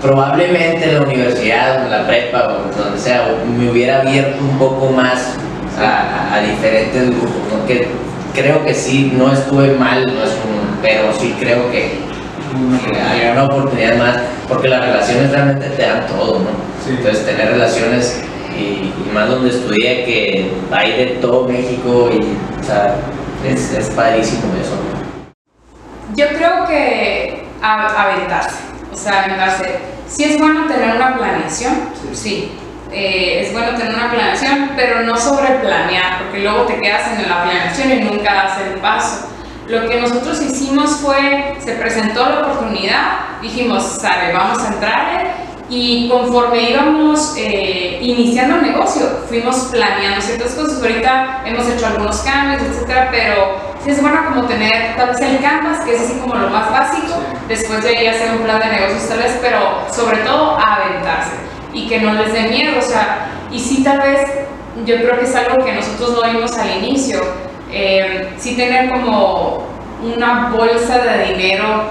probablemente 0.00 0.84
en 0.84 0.94
la 0.94 1.02
universidad, 1.02 1.84
en 1.84 1.90
la 1.90 2.06
prepa 2.06 2.58
o 2.58 2.78
donde 2.78 2.98
sea, 2.98 3.34
me 3.58 3.70
hubiera 3.70 4.00
abierto 4.00 4.42
un 4.42 4.58
poco 4.58 4.90
más 4.90 5.34
a, 5.78 6.40
diferentes 6.40 7.10
grupos, 7.10 7.42
porque 7.50 7.88
creo 8.34 8.64
que 8.64 8.74
sí, 8.74 9.12
no 9.16 9.32
estuve 9.32 9.74
mal, 9.76 10.04
no 10.06 10.24
es 10.24 10.30
pero 10.82 11.12
sí 11.18 11.34
creo 11.38 11.70
que, 11.70 11.98
hay 12.52 13.30
una 13.32 13.44
oportunidad 13.44 13.96
más, 13.96 14.16
porque 14.48 14.68
las 14.68 14.84
relaciones 14.84 15.30
realmente 15.30 15.68
te 15.68 15.82
dan 15.82 16.06
todo, 16.06 16.40
¿no? 16.40 16.50
Entonces, 16.88 17.24
tener 17.26 17.52
relaciones 17.52 18.22
y, 18.56 18.92
más 19.12 19.28
donde 19.28 19.50
estudié 19.50 20.04
que 20.04 20.52
hay 20.70 20.92
de 20.92 21.06
todo 21.20 21.48
México 21.48 22.10
y 22.12 22.36
o 22.60 22.64
sea, 22.64 22.96
es, 23.44 23.72
es 23.72 23.90
padrísimo 23.90 24.42
eso. 24.60 24.76
Yo 26.14 26.28
creo 26.28 26.66
que 26.66 27.44
aventarse, 27.62 28.56
o 28.92 28.96
sea, 28.96 29.24
aventarse. 29.24 29.78
Sí 30.06 30.24
es 30.24 30.38
bueno 30.38 30.66
tener 30.66 30.96
una 30.96 31.16
planeación, 31.16 31.90
sí. 32.12 32.52
Eh, 32.92 33.42
es 33.42 33.52
bueno 33.52 33.76
tener 33.78 33.94
una 33.94 34.10
planeación, 34.10 34.72
pero 34.74 35.02
no 35.02 35.16
sobreplanear, 35.16 36.22
porque 36.22 36.40
luego 36.40 36.62
te 36.62 36.80
quedas 36.80 37.02
en 37.16 37.28
la 37.28 37.44
planeación 37.44 37.92
y 37.92 38.00
nunca 38.00 38.34
das 38.34 38.60
el 38.60 38.80
paso. 38.80 39.28
Lo 39.68 39.88
que 39.88 40.00
nosotros 40.00 40.42
hicimos 40.42 40.96
fue, 40.96 41.54
se 41.60 41.74
presentó 41.74 42.28
la 42.28 42.40
oportunidad, 42.40 43.38
dijimos, 43.40 43.84
sale, 43.84 44.32
vamos 44.32 44.58
a 44.64 44.74
entrar 44.74 45.49
y 45.70 46.08
conforme 46.08 46.70
íbamos 46.70 47.34
eh, 47.38 47.98
iniciando 48.02 48.56
el 48.56 48.62
negocio, 48.62 49.02
fuimos 49.28 49.56
planeando 49.70 50.20
ciertas 50.20 50.52
cosas. 50.54 50.82
Ahorita 50.82 51.42
hemos 51.46 51.68
hecho 51.68 51.86
algunos 51.86 52.18
cambios, 52.18 52.60
etcétera, 52.62 53.08
pero 53.12 53.56
sí 53.82 53.90
es 53.90 54.02
bueno 54.02 54.24
como 54.26 54.46
tener 54.46 54.96
tal 54.96 55.10
vez 55.10 55.20
el 55.20 55.40
canvas, 55.40 55.80
que 55.84 55.94
es 55.94 56.02
así 56.02 56.18
como 56.18 56.34
lo 56.34 56.50
más 56.50 56.70
básico, 56.72 57.14
después 57.46 57.84
de 57.84 57.96
ahí 57.96 58.06
hacer 58.08 58.32
un 58.32 58.42
plan 58.42 58.58
de 58.58 58.66
negocios 58.66 59.08
tal 59.08 59.18
vez, 59.18 59.38
pero 59.40 59.86
sobre 59.92 60.18
todo 60.18 60.58
aventarse 60.58 61.36
y 61.72 61.86
que 61.88 62.00
no 62.00 62.14
les 62.14 62.32
dé 62.32 62.42
miedo, 62.48 62.76
o 62.76 62.82
sea, 62.82 63.28
y 63.52 63.60
sí 63.60 63.84
tal 63.84 63.98
vez 63.98 64.28
yo 64.84 64.96
creo 64.96 65.18
que 65.18 65.24
es 65.24 65.34
algo 65.36 65.64
que 65.64 65.72
nosotros 65.72 66.18
no 66.20 66.32
vimos 66.32 66.58
al 66.58 66.82
inicio, 66.82 67.20
eh, 67.70 68.28
sí 68.38 68.56
tener 68.56 68.90
como 68.90 69.66
una 70.02 70.50
bolsa 70.50 70.98
de 70.98 71.32
dinero 71.32 71.84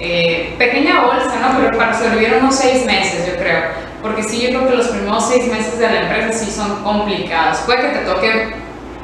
eh, 0.00 0.54
pequeña 0.58 1.04
bolsa, 1.04 1.38
¿no? 1.40 1.58
Pero 1.58 1.76
para 1.76 1.96
sobrevivir 1.96 2.38
unos 2.40 2.54
seis 2.54 2.86
meses, 2.86 3.26
yo 3.26 3.36
creo. 3.36 3.62
Porque 4.02 4.22
sí, 4.22 4.40
yo 4.40 4.48
creo 4.48 4.68
que 4.68 4.76
los 4.76 4.88
primeros 4.88 5.28
seis 5.28 5.46
meses 5.46 5.78
de 5.78 5.86
la 5.86 6.02
empresa 6.02 6.32
sí 6.32 6.50
son 6.50 6.82
complicados. 6.82 7.58
Puede 7.66 7.82
que 7.82 7.98
te 7.98 8.04
toque 8.06 8.54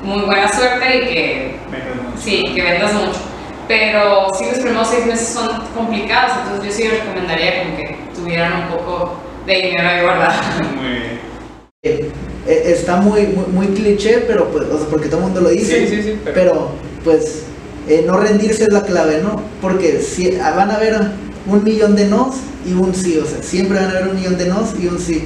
muy 0.03 0.23
buena 0.23 0.51
suerte 0.51 0.97
y 0.97 1.01
que, 1.01 1.57
sí, 2.19 2.43
que 2.55 2.63
vendas 2.63 2.95
mucho. 2.95 3.19
Pero 3.69 4.33
sí, 4.35 4.47
los 4.47 4.59
primeros 4.59 4.89
seis 4.89 5.07
meses 5.07 5.29
son 5.29 5.49
complicados, 5.75 6.33
entonces 6.43 6.65
yo 6.65 6.73
sí 6.73 6.97
recomendaría 6.97 7.65
como 7.65 7.77
que 7.77 7.97
tuvieran 8.15 8.63
un 8.63 8.69
poco 8.69 9.17
de 9.45 9.55
dinero 9.55 9.89
ahí 9.89 10.03
guardado. 10.03 10.43
Muy 10.77 10.89
bien. 10.89 11.21
Eh, 11.83 12.11
eh, 12.47 12.63
está 12.67 12.97
muy, 12.97 13.27
muy, 13.27 13.67
cliché, 13.69 14.25
pero 14.27 14.49
pues, 14.51 14.65
porque 14.91 15.09
todo 15.09 15.19
el 15.19 15.27
mundo 15.27 15.41
lo 15.43 15.51
dice. 15.51 15.87
Sí, 15.87 15.97
sí, 15.97 16.03
sí, 16.03 16.21
pero 16.25 16.71
pues 17.05 17.47
eh, 17.89 18.05
no 18.07 18.17
rendirse 18.19 18.65
es 18.65 18.73
la 18.73 18.83
clave, 18.83 19.21
¿no? 19.23 19.41
Porque 19.61 20.01
si, 20.01 20.37
ah, 20.37 20.55
van 20.57 20.71
a 20.71 20.77
haber 20.77 20.97
un 21.47 21.63
millón 21.63 21.95
de 21.95 22.07
nos 22.07 22.37
y 22.67 22.73
un 22.73 22.95
sí, 22.95 23.19
o 23.19 23.27
sea, 23.27 23.43
siempre 23.43 23.79
van 23.79 23.89
a 23.89 23.91
haber 23.91 24.09
un 24.09 24.17
millón 24.17 24.37
de 24.37 24.47
nos 24.47 24.79
y 24.79 24.87
un 24.89 24.99
sí. 24.99 25.25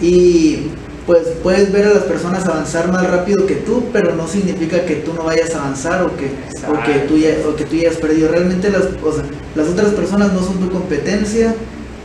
Y 0.00 0.68
pues 1.06 1.22
puedes 1.42 1.72
ver 1.72 1.86
a 1.86 1.94
las 1.94 2.04
personas 2.04 2.44
avanzar 2.44 2.92
más 2.92 3.10
rápido 3.10 3.46
que 3.46 3.56
tú, 3.56 3.84
pero 3.92 4.14
no 4.14 4.28
significa 4.28 4.84
que 4.84 4.96
tú 4.96 5.14
no 5.14 5.24
vayas 5.24 5.54
a 5.54 5.60
avanzar 5.60 6.02
o 6.02 6.14
que, 6.16 6.26
o 6.68 6.84
que, 6.84 7.06
tú, 7.08 7.16
ya, 7.16 7.30
o 7.48 7.56
que 7.56 7.64
tú 7.64 7.76
hayas 7.76 7.96
perdido. 7.96 8.28
Realmente 8.28 8.70
las, 8.70 8.82
o 9.02 9.12
sea, 9.12 9.24
las 9.54 9.68
otras 9.68 9.92
personas 9.92 10.32
no 10.32 10.42
son 10.42 10.58
tu 10.58 10.70
competencia, 10.70 11.54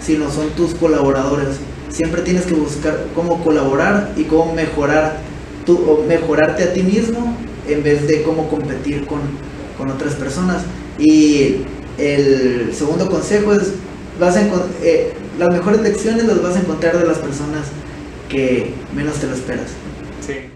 sino 0.01 0.31
son 0.31 0.49
tus 0.51 0.73
colaboradores. 0.73 1.57
Siempre 1.89 2.21
tienes 2.21 2.45
que 2.45 2.55
buscar 2.55 3.05
cómo 3.13 3.43
colaborar 3.43 4.13
y 4.15 4.23
cómo 4.23 4.53
mejorar 4.53 5.17
tú, 5.65 5.75
o 5.75 6.03
mejorarte 6.07 6.63
a 6.63 6.73
ti 6.73 6.81
mismo 6.81 7.35
en 7.67 7.83
vez 7.83 8.07
de 8.07 8.23
cómo 8.23 8.49
competir 8.49 9.05
con, 9.05 9.19
con 9.77 9.89
otras 9.89 10.15
personas. 10.15 10.63
Y 10.97 11.65
el 11.97 12.73
segundo 12.73 13.09
consejo 13.09 13.53
es, 13.53 13.73
vas 14.19 14.35
a 14.35 14.41
eh, 14.81 15.13
las 15.37 15.49
mejores 15.49 15.81
lecciones 15.81 16.25
las 16.25 16.41
vas 16.41 16.55
a 16.55 16.59
encontrar 16.59 16.97
de 16.97 17.05
las 17.05 17.17
personas 17.17 17.67
que 18.29 18.73
menos 18.93 19.15
te 19.15 19.27
lo 19.27 19.33
esperas. 19.33 19.71
Sí. 20.25 20.49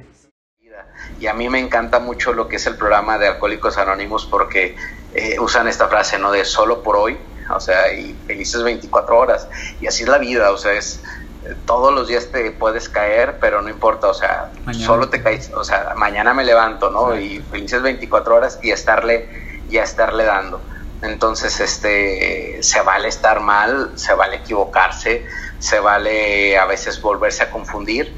Y 1.19 1.27
a 1.27 1.33
mí 1.33 1.49
me 1.49 1.59
encanta 1.59 1.99
mucho 1.99 2.33
lo 2.33 2.47
que 2.47 2.57
es 2.57 2.67
el 2.67 2.75
programa 2.75 3.17
de 3.17 3.27
Alcohólicos 3.27 3.77
Anónimos 3.77 4.25
porque 4.25 4.75
eh, 5.15 5.39
usan 5.39 5.67
esta 5.67 5.87
frase, 5.87 6.19
¿no? 6.19 6.31
De 6.31 6.45
solo 6.45 6.83
por 6.83 6.95
hoy, 6.95 7.17
o 7.49 7.59
sea, 7.59 7.91
y 7.91 8.15
felices 8.27 8.61
24 8.61 9.17
horas. 9.17 9.47
Y 9.81 9.87
así 9.87 10.03
es 10.03 10.09
la 10.09 10.19
vida, 10.19 10.51
o 10.51 10.57
sea, 10.57 10.73
es 10.73 11.01
todos 11.65 11.93
los 11.93 12.07
días 12.07 12.29
te 12.31 12.51
puedes 12.51 12.89
caer, 12.89 13.37
pero 13.39 13.61
no 13.61 13.69
importa, 13.69 14.07
o 14.07 14.13
sea, 14.13 14.51
solo 14.73 15.09
te 15.09 15.21
caes, 15.21 15.51
o 15.53 15.63
sea, 15.63 15.93
mañana 15.95 16.33
me 16.33 16.43
levanto, 16.43 16.89
¿no? 16.89 17.17
Y 17.17 17.39
felices 17.39 17.81
24 17.81 18.35
horas 18.35 18.59
y 18.61 18.71
estarle, 18.71 19.29
y 19.69 19.77
estarle 19.77 20.25
dando. 20.25 20.61
Entonces, 21.01 21.59
este, 21.59 22.61
se 22.61 22.81
vale 22.81 23.07
estar 23.07 23.39
mal, 23.39 23.91
se 23.95 24.13
vale 24.13 24.37
equivocarse, 24.37 25.25
se 25.59 25.79
vale 25.79 26.57
a 26.57 26.65
veces 26.65 27.01
volverse 27.01 27.43
a 27.43 27.51
confundir, 27.51 28.13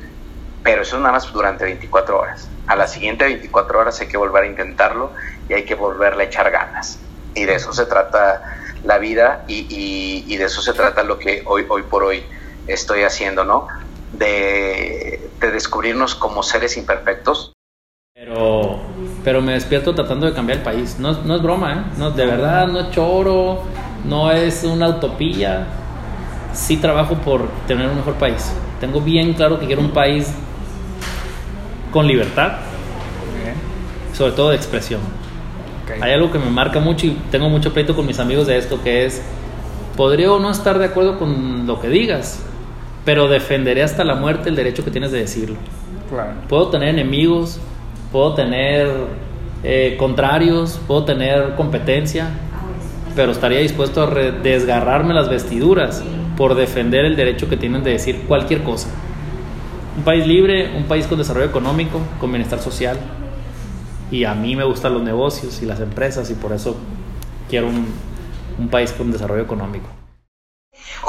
pero 0.64 0.82
eso 0.82 0.96
es 0.96 1.02
nada 1.02 1.14
más 1.14 1.32
durante 1.32 1.66
24 1.66 2.20
horas. 2.20 2.48
A 2.68 2.76
la 2.76 2.88
siguiente 2.88 3.26
24 3.26 3.80
horas 3.80 4.00
hay 4.00 4.08
que 4.08 4.18
volver 4.18 4.44
a 4.44 4.48
intentarlo 4.48 5.12
y 5.48 5.54
hay 5.54 5.66
que 5.66 5.76
volverle 5.76 6.24
a 6.24 6.26
echar 6.28 6.50
ganas. 6.52 7.00
Y 7.36 7.46
de 7.46 7.56
eso 7.56 7.74
se 7.74 7.86
trata 7.86 8.58
la 8.84 8.98
vida 8.98 9.44
y, 9.48 10.24
y 10.26 10.38
de 10.38 10.46
eso 10.46 10.62
se 10.62 10.74
trata 10.74 11.04
lo 11.04 11.20
que 11.20 11.44
hoy, 11.46 11.66
hoy 11.68 11.84
por 11.84 12.04
hoy 12.04 12.24
estoy 12.70 13.04
haciendo, 13.04 13.44
¿no? 13.44 13.68
De, 14.14 15.30
descubrirnos 15.40 16.16
como 16.16 16.44
seres 16.44 16.78
imperfectos. 16.78 17.54
Pero, 18.14 18.80
pero 19.24 19.42
me 19.42 19.54
despierto 19.54 19.96
tratando 19.96 20.26
de 20.26 20.34
cambiar 20.34 20.60
el 20.60 20.64
país. 20.64 20.98
No, 21.00 21.14
no 21.24 21.36
es 21.36 21.42
broma, 21.42 21.74
¿eh? 21.74 21.84
No, 21.98 22.12
de 22.12 22.26
verdad, 22.26 22.68
no 22.68 22.82
es 22.82 22.92
choro, 22.92 23.64
no 24.06 24.32
es 24.32 24.64
una 24.64 24.90
utopía. 24.90 25.68
Sí 26.54 26.78
trabajo 26.78 27.16
por 27.16 27.48
tener 27.68 27.88
un 27.88 27.96
mejor 27.96 28.16
país. 28.16 28.52
Tengo 28.80 29.02
bien 29.02 29.34
claro 29.34 29.60
que 29.60 29.66
quiero 29.66 29.82
un 29.82 29.92
país 29.92 30.34
con 31.92 32.08
libertad, 32.08 32.60
sobre 34.14 34.34
todo 34.34 34.50
de 34.50 34.56
expresión. 34.58 35.02
Hay 36.02 36.12
algo 36.12 36.32
que 36.32 36.38
me 36.38 36.50
marca 36.50 36.80
mucho 36.80 37.08
y 37.08 37.12
tengo 37.32 37.50
mucho 37.50 37.74
pleito 37.74 37.96
con 37.96 38.06
mis 38.06 38.20
amigos 38.20 38.48
de 38.48 38.58
esto, 38.58 38.82
que 38.84 39.06
es 39.06 39.22
Podría 40.00 40.32
o 40.32 40.40
no 40.40 40.50
estar 40.50 40.80
de 40.80 40.86
acuerdo 40.86 41.20
con 41.20 41.68
lo 41.68 41.82
que 41.82 41.90
digas, 41.90 42.42
pero 43.10 43.28
defenderé 43.28 43.82
hasta 43.82 44.04
la 44.04 44.14
muerte 44.14 44.50
el 44.50 44.56
derecho 44.56 44.86
que 44.86 44.92
tienes 44.92 45.12
de 45.12 45.18
decirlo. 45.18 45.56
Puedo 46.48 46.70
tener 46.70 46.90
enemigos, 46.90 47.60
puedo 48.12 48.36
tener 48.36 48.88
eh, 49.64 49.96
contrarios, 49.98 50.80
puedo 50.86 51.06
tener 51.06 51.56
competencia, 51.56 52.30
pero 53.16 53.32
estaría 53.32 53.62
dispuesto 53.62 54.04
a 54.04 54.06
desgarrarme 54.14 55.16
las 55.16 55.28
vestiduras 55.28 56.04
por 56.38 56.54
defender 56.54 57.04
el 57.04 57.16
derecho 57.16 57.50
que 57.50 57.58
tienen 57.58 57.84
de 57.84 57.94
decir 57.94 58.26
cualquier 58.28 58.62
cosa. 58.62 58.90
Un 59.98 60.04
país 60.04 60.28
libre, 60.28 60.78
un 60.78 60.84
país 60.84 61.08
con 61.08 61.18
desarrollo 61.18 61.48
económico, 61.48 62.00
con 62.20 62.32
bienestar 62.32 62.60
social. 62.60 63.00
Y 64.12 64.26
a 64.26 64.36
mí 64.36 64.56
me 64.56 64.66
gustan 64.66 64.94
los 64.94 65.02
negocios 65.02 65.64
y 65.64 65.66
las 65.66 65.80
empresas 65.80 66.30
y 66.30 66.36
por 66.36 66.54
eso 66.54 66.78
quiero 67.50 67.70
un, 67.70 67.88
un 68.60 68.68
país 68.68 68.92
con 68.92 69.12
desarrollo 69.12 69.42
económico. 69.42 69.99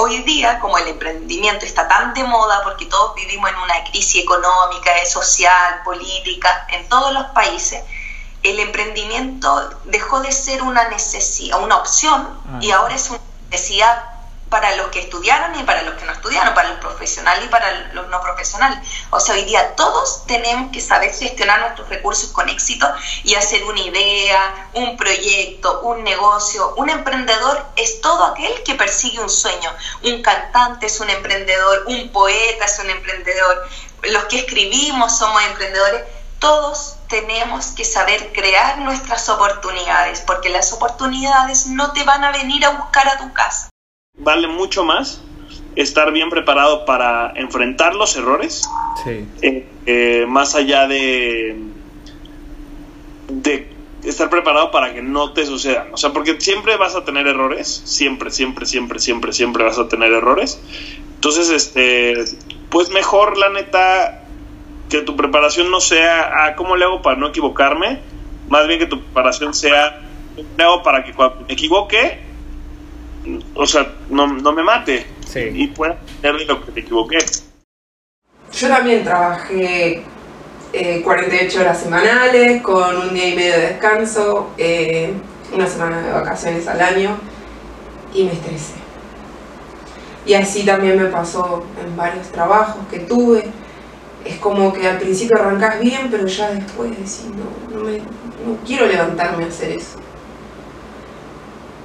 Hoy 0.02 0.22
día, 0.22 0.58
como 0.60 0.78
el 0.78 0.88
emprendimiento 0.88 1.66
está 1.66 1.86
tan 1.86 2.14
de 2.14 2.24
moda, 2.24 2.62
porque 2.64 2.86
todos 2.86 3.14
vivimos 3.14 3.50
en 3.50 3.56
una 3.58 3.84
crisis 3.84 4.22
económica, 4.22 4.92
social, 5.04 5.82
política, 5.84 6.66
en 6.70 6.88
todos 6.88 7.12
los 7.12 7.26
países, 7.26 7.84
el 8.42 8.60
emprendimiento 8.60 9.78
dejó 9.84 10.20
de 10.20 10.32
ser 10.32 10.62
una 10.62 10.88
necesidad, 10.88 11.62
una 11.62 11.76
opción 11.76 12.40
ah. 12.46 12.58
y 12.62 12.70
ahora 12.70 12.94
es 12.94 13.10
una 13.10 13.20
necesidad 13.50 14.02
para 14.50 14.74
los 14.74 14.88
que 14.88 15.00
estudiaron 15.00 15.58
y 15.58 15.62
para 15.62 15.82
los 15.82 15.94
que 15.94 16.04
no 16.04 16.12
estudiaron, 16.12 16.54
para 16.54 16.70
los 16.70 16.80
profesionales 16.80 17.44
y 17.44 17.48
para 17.48 17.70
los 17.92 18.08
no 18.08 18.20
profesionales. 18.20 18.80
O 19.10 19.20
sea, 19.20 19.36
hoy 19.36 19.44
día 19.44 19.76
todos 19.76 20.26
tenemos 20.26 20.72
que 20.72 20.80
saber 20.80 21.14
gestionar 21.14 21.60
nuestros 21.60 21.88
recursos 21.88 22.30
con 22.32 22.48
éxito 22.48 22.92
y 23.22 23.36
hacer 23.36 23.62
una 23.64 23.80
idea, 23.80 24.68
un 24.74 24.96
proyecto, 24.96 25.80
un 25.82 26.02
negocio. 26.02 26.74
Un 26.76 26.90
emprendedor 26.90 27.64
es 27.76 28.00
todo 28.00 28.24
aquel 28.24 28.62
que 28.64 28.74
persigue 28.74 29.20
un 29.20 29.30
sueño. 29.30 29.70
Un 30.02 30.20
cantante 30.20 30.86
es 30.86 31.00
un 31.00 31.08
emprendedor, 31.10 31.84
un 31.86 32.10
poeta 32.10 32.64
es 32.64 32.78
un 32.80 32.90
emprendedor, 32.90 33.68
los 34.02 34.24
que 34.24 34.40
escribimos 34.40 35.16
somos 35.16 35.42
emprendedores. 35.44 36.02
Todos 36.40 36.96
tenemos 37.08 37.66
que 37.66 37.84
saber 37.84 38.32
crear 38.32 38.78
nuestras 38.78 39.28
oportunidades, 39.28 40.22
porque 40.22 40.48
las 40.48 40.72
oportunidades 40.72 41.66
no 41.66 41.92
te 41.92 42.02
van 42.02 42.24
a 42.24 42.32
venir 42.32 42.64
a 42.64 42.70
buscar 42.70 43.06
a 43.08 43.18
tu 43.18 43.32
casa 43.32 43.70
vale 44.20 44.48
mucho 44.48 44.84
más 44.84 45.22
estar 45.76 46.12
bien 46.12 46.30
preparado 46.30 46.84
para 46.84 47.32
enfrentar 47.36 47.94
los 47.94 48.16
errores, 48.16 48.68
eh, 49.06 49.66
eh, 49.86 50.26
más 50.28 50.54
allá 50.54 50.86
de, 50.86 51.56
de 53.28 53.68
estar 54.04 54.28
preparado 54.30 54.70
para 54.70 54.92
que 54.92 55.02
no 55.02 55.32
te 55.32 55.46
sucedan. 55.46 55.88
O 55.92 55.96
sea, 55.96 56.12
porque 56.12 56.40
siempre 56.40 56.76
vas 56.76 56.94
a 56.96 57.04
tener 57.04 57.26
errores, 57.26 57.82
siempre, 57.84 58.30
siempre, 58.30 58.66
siempre, 58.66 58.98
siempre, 58.98 59.32
siempre 59.32 59.64
vas 59.64 59.78
a 59.78 59.88
tener 59.88 60.12
errores. 60.12 60.60
Entonces, 61.14 61.50
este, 61.50 62.14
pues 62.68 62.90
mejor 62.90 63.38
la 63.38 63.48
neta 63.48 64.24
que 64.88 65.02
tu 65.02 65.16
preparación 65.16 65.70
no 65.70 65.80
sea, 65.80 66.30
ah, 66.34 66.56
¿cómo 66.56 66.76
le 66.76 66.84
hago 66.84 67.00
para 67.00 67.16
no 67.16 67.28
equivocarme? 67.28 68.00
Más 68.48 68.66
bien 68.66 68.80
que 68.80 68.86
tu 68.86 69.00
preparación 69.00 69.54
sea, 69.54 70.00
¿cómo 70.34 70.48
le 70.58 70.64
hago 70.64 70.82
para 70.82 71.04
que 71.04 71.12
cuando 71.12 71.46
me 71.46 71.52
equivoque, 71.52 72.29
o 73.54 73.66
sea, 73.66 73.94
no, 74.08 74.26
no 74.26 74.52
me 74.52 74.62
mate 74.62 75.06
y 75.36 75.68
pueda 75.68 75.98
de 76.22 76.32
lo 76.44 76.64
que 76.64 76.72
te 76.72 76.80
equivoqué. 76.80 77.18
Yo 78.52 78.68
también 78.68 79.04
trabajé 79.04 80.02
48 81.04 81.58
eh, 81.58 81.60
horas 81.60 81.80
semanales 81.80 82.62
con 82.62 82.96
un 82.96 83.14
día 83.14 83.28
y 83.28 83.36
medio 83.36 83.52
de 83.52 83.60
descanso, 83.60 84.50
eh, 84.58 85.12
una 85.52 85.66
semana 85.66 86.00
de 86.00 86.12
vacaciones 86.12 86.66
al 86.66 86.80
año 86.80 87.16
y 88.12 88.24
me 88.24 88.32
estresé. 88.32 88.74
Y 90.26 90.34
así 90.34 90.64
también 90.64 91.00
me 91.00 91.08
pasó 91.08 91.64
en 91.82 91.96
varios 91.96 92.28
trabajos 92.28 92.84
que 92.90 93.00
tuve. 93.00 93.44
Es 94.24 94.38
como 94.38 94.72
que 94.72 94.86
al 94.86 94.98
principio 94.98 95.36
arrancas 95.36 95.80
bien, 95.80 96.08
pero 96.10 96.26
ya 96.26 96.50
después 96.50 96.90
decís, 96.90 97.26
no, 97.30 97.78
no, 97.78 97.84
me, 97.84 97.98
no 97.98 98.58
quiero 98.66 98.86
levantarme 98.86 99.44
a 99.44 99.46
hacer 99.46 99.72
eso. 99.72 99.98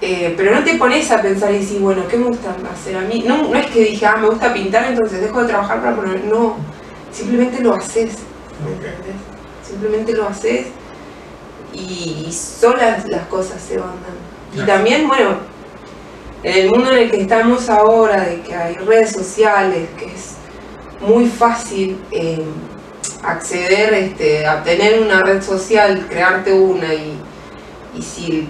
Eh, 0.02 0.34
pero 0.36 0.54
no 0.54 0.64
te 0.64 0.76
pones 0.76 1.10
a 1.12 1.22
pensar 1.22 1.52
y 1.54 1.60
decir, 1.60 1.80
bueno, 1.80 2.08
¿qué 2.08 2.18
me 2.18 2.26
gusta 2.26 2.56
hacer 2.72 2.98
a 2.98 3.02
mí? 3.02 3.24
No, 3.26 3.48
no 3.48 3.56
es 3.56 3.68
que 3.68 3.82
dije, 3.82 4.06
ah, 4.06 4.18
me 4.18 4.28
gusta 4.28 4.54
pintar, 4.54 4.86
entonces 4.86 5.22
dejo 5.22 5.42
de 5.42 5.48
trabajar 5.48 5.82
para 5.82 5.96
poner. 5.96 6.26
No, 6.26 6.58
simplemente 7.12 7.62
lo 7.62 7.74
haces. 7.74 8.18
Simplemente 9.68 10.14
lo 10.14 10.28
haces 10.28 10.68
y 11.74 12.32
solas 12.32 13.08
las 13.08 13.28
cosas 13.28 13.62
se 13.62 13.78
van 13.78 13.90
dando. 13.90 14.64
Y 14.64 14.66
también, 14.66 15.08
bueno, 15.08 15.38
en 16.44 16.58
el 16.58 16.70
mundo 16.70 16.92
en 16.92 16.98
el 17.00 17.12
que 17.12 17.22
estamos 17.22 17.70
ahora, 17.70 18.22
de 18.22 18.42
que 18.42 18.56
hay 18.56 18.76
redes 18.76 19.12
sociales, 19.12 19.90
que 19.98 20.06
es 20.06 20.36
muy 21.02 21.28
fácil 21.28 22.00
eh, 22.12 22.46
acceder 23.24 23.94
este, 23.94 24.46
a 24.46 24.64
tener 24.64 25.02
una 25.02 25.22
red 25.22 25.42
social, 25.42 26.06
crearte 26.10 26.54
una 26.54 26.94
y, 26.94 27.20
y 27.96 28.02
si 28.02 28.48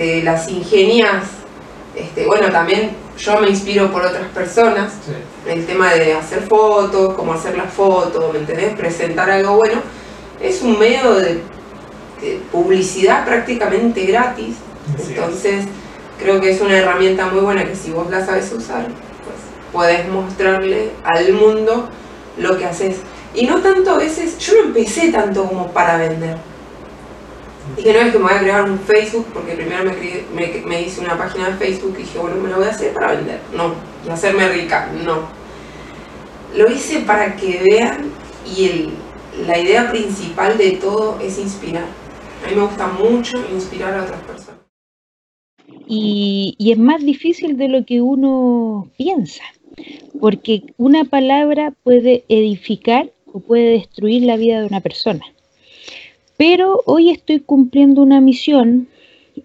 te 0.00 0.22
las 0.22 0.48
ingenias. 0.48 1.24
Este, 1.94 2.24
bueno, 2.24 2.50
también 2.50 2.92
yo 3.18 3.38
me 3.38 3.50
inspiro 3.50 3.92
por 3.92 4.00
otras 4.00 4.28
personas, 4.28 4.94
el 5.46 5.66
tema 5.66 5.92
de 5.92 6.14
hacer 6.14 6.40
fotos, 6.40 7.12
cómo 7.12 7.34
hacer 7.34 7.54
las 7.54 7.70
fotos, 7.70 8.32
¿me 8.32 8.38
entendés? 8.38 8.74
Presentar 8.74 9.28
algo 9.30 9.56
bueno. 9.56 9.82
Es 10.40 10.62
un 10.62 10.78
medio 10.78 11.16
de, 11.16 11.42
publicidad 12.50 13.26
prácticamente 13.26 14.04
gratis, 14.04 14.56
entonces 15.08 15.64
creo 16.18 16.38
que 16.38 16.50
es 16.50 16.60
una 16.60 16.76
herramienta 16.76 17.26
muy 17.26 17.40
buena 17.40 17.64
que 17.64 17.74
si 17.74 17.90
vos 17.92 18.10
la 18.10 18.24
sabes 18.24 18.52
usar, 18.52 18.84
pues 18.84 19.38
puedes 19.72 20.06
mostrarle 20.08 20.90
al 21.04 21.32
mundo 21.32 21.88
lo 22.38 22.58
que 22.58 22.66
haces. 22.66 22.96
Y 23.34 23.46
no 23.46 23.60
tanto 23.60 23.92
a 23.92 23.98
veces, 23.98 24.38
yo 24.38 24.54
no 24.54 24.60
empecé 24.68 25.10
tanto 25.12 25.44
como 25.44 25.72
para 25.72 25.96
vender 25.96 26.49
Dije, 27.76 27.92
no 27.92 27.98
es 28.00 28.12
que 28.12 28.18
me 28.18 28.24
voy 28.24 28.34
a 28.34 28.40
crear 28.40 28.70
un 28.70 28.78
Facebook, 28.78 29.26
porque 29.32 29.54
primero 29.54 29.84
me, 29.84 30.62
me, 30.66 30.82
hice 30.82 31.00
una 31.00 31.16
página 31.16 31.50
de 31.50 31.56
Facebook 31.56 31.94
y 31.98 32.02
dije, 32.02 32.18
bueno, 32.18 32.36
me 32.36 32.48
lo 32.48 32.56
voy 32.56 32.66
a 32.66 32.70
hacer 32.70 32.92
para 32.92 33.12
vender. 33.12 33.40
No, 33.54 33.74
y 34.06 34.10
hacerme 34.10 34.48
rica, 34.48 34.90
no. 35.04 35.28
Lo 36.56 36.70
hice 36.70 37.00
para 37.00 37.36
que 37.36 37.62
vean 37.62 38.10
y 38.56 38.64
el, 38.66 38.88
la 39.46 39.58
idea 39.58 39.90
principal 39.90 40.58
de 40.58 40.72
todo 40.72 41.18
es 41.20 41.38
inspirar. 41.38 41.84
A 42.44 42.48
mí 42.48 42.56
me 42.56 42.62
gusta 42.62 42.86
mucho 42.88 43.38
inspirar 43.52 43.94
a 43.94 44.02
otras 44.02 44.20
personas. 44.22 44.60
Y, 45.86 46.54
y 46.58 46.72
es 46.72 46.78
más 46.78 47.02
difícil 47.02 47.56
de 47.56 47.68
lo 47.68 47.84
que 47.84 48.00
uno 48.00 48.90
piensa, 48.96 49.42
porque 50.20 50.62
una 50.76 51.04
palabra 51.04 51.72
puede 51.82 52.24
edificar 52.28 53.10
o 53.32 53.40
puede 53.40 53.70
destruir 53.72 54.22
la 54.24 54.36
vida 54.36 54.60
de 54.60 54.66
una 54.66 54.80
persona. 54.80 55.24
Pero 56.40 56.80
hoy 56.86 57.10
estoy 57.10 57.40
cumpliendo 57.40 58.00
una 58.00 58.22
misión 58.22 58.88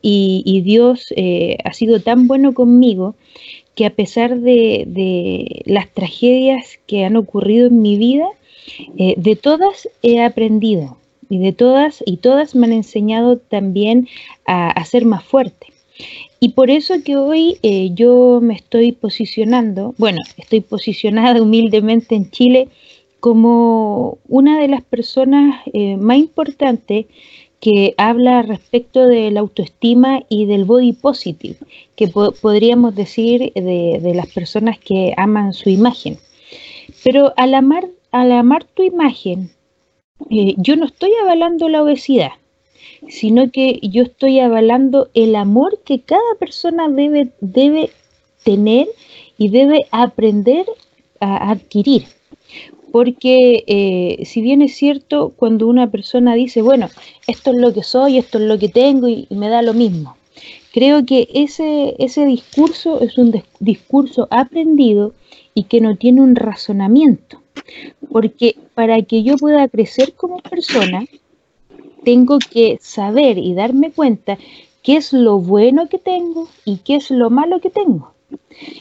y, 0.01 0.61
Dios 0.63 1.13
eh, 1.17 1.57
ha 1.65 1.73
sido 1.73 1.99
tan 1.99 2.25
bueno 2.25 2.53
conmigo 2.53 3.15
que 3.75 3.85
a 3.85 3.89
pesar 3.89 4.39
de, 4.39 5.61
las 5.65 5.89
tragedias 5.89 6.79
que 6.87 7.03
han 7.03 7.17
ocurrido 7.17 7.67
en 7.67 7.81
mi 7.81 7.97
vida, 7.97 8.29
eh, 8.97 9.15
de 9.17 9.35
todas 9.35 9.89
he 10.03 10.23
aprendido 10.23 10.97
y 11.29 11.39
de 11.39 11.51
todas 11.51 12.01
y 12.05 12.15
todas 12.15 12.55
me 12.55 12.65
han 12.67 12.71
enseñado 12.71 13.39
también 13.39 14.07
a, 14.45 14.85
ser 14.85 15.03
más 15.03 15.25
fuerte. 15.25 15.73
Y 16.39 16.53
por 16.53 16.69
eso 16.69 17.03
que 17.03 17.17
hoy 17.17 17.57
eh, 17.61 17.89
yo 17.93 18.39
me 18.41 18.55
estoy 18.55 18.93
posicionando, 18.93 19.93
bueno, 19.97 20.21
estoy 20.37 20.61
posicionada 20.61 21.41
humildemente 21.41 22.15
en 22.15 22.31
Chile 22.31 22.69
como 23.19 24.19
una 24.27 24.59
de 24.59 24.67
las 24.67 24.83
personas 24.83 25.61
eh, 25.73 25.97
más 25.97 26.17
importantes 26.17 27.07
que 27.59 27.95
habla 27.97 28.43
respecto 28.43 29.07
de 29.07 29.31
la 29.31 29.39
autoestima 29.39 30.21
y 30.29 30.45
del 30.45 30.65
body 30.65 30.93
positive, 30.93 31.57
que 31.95 32.07
podríamos 32.07 32.95
decir 32.95 33.51
de, 33.53 34.11
las 34.13 34.27
personas 34.27 34.77
que 34.77 35.13
aman 35.17 35.53
su 35.53 35.69
imagen. 35.69 36.19
Pero 37.03 37.33
al 37.37 37.55
amar, 37.55 37.87
al 38.11 38.31
amar 38.31 38.65
tu 38.65 38.83
imagen, 38.83 39.49
eh, 40.29 40.53
yo 40.57 40.75
no 40.75 40.85
estoy 40.85 41.11
avalando 41.23 41.67
la 41.69 41.81
obesidad, 41.81 42.33
sino 43.09 43.49
que 43.49 43.79
yo 43.81 44.03
estoy 44.03 44.39
avalando 44.39 45.09
el 45.13 45.35
amor 45.35 45.79
que 45.83 46.01
cada 46.01 46.35
persona 46.39 46.87
debe, 46.87 47.29
debe 47.41 47.89
tener 48.43 48.87
y 49.39 49.49
debe 49.49 49.87
aprender 49.91 50.67
a 51.19 51.49
adquirir 51.49 52.14
porque 52.95 53.65
eh, 53.67 54.23
si 54.23 54.39
bien 54.41 54.61
es 54.61 54.73
cierto, 54.73 55.33
cuando 55.35 55.67
una 55.67 55.91
persona 55.91 56.33
dice, 56.33 56.61
bueno, 56.61 56.87
esto 57.27 57.51
es 57.51 57.57
lo 57.57 57.73
que 57.73 57.83
soy, 57.83 58.17
esto 58.17 58.37
es 58.37 58.45
lo 58.45 58.57
que 58.57 58.69
tengo 58.69 59.09
y, 59.09 59.27
me 59.31 59.49
da 59.49 59.61
lo 59.61 59.73
mismo, 59.73 60.15
creo 60.71 61.05
que 61.05 61.27
ese, 61.33 61.93
ese 61.99 62.25
discurso 62.25 63.01
es 63.01 63.17
un 63.17 63.43
discurso 63.59 64.29
aprendido 64.31 65.13
y 65.53 65.63
que 65.63 65.81
no 65.81 65.97
tiene 65.97 66.21
un 66.21 66.37
razonamiento, 66.37 67.41
porque 68.09 68.55
para 68.75 69.01
que 69.01 69.23
yo 69.23 69.35
pueda 69.35 69.67
crecer 69.67 70.13
como 70.13 70.37
persona, 70.37 71.03
tengo 72.05 72.39
que 72.39 72.77
saber 72.79 73.37
y 73.37 73.55
darme 73.55 73.91
cuenta 73.91 74.37
qué 74.83 74.95
es 74.95 75.11
lo 75.11 75.39
bueno 75.39 75.89
que 75.89 75.99
tengo 75.99 76.47
y 76.63 76.77
qué 76.77 76.95
es 76.95 77.11
lo 77.11 77.29
malo 77.29 77.59
que 77.59 77.71
tengo. 77.71 78.13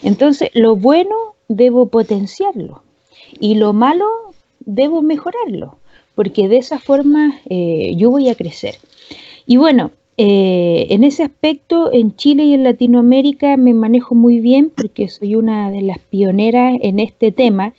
Entonces, 0.04 0.50
lo 0.54 0.76
bueno 0.76 1.16
debo 1.48 1.88
potenciarlo 1.88 2.83
y 3.40 3.54
lo 3.54 3.72
malo 3.72 4.06
debo 4.60 5.02
mejorarlo, 5.02 5.76
porque 6.14 6.48
de 6.48 6.58
esa 6.58 6.78
forma 6.78 7.40
eh, 7.48 7.94
yo 7.96 8.10
voy 8.10 8.28
a 8.28 8.34
crecer. 8.34 8.76
Y 9.46 9.56
bueno, 9.56 9.90
eh, 10.16 10.86
en 10.90 11.02
ese 11.02 11.24
aspecto, 11.24 11.92
en 11.92 12.14
Chile 12.16 12.44
y 12.44 12.54
en 12.54 12.62
Latinoamérica 12.62 13.56
me 13.56 13.74
manejo 13.74 14.14
muy 14.14 14.40
bien 14.40 14.70
porque 14.74 15.08
soy 15.08 15.34
una 15.34 15.70
de 15.70 15.82
las 15.82 15.98
pioneras 15.98 16.76
en 16.80 17.00
este 17.00 17.32
tema, 17.32 17.74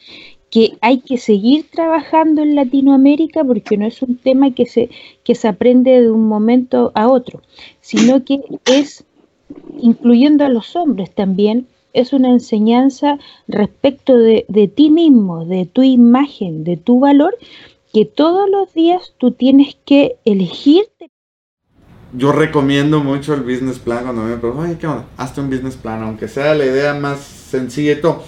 que 0.50 0.74
hay 0.82 1.00
que 1.00 1.18
seguir 1.18 1.66
trabajando 1.70 2.42
en 2.42 2.56
Latinoamérica 2.56 3.44
porque 3.44 3.78
no 3.78 3.86
es 3.86 4.02
un 4.02 4.18
tema 4.18 4.52
que 4.52 4.66
se, 4.66 4.90
que 5.24 5.36
se 5.36 5.48
aprende 5.48 6.02
de 6.02 6.12
un 6.12 6.28
momento 6.28 6.92
a 6.94 7.10
otro, 7.10 7.42
sino 7.82 8.24
que 8.24 8.42
es, 8.66 9.06
incluyendo 9.80 10.46
a 10.46 10.50
los 10.50 10.76
hombres 10.76 11.12
también, 11.12 11.68
es 11.96 12.14
una 12.14 12.30
enseñanza 12.30 13.18
respecto 13.48 14.18
de, 14.18 14.46
de 14.48 14.68
ti 14.68 14.90
mismo, 14.90 15.46
de 15.46 15.66
tu 15.66 15.84
imagen, 15.84 16.64
de 16.64 16.78
tu 16.78 17.00
valor, 17.00 17.38
que 17.94 18.06
todos 18.06 18.50
los 18.50 18.74
días 18.74 19.14
tú 19.18 19.32
tienes 19.32 19.78
que 19.86 20.18
elegirte 20.26 21.10
yo 22.18 22.32
recomiendo 22.32 23.02
mucho 23.02 23.34
el 23.34 23.42
business 23.42 23.80
plan 23.80 24.04
cuando 24.04 24.24
me 24.24 24.38
preguntan, 24.38 24.68
oye, 24.68 24.78
¿qué 24.78 24.88
onda? 24.88 25.06
Hazte 25.18 25.42
un 25.42 25.50
business 25.50 25.76
plan, 25.76 26.02
aunque 26.04 26.28
sea 26.28 26.56
la 26.56 26.66
idea 26.66 26.94
más 26.94 27.20
sencilla 27.20 27.94
y 27.94 28.02
todo. 28.02 28.24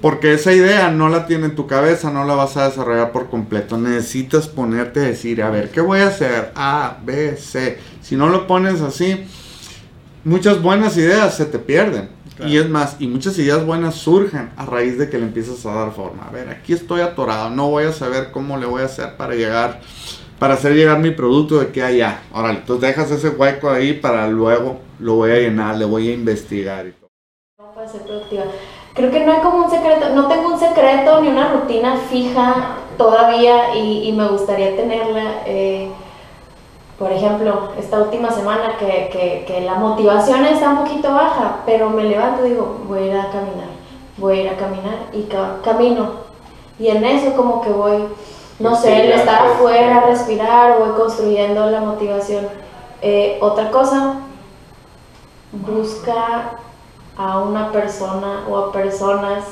Porque 0.00 0.34
esa 0.34 0.52
idea 0.52 0.90
no 0.90 1.08
la 1.08 1.26
tiene 1.26 1.46
en 1.46 1.54
tu 1.54 1.66
cabeza, 1.66 2.10
no 2.10 2.24
la 2.24 2.34
vas 2.34 2.56
a 2.56 2.68
desarrollar 2.68 3.12
por 3.12 3.30
completo. 3.30 3.78
Necesitas 3.78 4.48
ponerte 4.48 5.00
a 5.00 5.04
decir, 5.04 5.42
a 5.42 5.50
ver, 5.50 5.70
¿qué 5.70 5.80
voy 5.80 6.00
a 6.00 6.08
hacer? 6.08 6.52
A, 6.56 6.98
B, 7.04 7.36
C. 7.36 7.78
Si 8.02 8.16
no 8.16 8.28
lo 8.28 8.46
pones 8.46 8.80
así, 8.80 9.24
muchas 10.24 10.60
buenas 10.60 10.96
ideas 10.96 11.36
se 11.36 11.46
te 11.46 11.58
pierden. 11.58 12.08
Y 12.40 12.56
es 12.56 12.68
más, 12.68 12.96
y 12.98 13.06
muchas 13.06 13.38
ideas 13.38 13.64
buenas 13.64 13.94
surgen 13.94 14.50
a 14.56 14.64
raíz 14.64 14.98
de 14.98 15.10
que 15.10 15.18
le 15.18 15.24
empiezas 15.24 15.64
a 15.66 15.74
dar 15.74 15.92
forma. 15.92 16.24
A 16.26 16.30
ver, 16.30 16.48
aquí 16.48 16.72
estoy 16.72 17.00
atorado, 17.00 17.50
no 17.50 17.68
voy 17.68 17.84
a 17.84 17.92
saber 17.92 18.30
cómo 18.32 18.56
le 18.56 18.66
voy 18.66 18.82
a 18.82 18.86
hacer 18.86 19.16
para 19.16 19.34
llegar 19.34 19.80
para 20.42 20.54
hacer 20.54 20.74
llegar 20.74 20.98
mi 20.98 21.12
producto 21.12 21.60
de 21.60 21.70
que 21.70 21.84
allá. 21.84 22.22
Ahora, 22.32 22.50
entonces 22.50 22.80
dejas 22.80 23.12
ese 23.12 23.28
hueco 23.28 23.70
ahí 23.70 23.92
para 23.92 24.26
luego 24.26 24.80
lo 24.98 25.14
voy 25.14 25.30
a 25.30 25.36
llenar, 25.36 25.76
le 25.76 25.84
voy 25.84 26.08
a 26.08 26.14
investigar 26.14 26.84
y 26.84 26.90
todo. 26.90 27.10
No 27.60 27.72
puede 27.72 27.88
ser 27.88 28.00
productiva. 28.02 28.46
Creo 28.92 29.12
que 29.12 29.24
no 29.24 29.32
hay 29.32 29.40
como 29.40 29.66
un 29.66 29.70
secreto, 29.70 30.08
no 30.12 30.26
tengo 30.26 30.52
un 30.52 30.58
secreto 30.58 31.20
ni 31.20 31.28
una 31.28 31.52
rutina 31.52 31.96
fija 32.10 32.76
todavía 32.98 33.76
y, 33.76 34.12
me 34.12 34.26
gustaría 34.26 34.74
tenerla. 34.74 35.42
Eh, 35.46 35.92
por 37.02 37.10
ejemplo, 37.10 37.70
esta 37.76 37.98
última 37.98 38.30
semana 38.30 38.76
que, 38.78 39.10
que, 39.10 39.44
que, 39.44 39.60
la 39.62 39.74
motivación 39.74 40.44
está 40.44 40.68
un 40.68 40.84
poquito 40.84 41.12
baja, 41.12 41.56
pero 41.66 41.90
me 41.90 42.04
levanto 42.04 42.46
y 42.46 42.50
digo, 42.50 42.76
voy 42.86 43.00
a 43.00 43.06
ir 43.06 43.16
a 43.16 43.30
caminar, 43.32 43.70
voy 44.18 44.38
a 44.38 44.42
ir 44.42 44.48
a 44.48 44.56
caminar 44.56 44.98
y 45.12 45.28
camino. 45.64 46.10
Y 46.78 46.86
en 46.86 47.04
eso 47.04 47.34
como 47.34 47.60
que 47.60 47.70
voy 47.70 48.06
no 48.60 48.76
sé, 48.76 49.06
el 49.06 49.10
estar 49.10 49.44
afuera, 49.44 50.04
respirar, 50.06 50.78
voy 50.78 50.90
construyendo 50.90 51.68
la 51.70 51.80
motivación. 51.80 52.46
Eh, 53.00 53.36
otra 53.40 53.72
cosa, 53.72 54.20
busca 55.50 56.58
a 57.16 57.38
una 57.40 57.72
persona 57.72 58.44
o 58.48 58.56
a 58.58 58.72
personas 58.72 59.42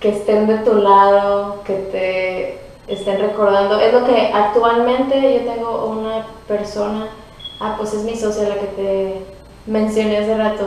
que 0.00 0.08
estén 0.08 0.46
de 0.46 0.56
tu 0.60 0.76
lado, 0.76 1.62
que 1.64 1.74
te 1.74 2.69
estén 2.90 3.20
recordando. 3.20 3.78
Es 3.80 3.92
lo 3.92 4.04
que 4.04 4.30
actualmente 4.32 5.44
yo 5.44 5.52
tengo 5.52 5.86
una 5.86 6.26
persona, 6.46 7.08
ah, 7.60 7.74
pues 7.78 7.94
es 7.94 8.02
mi 8.04 8.16
socia 8.16 8.48
la 8.48 8.56
que 8.56 8.66
te 8.66 9.26
mencioné 9.66 10.18
hace 10.18 10.36
rato, 10.36 10.64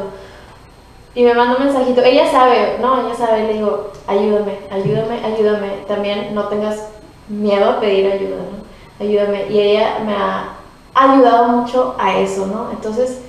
y 1.15 1.23
me 1.23 1.33
manda 1.33 1.57
un 1.57 1.65
mensajito. 1.65 2.01
Ella 2.01 2.29
sabe, 2.29 2.77
no, 2.81 3.05
ella 3.05 3.15
sabe, 3.15 3.43
le 3.43 3.53
digo, 3.53 3.91
ayúdame, 4.07 4.57
ayúdame, 4.71 5.23
ayúdame. 5.23 5.69
También 5.87 6.33
no 6.33 6.47
tengas 6.47 6.89
miedo 7.27 7.69
a 7.69 7.79
pedir 7.79 8.11
ayuda, 8.11 8.37
¿no? 8.37 9.05
Ayúdame. 9.05 9.45
Y 9.49 9.59
ella 9.59 9.99
me 10.03 10.13
ha 10.13 10.55
ayudado 10.95 11.49
mucho 11.49 11.95
a 11.99 12.17
eso, 12.17 12.47
¿no? 12.47 12.71
Entonces, 12.71 13.21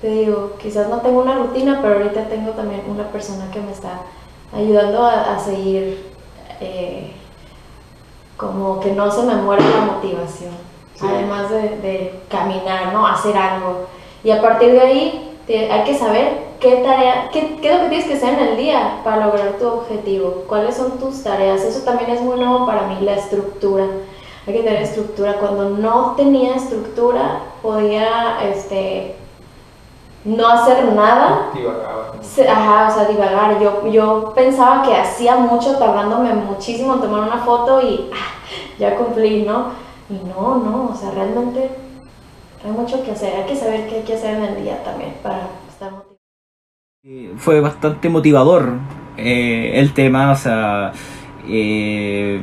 te 0.00 0.08
digo, 0.08 0.54
quizás 0.60 0.88
no 0.88 1.00
tengo 1.00 1.22
una 1.22 1.36
rutina, 1.36 1.78
pero 1.80 1.94
ahorita 1.94 2.24
tengo 2.24 2.50
también 2.52 2.82
una 2.88 3.08
persona 3.08 3.48
que 3.52 3.60
me 3.60 3.70
está 3.70 4.02
ayudando 4.52 5.04
a, 5.06 5.38
seguir, 5.38 6.10
eh, 6.60 7.12
como 8.42 8.80
que 8.80 8.90
no 8.90 9.08
se 9.10 9.22
me 9.22 9.36
muera 9.36 9.62
la 9.62 9.92
motivación, 9.92 10.50
además 11.00 11.48
de, 11.48 11.78
de, 11.78 12.20
caminar, 12.28 12.92
¿no? 12.92 13.06
Hacer 13.06 13.36
algo. 13.36 13.86
Y 14.24 14.32
a 14.32 14.42
partir 14.42 14.72
de 14.72 14.80
ahí 14.80 15.36
hay 15.48 15.84
que 15.84 15.96
saber 15.96 16.52
qué 16.58 16.76
tarea, 16.76 17.30
qué, 17.32 17.56
qué, 17.62 17.68
es 17.68 17.74
lo 17.76 17.82
que 17.82 17.88
tienes 17.88 18.06
que 18.06 18.14
hacer 18.14 18.34
en 18.34 18.48
el 18.48 18.56
día 18.56 19.00
para 19.04 19.26
lograr 19.26 19.52
tu 19.60 19.68
objetivo, 19.68 20.44
cuáles 20.48 20.76
son 20.76 20.98
tus 20.98 21.22
tareas. 21.22 21.62
Eso 21.62 21.84
también 21.84 22.10
es 22.10 22.20
muy 22.20 22.36
nuevo 22.36 22.66
para 22.66 22.88
mí, 22.88 22.96
la 23.00 23.14
estructura. 23.14 23.86
Hay 24.44 24.54
que 24.54 24.62
tener 24.62 24.82
estructura. 24.82 25.38
Cuando 25.38 25.70
no 25.70 26.14
tenía 26.16 26.56
estructura, 26.56 27.42
podía 27.62 28.38
este, 28.44 29.14
no 30.24 30.48
hacer 30.48 30.84
nada. 30.94 31.50
Ajá, 32.48 32.88
o 32.88 32.94
sea, 32.94 33.04
divagar. 33.08 33.60
Yo, 33.60 33.86
yo 33.88 34.32
pensaba 34.34 34.82
que 34.82 34.96
hacía 34.96 35.36
mucho, 35.36 35.76
tardándome 35.78 36.32
muchísimo 36.32 36.94
en 36.94 37.00
tomar 37.00 37.22
una 37.22 37.38
foto 37.38 37.80
y 37.80 38.10
ah, 38.12 38.78
ya 38.78 38.96
cumplí, 38.96 39.42
¿no? 39.42 39.66
Y 40.08 40.14
no, 40.28 40.56
no, 40.56 40.90
o 40.92 40.96
sea, 40.96 41.10
realmente 41.10 41.70
hay 42.64 42.70
mucho 42.70 43.02
que 43.04 43.10
hacer. 43.10 43.34
Hay 43.34 43.46
que 43.46 43.56
saber 43.56 43.88
qué 43.88 43.96
hay 43.96 44.02
que 44.02 44.14
hacer 44.14 44.36
en 44.36 44.44
el 44.44 44.62
día 44.62 44.82
también 44.82 45.14
para 45.22 45.48
estar 45.68 45.90
motivado. 45.90 47.38
Fue 47.38 47.60
bastante 47.60 48.08
motivador 48.08 48.74
eh, 49.16 49.72
el 49.74 49.92
tema, 49.92 50.30
o 50.30 50.36
sea, 50.36 50.92
eh, 51.48 52.40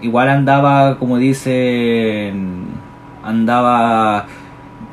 igual 0.00 0.28
andaba, 0.30 0.98
como 0.98 1.18
dicen, 1.18 2.68
andaba 3.22 4.26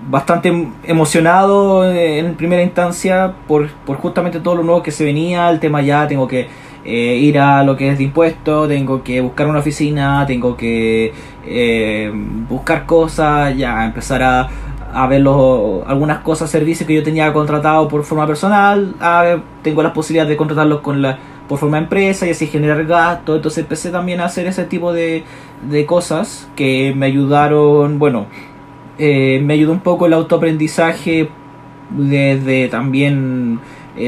bastante 0.09 0.69
emocionado 0.83 1.91
en 1.91 2.35
primera 2.35 2.63
instancia 2.63 3.33
por, 3.47 3.69
por 3.85 3.97
justamente 3.97 4.39
todo 4.39 4.55
lo 4.55 4.63
nuevo 4.63 4.81
que 4.81 4.91
se 4.91 5.03
venía, 5.03 5.49
el 5.49 5.59
tema 5.59 5.81
ya, 5.81 6.07
tengo 6.07 6.27
que 6.27 6.47
eh, 6.85 7.17
ir 7.17 7.37
a 7.37 7.63
lo 7.63 7.75
que 7.75 7.89
es 7.89 7.97
de 7.97 8.05
impuestos, 8.05 8.69
tengo 8.69 9.03
que 9.03 9.19
buscar 9.19 9.47
una 9.47 9.59
oficina, 9.59 10.25
tengo 10.25 10.55
que 10.55 11.11
eh, 11.45 12.11
buscar 12.49 12.85
cosas, 12.85 13.57
ya 13.57 13.83
empezar 13.85 14.23
a, 14.23 14.49
a 14.93 15.07
ver 15.07 15.21
algunas 15.21 16.19
cosas, 16.19 16.49
servicios 16.49 16.87
que 16.87 16.93
yo 16.93 17.03
tenía 17.03 17.33
contratado 17.33 17.87
por 17.89 18.03
forma 18.03 18.25
personal, 18.25 18.95
tengo 19.61 19.83
las 19.83 19.91
posibilidades 19.91 20.29
de 20.29 20.37
contratarlos 20.37 20.79
con 20.79 21.01
la, 21.01 21.17
por 21.47 21.59
forma 21.59 21.77
empresa 21.77 22.25
y 22.25 22.31
así 22.31 22.47
generar 22.47 22.85
gastos, 22.85 23.35
entonces 23.35 23.63
empecé 23.63 23.91
también 23.91 24.21
a 24.21 24.25
hacer 24.25 24.47
ese 24.47 24.63
tipo 24.63 24.93
de, 24.93 25.23
de 25.69 25.85
cosas 25.85 26.49
que 26.55 26.93
me 26.95 27.05
ayudaron, 27.05 27.99
bueno, 27.99 28.27
eh, 28.97 29.41
me 29.43 29.53
ayudó 29.53 29.71
un 29.71 29.81
poco 29.81 30.05
el 30.05 30.13
autoaprendizaje 30.13 31.29
desde 31.89 32.67
también 32.67 33.59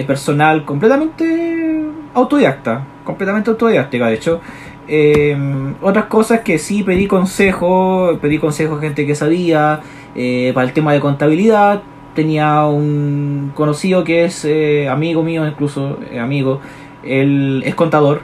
personal 0.06 0.66
completamente 0.66 1.70
autodidacta, 2.14 2.86
completamente 3.04 3.50
autodidacta, 3.50 3.98
de 3.98 4.14
hecho. 4.14 4.42
Eh, 4.88 5.38
otras 5.82 6.06
cosas 6.06 6.40
que 6.42 6.58
sí 6.58 6.82
pedí 6.84 7.06
consejo, 7.08 8.18
pedí 8.22 8.40
consejo 8.40 8.76
a 8.76 8.80
gente 8.82 9.06
que 9.06 9.14
sabía, 9.14 9.82
eh, 10.16 10.52
para 10.54 10.68
el 10.68 10.74
tema 10.74 10.94
de 10.94 11.00
contabilidad. 11.00 11.84
Tenía 12.16 12.66
un 12.66 13.52
conocido 13.54 14.04
que 14.04 14.26
es 14.26 14.44
eh, 14.46 14.90
amigo 14.90 15.24
mío, 15.24 15.48
incluso 15.48 16.00
amigo, 16.20 16.60
él 17.04 17.62
es 17.66 17.76
contador. 17.76 18.22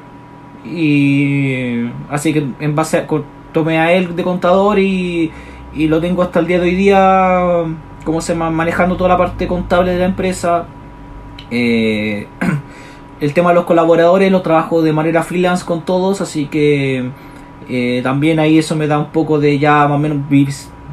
Y 0.65 1.85
así 2.09 2.33
que 2.33 2.47
en 2.59 2.75
base 2.75 2.97
a, 2.97 3.07
tomé 3.51 3.77
a 3.77 3.93
él 3.93 4.15
de 4.15 4.23
contador 4.23 4.79
y, 4.79 5.31
y 5.75 5.87
lo 5.87 5.99
tengo 5.99 6.23
hasta 6.23 6.39
el 6.39 6.47
día 6.47 6.59
de 6.59 6.65
hoy 6.65 6.75
día, 6.75 7.63
como 8.03 8.21
se 8.21 8.33
manejando 8.33 8.95
toda 8.95 9.09
la 9.09 9.17
parte 9.17 9.47
contable 9.47 9.91
de 9.91 9.99
la 9.99 10.05
empresa. 10.05 10.65
Eh, 11.51 12.27
el 13.19 13.33
tema 13.33 13.49
de 13.49 13.55
los 13.55 13.65
colaboradores 13.65 14.31
lo 14.31 14.41
trabajo 14.41 14.81
de 14.81 14.93
manera 14.93 15.23
freelance 15.23 15.65
con 15.65 15.83
todos, 15.83 16.21
así 16.21 16.45
que 16.45 17.09
eh, 17.69 18.01
también 18.03 18.39
ahí 18.39 18.57
eso 18.57 18.75
me 18.75 18.87
da 18.87 18.97
un 18.97 19.11
poco 19.11 19.39
de 19.39 19.59
ya 19.59 19.87
más 19.87 19.97
o 19.97 19.99
menos 19.99 20.19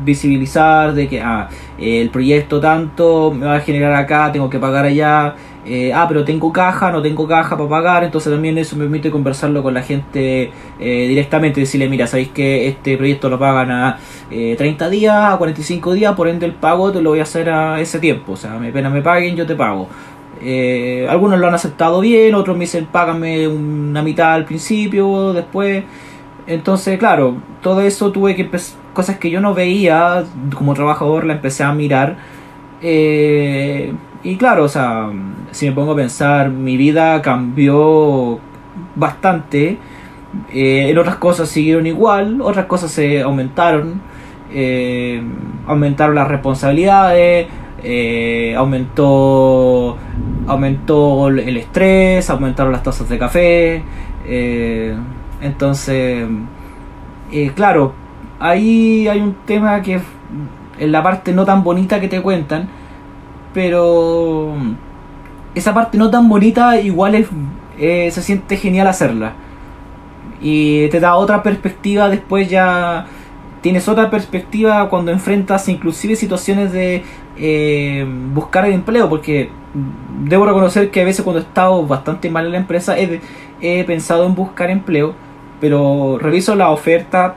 visibilizar 0.05 0.95
de 0.95 1.09
que 1.09 1.21
ah, 1.21 1.49
el 1.79 2.11
proyecto 2.11 2.61
tanto 2.61 3.33
me 3.33 3.47
va 3.47 3.57
a 3.57 3.61
generar 3.61 3.95
acá, 3.95 4.31
tengo 4.33 4.51
que 4.51 4.59
pagar 4.59 4.85
allá. 4.85 5.37
Eh, 5.65 5.93
ah, 5.95 6.07
pero 6.09 6.25
tengo 6.25 6.53
caja, 6.53 6.91
no 6.91 7.01
tengo 7.01 7.29
caja 7.29 7.57
para 7.57 7.69
pagar, 7.69 8.05
entonces 8.05 8.33
también 8.33 8.59
eso 8.59 8.75
me 8.75 8.83
permite 8.83 9.13
conversarlo 9.13 9.63
con 9.63 9.73
la 9.75 9.83
gente 9.83 10.51
eh, 10.81 11.07
directamente, 11.09 11.61
decirle, 11.61 11.89
mira, 11.89 12.09
sabéis 12.09 12.31
que 12.31 12.67
este 12.67 12.97
proyecto 12.97 13.29
lo 13.29 13.39
pagan 13.39 13.71
a 13.71 13.99
30 14.29 14.91
días, 14.91 15.35
a 15.35 15.37
45 15.37 15.93
días, 15.93 16.15
por 16.17 16.27
ende 16.27 16.47
el 16.47 16.55
pago 16.55 16.91
te 16.91 17.01
lo 17.01 17.11
voy 17.11 17.21
a 17.21 17.23
hacer 17.23 17.49
a 17.49 17.81
ese 17.81 18.01
tiempo, 18.01 18.33
o 18.33 18.37
sea, 18.37 18.59
me 18.59 18.73
pena 18.73 18.91
me 18.91 19.03
paguen, 19.03 19.37
yo 19.37 19.47
te 19.47 19.55
pago. 19.55 19.89
Eh, 20.45 21.07
algunos 21.09 21.39
lo 21.39 21.47
han 21.47 21.55
aceptado 21.55 22.01
bien, 22.01 22.35
otros 22.35 22.57
me 22.57 22.65
dicen 22.65 22.87
págame 22.87 23.47
una 23.47 24.03
mitad 24.03 24.35
al 24.35 24.45
principio, 24.45 25.33
después. 25.33 25.85
Entonces, 26.47 26.99
claro, 26.99 27.37
todo 27.63 27.81
eso 27.83 28.11
tuve 28.11 28.35
que 28.35 28.51
cosas 28.93 29.19
que 29.19 29.31
yo 29.31 29.41
no 29.41 29.55
veía 29.55 30.25
como 30.55 30.75
trabajador, 30.75 31.25
la 31.25 31.35
empecé 31.35 31.63
a 31.63 31.73
mirar. 31.73 32.17
Eh, 32.83 33.93
y 34.25 34.37
claro, 34.37 34.65
o 34.65 34.69
sea, 34.69 35.11
si 35.51 35.69
me 35.69 35.73
pongo 35.73 35.93
a 35.93 35.97
pensar, 35.97 36.51
mi 36.51 36.77
vida 36.77 37.21
cambió 37.23 38.39
bastante. 38.95 39.79
Eh, 40.53 40.91
en 40.91 40.99
otras 40.99 41.17
cosas 41.17 41.49
siguieron 41.49 41.87
igual, 41.87 42.41
otras 42.41 42.67
cosas 42.67 42.91
se 42.91 43.23
aumentaron. 43.23 44.01
Eh, 44.53 45.23
aumentaron 45.67 46.15
las 46.15 46.29
responsabilidades, 46.29 47.49
eh, 47.83 48.55
aumentó, 48.57 49.97
aumentó 50.47 51.29
el 51.29 51.57
estrés, 51.57 52.29
aumentaron 52.31 52.73
las 52.73 52.83
tasas 52.83 53.09
de 53.09 53.19
café. 53.19 53.83
entonces, 55.41 56.29
claro, 57.55 57.93
ahí 58.39 59.09
hay 59.09 59.21
un 59.21 59.35
tema 59.47 59.83
que 59.83 60.01
en 60.79 60.93
la 60.93 61.03
parte 61.03 61.33
no 61.33 61.45
tan 61.45 61.65
bonita 61.65 62.01
que 62.01 62.09
te 62.09 62.21
cuentan, 62.21 62.69
pero 63.53 64.55
esa 65.55 65.75
parte 65.75 65.99
no 65.99 66.11
tan 66.11 66.29
bonita 66.29 66.81
igual 66.81 67.15
es, 67.15 67.29
eh, 67.79 68.11
se 68.11 68.23
siente 68.23 68.57
genial 68.57 68.87
hacerla. 68.87 69.35
Y 70.41 70.89
te 70.89 71.01
da 71.01 71.17
otra 71.17 71.43
perspectiva 71.43 72.09
después 72.09 72.49
ya... 72.49 73.07
Tienes 73.61 73.87
otra 73.87 74.11
perspectiva 74.11 74.89
cuando 74.89 75.13
enfrentas 75.13 75.69
inclusive 75.69 76.17
situaciones 76.17 76.73
de 76.73 77.05
eh, 77.37 78.05
buscar 78.35 78.65
el 78.67 78.73
empleo, 78.73 79.09
porque 79.09 79.51
debo 80.25 80.47
reconocer 80.47 80.91
que 80.91 81.01
a 81.01 81.05
veces 81.05 81.23
cuando 81.23 81.41
he 81.41 81.45
estado 81.45 81.87
bastante 81.87 82.29
mal 82.29 82.47
en 82.47 82.53
la 82.53 82.59
empresa 82.59 82.97
he, 82.99 83.85
pensado 83.85 84.27
en 84.27 84.35
buscar 84.35 84.69
empleo, 84.71 85.15
pero 85.61 86.19
reviso 86.19 86.57
la 86.57 86.71
oferta 86.71 87.37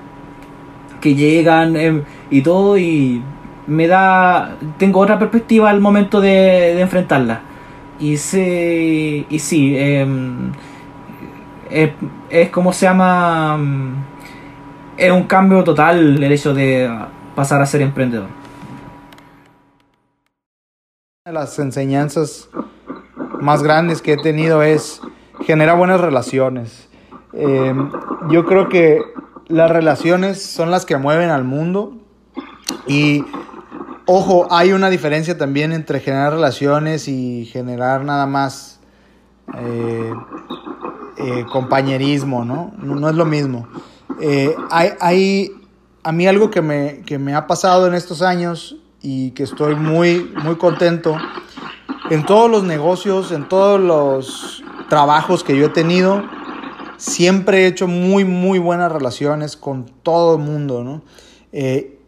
que 0.99 1.13
llegan 1.13 1.75
em, 1.75 2.03
y 2.31 2.41
todo 2.41 2.77
y 2.77 3.21
me 3.67 3.87
da 3.87 4.57
tengo 4.77 4.99
otra 4.99 5.17
perspectiva 5.19 5.69
al 5.69 5.81
momento 5.81 6.21
de, 6.21 6.79
enfrentarla. 6.79 7.41
Y 7.99 8.17
sí 8.17 9.25
y 9.29 9.39
sí 9.39 9.77
em, 9.77 10.51
es, 11.69 12.49
como 12.49 12.73
se 12.73 12.85
llama 12.85 13.57
mm, 13.57 14.05
es 14.97 15.11
un 15.11 15.23
cambio 15.23 15.63
total 15.63 16.23
el 16.23 16.31
hecho 16.31 16.53
de 16.53 16.89
pasar 17.35 17.61
a 17.61 17.65
ser 17.65 17.81
emprendedor. 17.81 18.27
De 21.25 21.33
las 21.33 21.57
enseñanzas 21.57 22.49
más 23.39 23.63
grandes 23.63 24.01
que 24.01 24.13
he 24.13 24.17
tenido 24.17 24.61
es 24.61 25.01
generar 25.45 25.77
buenas 25.77 25.99
relaciones. 25.99 26.89
Em, 27.33 27.91
yo 28.29 28.45
creo 28.45 28.69
que 28.69 29.01
las 29.47 29.69
relaciones 29.69 30.41
son 30.41 30.71
las 30.71 30.85
que 30.85 30.97
mueven 30.97 31.29
al 31.29 31.43
mundo 31.43 31.93
y 32.87 33.23
ojo, 34.05 34.47
hay 34.51 34.71
una 34.71 34.89
diferencia 34.89 35.37
también 35.37 35.71
entre 35.71 35.99
generar 35.99 36.33
relaciones 36.33 37.07
y 37.07 37.45
generar 37.45 38.03
nada 38.03 38.25
más 38.25 38.79
eh, 39.57 40.13
eh, 41.17 41.45
compañerismo, 41.51 42.45
¿no? 42.45 42.73
¿no? 42.77 43.09
es 43.09 43.15
lo 43.15 43.25
mismo. 43.25 43.67
Eh, 44.21 44.55
hay, 44.69 44.89
hay, 44.99 45.51
a 46.03 46.11
mí 46.11 46.27
algo 46.27 46.49
que 46.49 46.61
me, 46.61 47.01
que 47.05 47.17
me 47.17 47.35
ha 47.35 47.47
pasado 47.47 47.87
en 47.87 47.93
estos 47.93 48.21
años 48.21 48.77
y 49.01 49.31
que 49.31 49.43
estoy 49.43 49.75
muy, 49.75 50.31
muy 50.43 50.55
contento, 50.55 51.17
en 52.09 52.25
todos 52.25 52.49
los 52.49 52.63
negocios, 52.63 53.31
en 53.31 53.47
todos 53.47 53.79
los 53.79 54.63
trabajos 54.89 55.43
que 55.43 55.57
yo 55.57 55.67
he 55.67 55.69
tenido, 55.69 56.23
siempre 56.97 57.63
he 57.63 57.67
hecho 57.67 57.87
muy, 57.87 58.23
muy 58.23 58.59
buenas 58.59 58.91
relaciones 58.91 59.57
con 59.57 59.85
todo 60.03 60.35
el 60.35 60.43
mundo, 60.43 60.83
¿no? 60.83 61.01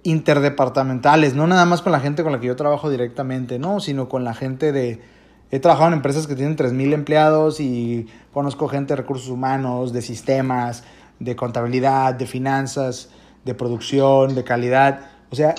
Interdepartamentales, 0.08 1.36
no 1.36 1.48
nada 1.48 1.66
más 1.66 1.82
con 1.82 1.92
la 1.92 2.00
gente 2.00 2.24
con 2.24 2.32
la 2.32 2.40
que 2.40 2.48
yo 2.48 2.56
trabajo 2.56 2.90
directamente, 2.90 3.60
¿no? 3.60 3.82
Sino 3.82 4.08
con 4.08 4.24
la 4.24 4.34
gente 4.34 4.72
de... 4.72 5.02
He 5.52 5.60
trabajado 5.60 5.90
en 5.90 5.96
empresas 5.96 6.28
que 6.28 6.36
tienen 6.36 6.56
3.000 6.56 6.94
empleados 6.94 7.60
y 7.60 8.08
conozco 8.32 8.70
gente 8.70 8.94
de 8.94 9.02
recursos 9.02 9.28
humanos, 9.28 9.92
de 9.92 10.02
sistemas, 10.02 10.86
de 11.20 11.36
contabilidad, 11.36 12.14
de 12.14 12.26
finanzas, 12.26 13.10
de 13.44 13.54
producción, 13.54 14.34
de 14.34 14.46
calidad. 14.46 15.10
O 15.30 15.36
sea, 15.36 15.56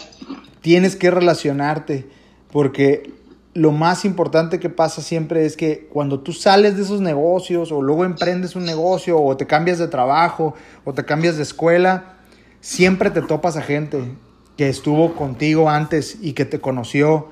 tienes 0.63 0.97
que 0.97 1.11
relacionarte 1.11 2.09
porque 2.51 3.13
lo 3.53 3.71
más 3.71 4.07
importante 4.07 4.59
que 4.59 4.71
pasa 4.71 5.03
siempre 5.03 5.45
es 5.45 5.59
que 5.59 5.89
cuando 5.93 6.21
tú 6.21 6.33
sales 6.33 6.77
de 6.77 6.85
esos 6.85 7.03
negocios 7.03 7.71
o 7.71 7.83
luego 7.83 8.07
emprendes 8.07 8.57
un 8.57 8.65
negocio 8.65 9.21
o 9.21 9.37
te 9.37 9.47
cambias 9.47 9.79
de 9.79 9.89
trabajo 9.89 10.55
o 10.87 10.95
te 10.95 11.05
cambias 11.05 11.37
de 11.37 11.43
escuela, 11.43 12.17
siempre 12.63 13.11
te 13.11 13.21
topas 13.21 13.59
a 13.59 13.63
gente 13.63 14.17
que 14.59 14.69
estuvo 14.69 15.15
contigo 15.15 15.71
antes 15.71 16.19
y 16.21 16.33
que 16.33 16.45
te 16.45 16.61
conoció. 16.61 17.29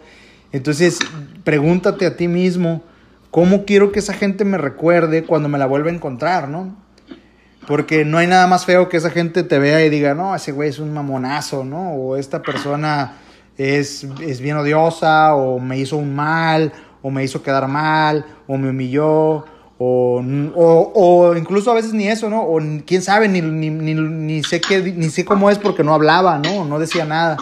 Entonces, 0.53 1.01
pregúntate 1.43 2.07
a 2.07 2.17
ti 2.17 2.29
mismo, 2.29 2.85
¿cómo 3.33 3.65
quiero 3.65 3.91
que 3.91 3.99
esa 3.99 4.15
gente 4.15 4.45
me 4.45 4.59
recuerde 4.59 5.25
cuando 5.25 5.49
me 5.49 5.59
la 5.59 5.67
vuelva 5.67 5.91
a 5.91 5.95
encontrar, 5.95 6.49
no? 6.49 6.77
Porque 7.67 8.05
no 8.05 8.19
hay 8.19 8.29
nada 8.29 8.47
más 8.47 8.65
feo 8.65 8.89
que 8.89 8.97
esa 8.97 9.11
gente 9.11 9.43
te 9.43 9.59
vea 9.59 9.85
y 9.85 9.91
diga, 9.91 10.15
no, 10.15 10.37
ese 10.37 10.53
güey 10.53 10.69
es 10.69 10.79
un 10.79 10.95
mamonazo, 10.95 11.65
¿no? 11.65 11.95
O 11.95 12.17
esta 12.17 12.43
persona 12.43 13.15
es, 13.59 14.07
es 14.23 14.41
bien 14.41 14.57
odiosa 14.57 15.35
o 15.35 15.59
me 15.59 15.79
hizo 15.79 15.97
un 15.97 16.15
mal 16.15 16.73
o 17.03 17.11
me 17.11 17.25
hizo 17.25 17.43
quedar 17.43 17.67
mal 17.67 18.25
o 18.47 18.57
me 18.57 18.71
humilló 18.71 19.45
o, 19.79 20.23
o, 20.95 21.37
incluso 21.37 21.71
a 21.71 21.75
veces 21.75 21.93
ni 21.93 22.09
eso, 22.09 22.31
¿no? 22.31 22.43
O 22.43 22.59
quién 22.87 23.03
sabe, 23.03 23.29
ni, 23.29 23.43
ni, 23.43 23.71
ni, 23.71 24.43
sé 24.43 24.61
qué, 24.61 24.81
ni 24.81 25.11
sé 25.11 25.25
cómo 25.25 25.51
es 25.51 25.59
porque 25.59 25.85
no 25.85 25.93
hablaba, 25.93 26.39
¿no? 26.39 26.65
No 26.65 26.79
decía 26.79 27.05
nada. 27.05 27.37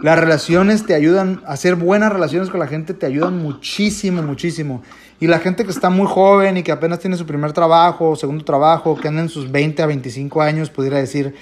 Las 0.00 0.18
relaciones 0.18 0.86
te 0.86 0.94
ayudan, 0.94 1.42
hacer 1.46 1.74
buenas 1.74 2.12
relaciones 2.12 2.50
con 2.50 2.60
la 2.60 2.66
gente 2.66 2.94
te 2.94 3.04
ayudan 3.04 3.36
muchísimo, 3.38 4.22
muchísimo. 4.22 4.82
Y 5.20 5.26
la 5.26 5.40
gente 5.40 5.64
que 5.64 5.70
está 5.70 5.90
muy 5.90 6.06
joven 6.06 6.56
y 6.56 6.62
que 6.62 6.70
apenas 6.70 7.00
tiene 7.00 7.16
su 7.16 7.26
primer 7.26 7.52
trabajo, 7.52 8.14
segundo 8.14 8.44
trabajo, 8.44 8.96
que 8.96 9.08
anda 9.08 9.20
en 9.20 9.28
sus 9.28 9.50
20 9.50 9.82
a 9.82 9.86
25 9.86 10.40
años, 10.40 10.70
pudiera 10.70 10.98
decir, 10.98 11.34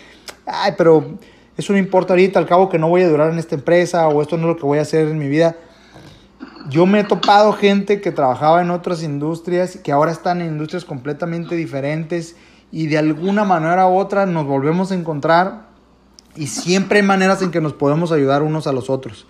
ay, 0.47 0.73
pero 0.77 1.19
eso 1.57 1.75
no 1.75 1.79
importa 1.79 2.15
ahorita, 2.15 2.39
al 2.39 2.47
cabo 2.47 2.69
que 2.71 2.79
no 2.79 2.89
voy 2.89 3.03
a 3.03 3.09
durar 3.09 3.31
en 3.31 3.39
esta 3.39 3.55
empresa 3.55 4.09
o 4.09 4.23
esto 4.23 4.37
no 4.37 4.45
es 4.45 4.55
lo 4.55 4.57
que 4.57 4.67
voy 4.67 4.79
a 4.79 4.83
hacer 4.83 5.07
en 5.07 5.19
mi 5.19 5.29
vida. 5.29 5.57
Yo 6.69 6.87
me 6.87 7.01
he 7.01 7.05
topado 7.05 7.53
gente 7.53 8.01
que 8.01 8.13
trabajaba 8.13 8.61
en 8.61 8.71
otras 8.71 9.03
industrias 9.03 9.79
que 9.83 9.93
ahora 9.93 10.13
están 10.13 10.41
en 10.41 10.49
industrias 10.49 10.85
completamente 10.85 11.55
diferentes 11.55 12.37
y 12.73 12.89
de 12.89 12.99
alguna 12.99 13.45
manera 13.45 13.87
u 13.87 13.97
otra 13.97 14.27
nos 14.27 14.47
volvemos 14.47 14.91
a 14.91 14.95
encontrar 14.95 15.67
y 16.35 16.49
siempre 16.49 17.01
hay 17.01 17.07
maneras 17.07 17.41
en 17.43 17.51
que 17.51 17.61
nos 17.61 17.73
podemos 17.73 18.13
ayudar 18.13 18.43
unos 18.43 18.67
a 18.67 18.73
los 18.73 18.91
otros. 18.91 19.27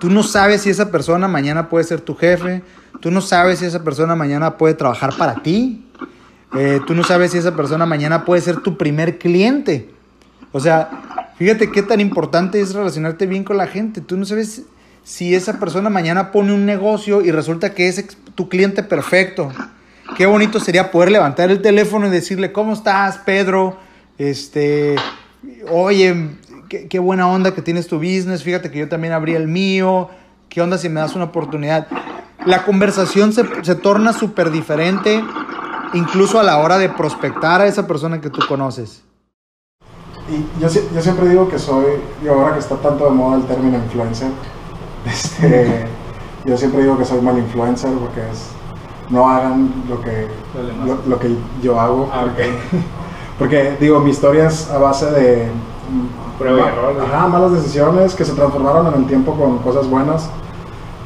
Tú 0.00 0.10
no 0.10 0.22
sabes 0.22 0.62
si 0.62 0.70
esa 0.70 0.90
persona 0.90 1.28
mañana 1.28 1.68
puede 1.68 1.84
ser 1.84 2.00
tu 2.00 2.14
jefe, 2.14 2.62
tú 3.00 3.10
no 3.10 3.20
sabes 3.20 3.60
si 3.60 3.66
esa 3.66 3.82
persona 3.82 4.14
mañana 4.14 4.56
puede 4.56 4.74
trabajar 4.74 5.16
para 5.16 5.42
ti, 5.42 5.88
eh, 6.54 6.80
tú 6.86 6.94
no 6.94 7.04
sabes 7.04 7.32
si 7.32 7.38
esa 7.38 7.54
persona 7.54 7.86
mañana 7.86 8.24
puede 8.24 8.42
ser 8.42 8.60
tu 8.60 8.76
primer 8.76 9.18
cliente. 9.18 9.90
O 10.52 10.60
sea, 10.60 11.16
Fíjate 11.36 11.70
qué 11.70 11.82
tan 11.82 12.00
importante 12.00 12.60
es 12.60 12.74
relacionarte 12.74 13.26
bien 13.26 13.44
con 13.44 13.58
la 13.58 13.66
gente. 13.66 14.00
Tú 14.00 14.16
no 14.16 14.24
sabes 14.24 14.62
si 15.06 15.36
esa 15.36 15.60
persona 15.60 15.88
mañana 15.88 16.32
pone 16.32 16.52
un 16.52 16.66
negocio 16.66 17.22
y 17.22 17.30
resulta 17.30 17.74
que 17.74 17.86
es 17.86 18.04
tu 18.34 18.48
cliente 18.48 18.82
perfecto. 18.82 19.52
Qué 20.16 20.26
bonito 20.26 20.58
sería 20.58 20.90
poder 20.90 21.12
levantar 21.12 21.48
el 21.52 21.62
teléfono 21.62 22.08
y 22.08 22.10
decirle, 22.10 22.50
¿cómo 22.50 22.72
estás, 22.72 23.18
Pedro? 23.18 23.76
Este, 24.18 24.96
oye, 25.70 26.30
qué, 26.68 26.98
buena 26.98 27.28
onda 27.28 27.54
que 27.54 27.62
tienes 27.62 27.86
tu 27.86 27.98
business. 27.98 28.42
Fíjate 28.42 28.68
que 28.68 28.80
yo 28.80 28.88
también 28.88 29.12
abrí 29.12 29.36
el 29.36 29.46
mío. 29.46 30.10
¿Qué 30.48 30.60
onda 30.60 30.76
si 30.76 30.88
me 30.88 30.98
das 30.98 31.14
una 31.14 31.26
oportunidad? 31.26 31.86
La 32.44 32.64
conversación 32.64 33.32
se, 33.32 33.44
se 33.62 33.76
torna 33.76 34.12
súper 34.12 34.50
diferente, 34.50 35.22
incluso 35.94 36.40
a 36.40 36.42
la 36.42 36.58
hora 36.58 36.78
de 36.78 36.88
prospectar 36.88 37.60
a 37.60 37.68
esa 37.68 37.86
persona 37.86 38.20
que 38.20 38.28
tú 38.28 38.40
conoces 38.48 39.04
y 40.28 40.60
yo, 40.60 40.68
yo, 40.92 41.00
siempre 41.00 41.28
digo 41.28 41.48
que 41.48 41.56
soy, 41.56 41.84
y 42.20 42.26
ahora 42.26 42.54
que 42.54 42.58
está 42.58 42.74
tanto 42.76 43.04
de 43.04 43.10
moda 43.12 43.36
el 43.36 43.44
término 43.44 43.78
influencer, 43.78 44.30
este, 45.10 45.86
yo 46.44 46.56
siempre 46.56 46.82
digo 46.82 46.98
que 46.98 47.04
soy 47.04 47.20
mal 47.20 47.38
influencer 47.38 47.90
porque 47.92 48.20
es, 48.20 48.50
no 49.10 49.28
hagan 49.28 49.72
lo 49.88 50.00
que, 50.00 50.28
lo, 51.06 51.18
que 51.18 51.36
yo 51.62 51.80
hago. 51.80 52.10
Ah, 52.12 52.26
porque, 53.38 53.76
digo, 53.78 54.00
mi 54.00 54.10
historia 54.10 54.46
es 54.46 54.70
a 54.70 54.78
base 54.78 55.10
de 55.10 55.48
Prueba 56.38 56.58
y 56.58 56.68
error, 56.68 56.96
ajá, 57.00 57.28
malas 57.28 57.52
decisiones 57.52 58.14
que 58.14 58.24
se 58.24 58.32
transformaron 58.32 58.88
en 58.88 59.02
el 59.02 59.06
tiempo 59.06 59.34
con 59.34 59.58
cosas 59.58 59.88
buenas. 59.88 60.28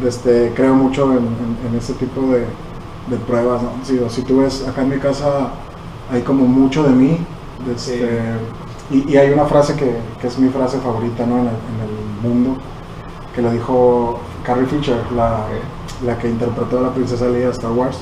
Este, 0.05 0.53
creo 0.57 0.75
mucho 0.75 1.13
en, 1.13 1.19
en, 1.69 1.79
ese 1.79 1.93
tipo 1.95 2.23
de, 2.23 2.47
de 3.09 3.17
pruebas. 3.27 3.63
¿no? 3.63 3.71
Si, 3.85 4.01
si, 4.09 4.23
tú 4.23 4.39
ves 4.39 4.67
acá 4.67 4.83
en 4.83 4.89
mi 4.89 4.99
casa, 4.99 5.51
hay 6.11 6.23
como 6.23 6.47
mucho 6.47 6.83
de 6.83 6.91
mí. 6.91 7.19
Este, 7.73 8.09
y, 8.91 9.17
hay 9.17 9.31
una 9.31 9.45
frase 9.45 9.77
que, 9.77 9.99
que, 10.21 10.27
es 10.27 10.39
mi 10.39 10.49
frase 10.49 10.79
favorita 10.79 11.25
¿no? 11.27 11.39
en, 11.39 11.49
el, 11.49 12.01
mundo, 12.23 12.57
que 13.35 13.43
lo 13.43 13.51
dijo 13.51 14.19
Carrie 14.45 14.67
Fisher, 14.67 15.01
la, 15.15 15.47
la 16.05 16.19
que 16.19 16.29
interpretó 16.29 16.79
a 16.79 16.83
la 16.83 16.95
princesa 16.95 17.27
Leia 17.27 17.47
de 17.47 17.53
Star 17.53 17.73
Wars. 17.73 17.99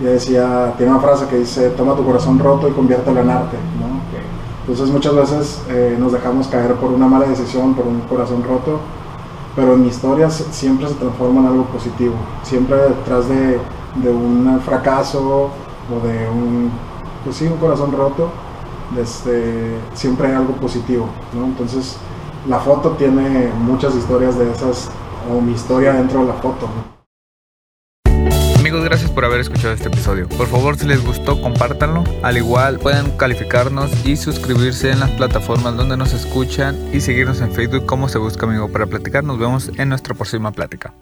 Y 0.00 0.04
decía, 0.04 0.72
tiene 0.76 0.92
una 0.92 1.00
frase 1.00 1.26
que 1.26 1.36
dice, 1.36 1.70
toma 1.70 1.94
tu 1.94 2.04
corazón 2.04 2.38
roto 2.38 2.68
y 2.68 2.72
conviértelo 2.72 3.20
en 3.20 3.30
arte. 3.30 3.56
¿no? 3.78 4.00
Entonces 4.60 4.90
muchas 4.90 5.14
veces 5.14 5.62
eh, 5.68 5.96
nos 5.98 6.12
dejamos 6.12 6.46
caer 6.48 6.74
por 6.74 6.90
una 6.90 7.06
mala 7.06 7.26
decisión, 7.26 7.74
por 7.74 7.86
un 7.86 8.00
corazón 8.02 8.42
roto. 8.42 8.80
pero 9.56 9.74
en 9.74 9.82
mi 9.82 9.88
historia 9.88 10.30
siempre 10.30 10.88
se 10.88 10.94
transforma 10.94 11.40
en 11.40 11.46
algo 11.48 11.64
positivo. 11.64 12.14
Siempre 12.42 12.76
detrás 12.76 13.28
de, 13.28 13.58
de 13.96 14.10
un 14.10 14.60
fracaso 14.64 15.50
o 15.90 16.06
de 16.06 16.28
un, 16.30 16.70
pues 17.24 17.36
sí, 17.36 17.46
un 17.46 17.58
corazón 17.58 17.92
roto, 17.92 18.30
este, 18.98 19.76
siempre 19.94 20.28
hay 20.28 20.34
algo 20.34 20.54
positivo, 20.54 21.06
¿no? 21.34 21.46
Entonces, 21.46 21.96
la 22.48 22.58
foto 22.58 22.90
tiene 22.92 23.50
muchas 23.58 23.94
historias 23.94 24.38
de 24.38 24.50
esas, 24.50 24.90
o 25.30 25.40
mi 25.40 25.52
historia 25.52 25.92
dentro 25.92 26.20
de 26.20 26.26
la 26.28 26.34
foto, 26.34 26.68
Amigos, 28.58 28.84
gracias 28.84 29.10
por 29.10 29.24
haber 29.24 29.40
escuchado 29.40 29.72
este 29.72 29.88
episodio. 29.88 30.28
Por 30.28 30.46
favor, 30.46 30.76
si 30.76 30.86
les 30.86 31.04
gustó, 31.04 31.40
compártanlo. 31.40 32.04
Al 32.22 32.36
igual, 32.36 32.78
pueden 32.78 33.10
calificarnos 33.16 33.90
y 34.06 34.16
suscribirse 34.16 34.90
en 34.92 35.00
las 35.00 35.10
plataformas 35.10 35.76
donde 35.76 35.96
nos 35.96 36.12
escuchan 36.12 36.76
y 36.92 37.00
seguirnos 37.00 37.40
en 37.40 37.52
Facebook 37.52 37.86
como 37.86 38.08
Se 38.08 38.18
Busca 38.18 38.46
Amigo 38.46 38.70
para 38.70 38.86
platicar. 38.86 39.24
Nos 39.24 39.38
vemos 39.38 39.70
en 39.76 39.88
nuestra 39.88 40.14
próxima 40.14 40.52
plática. 40.52 40.94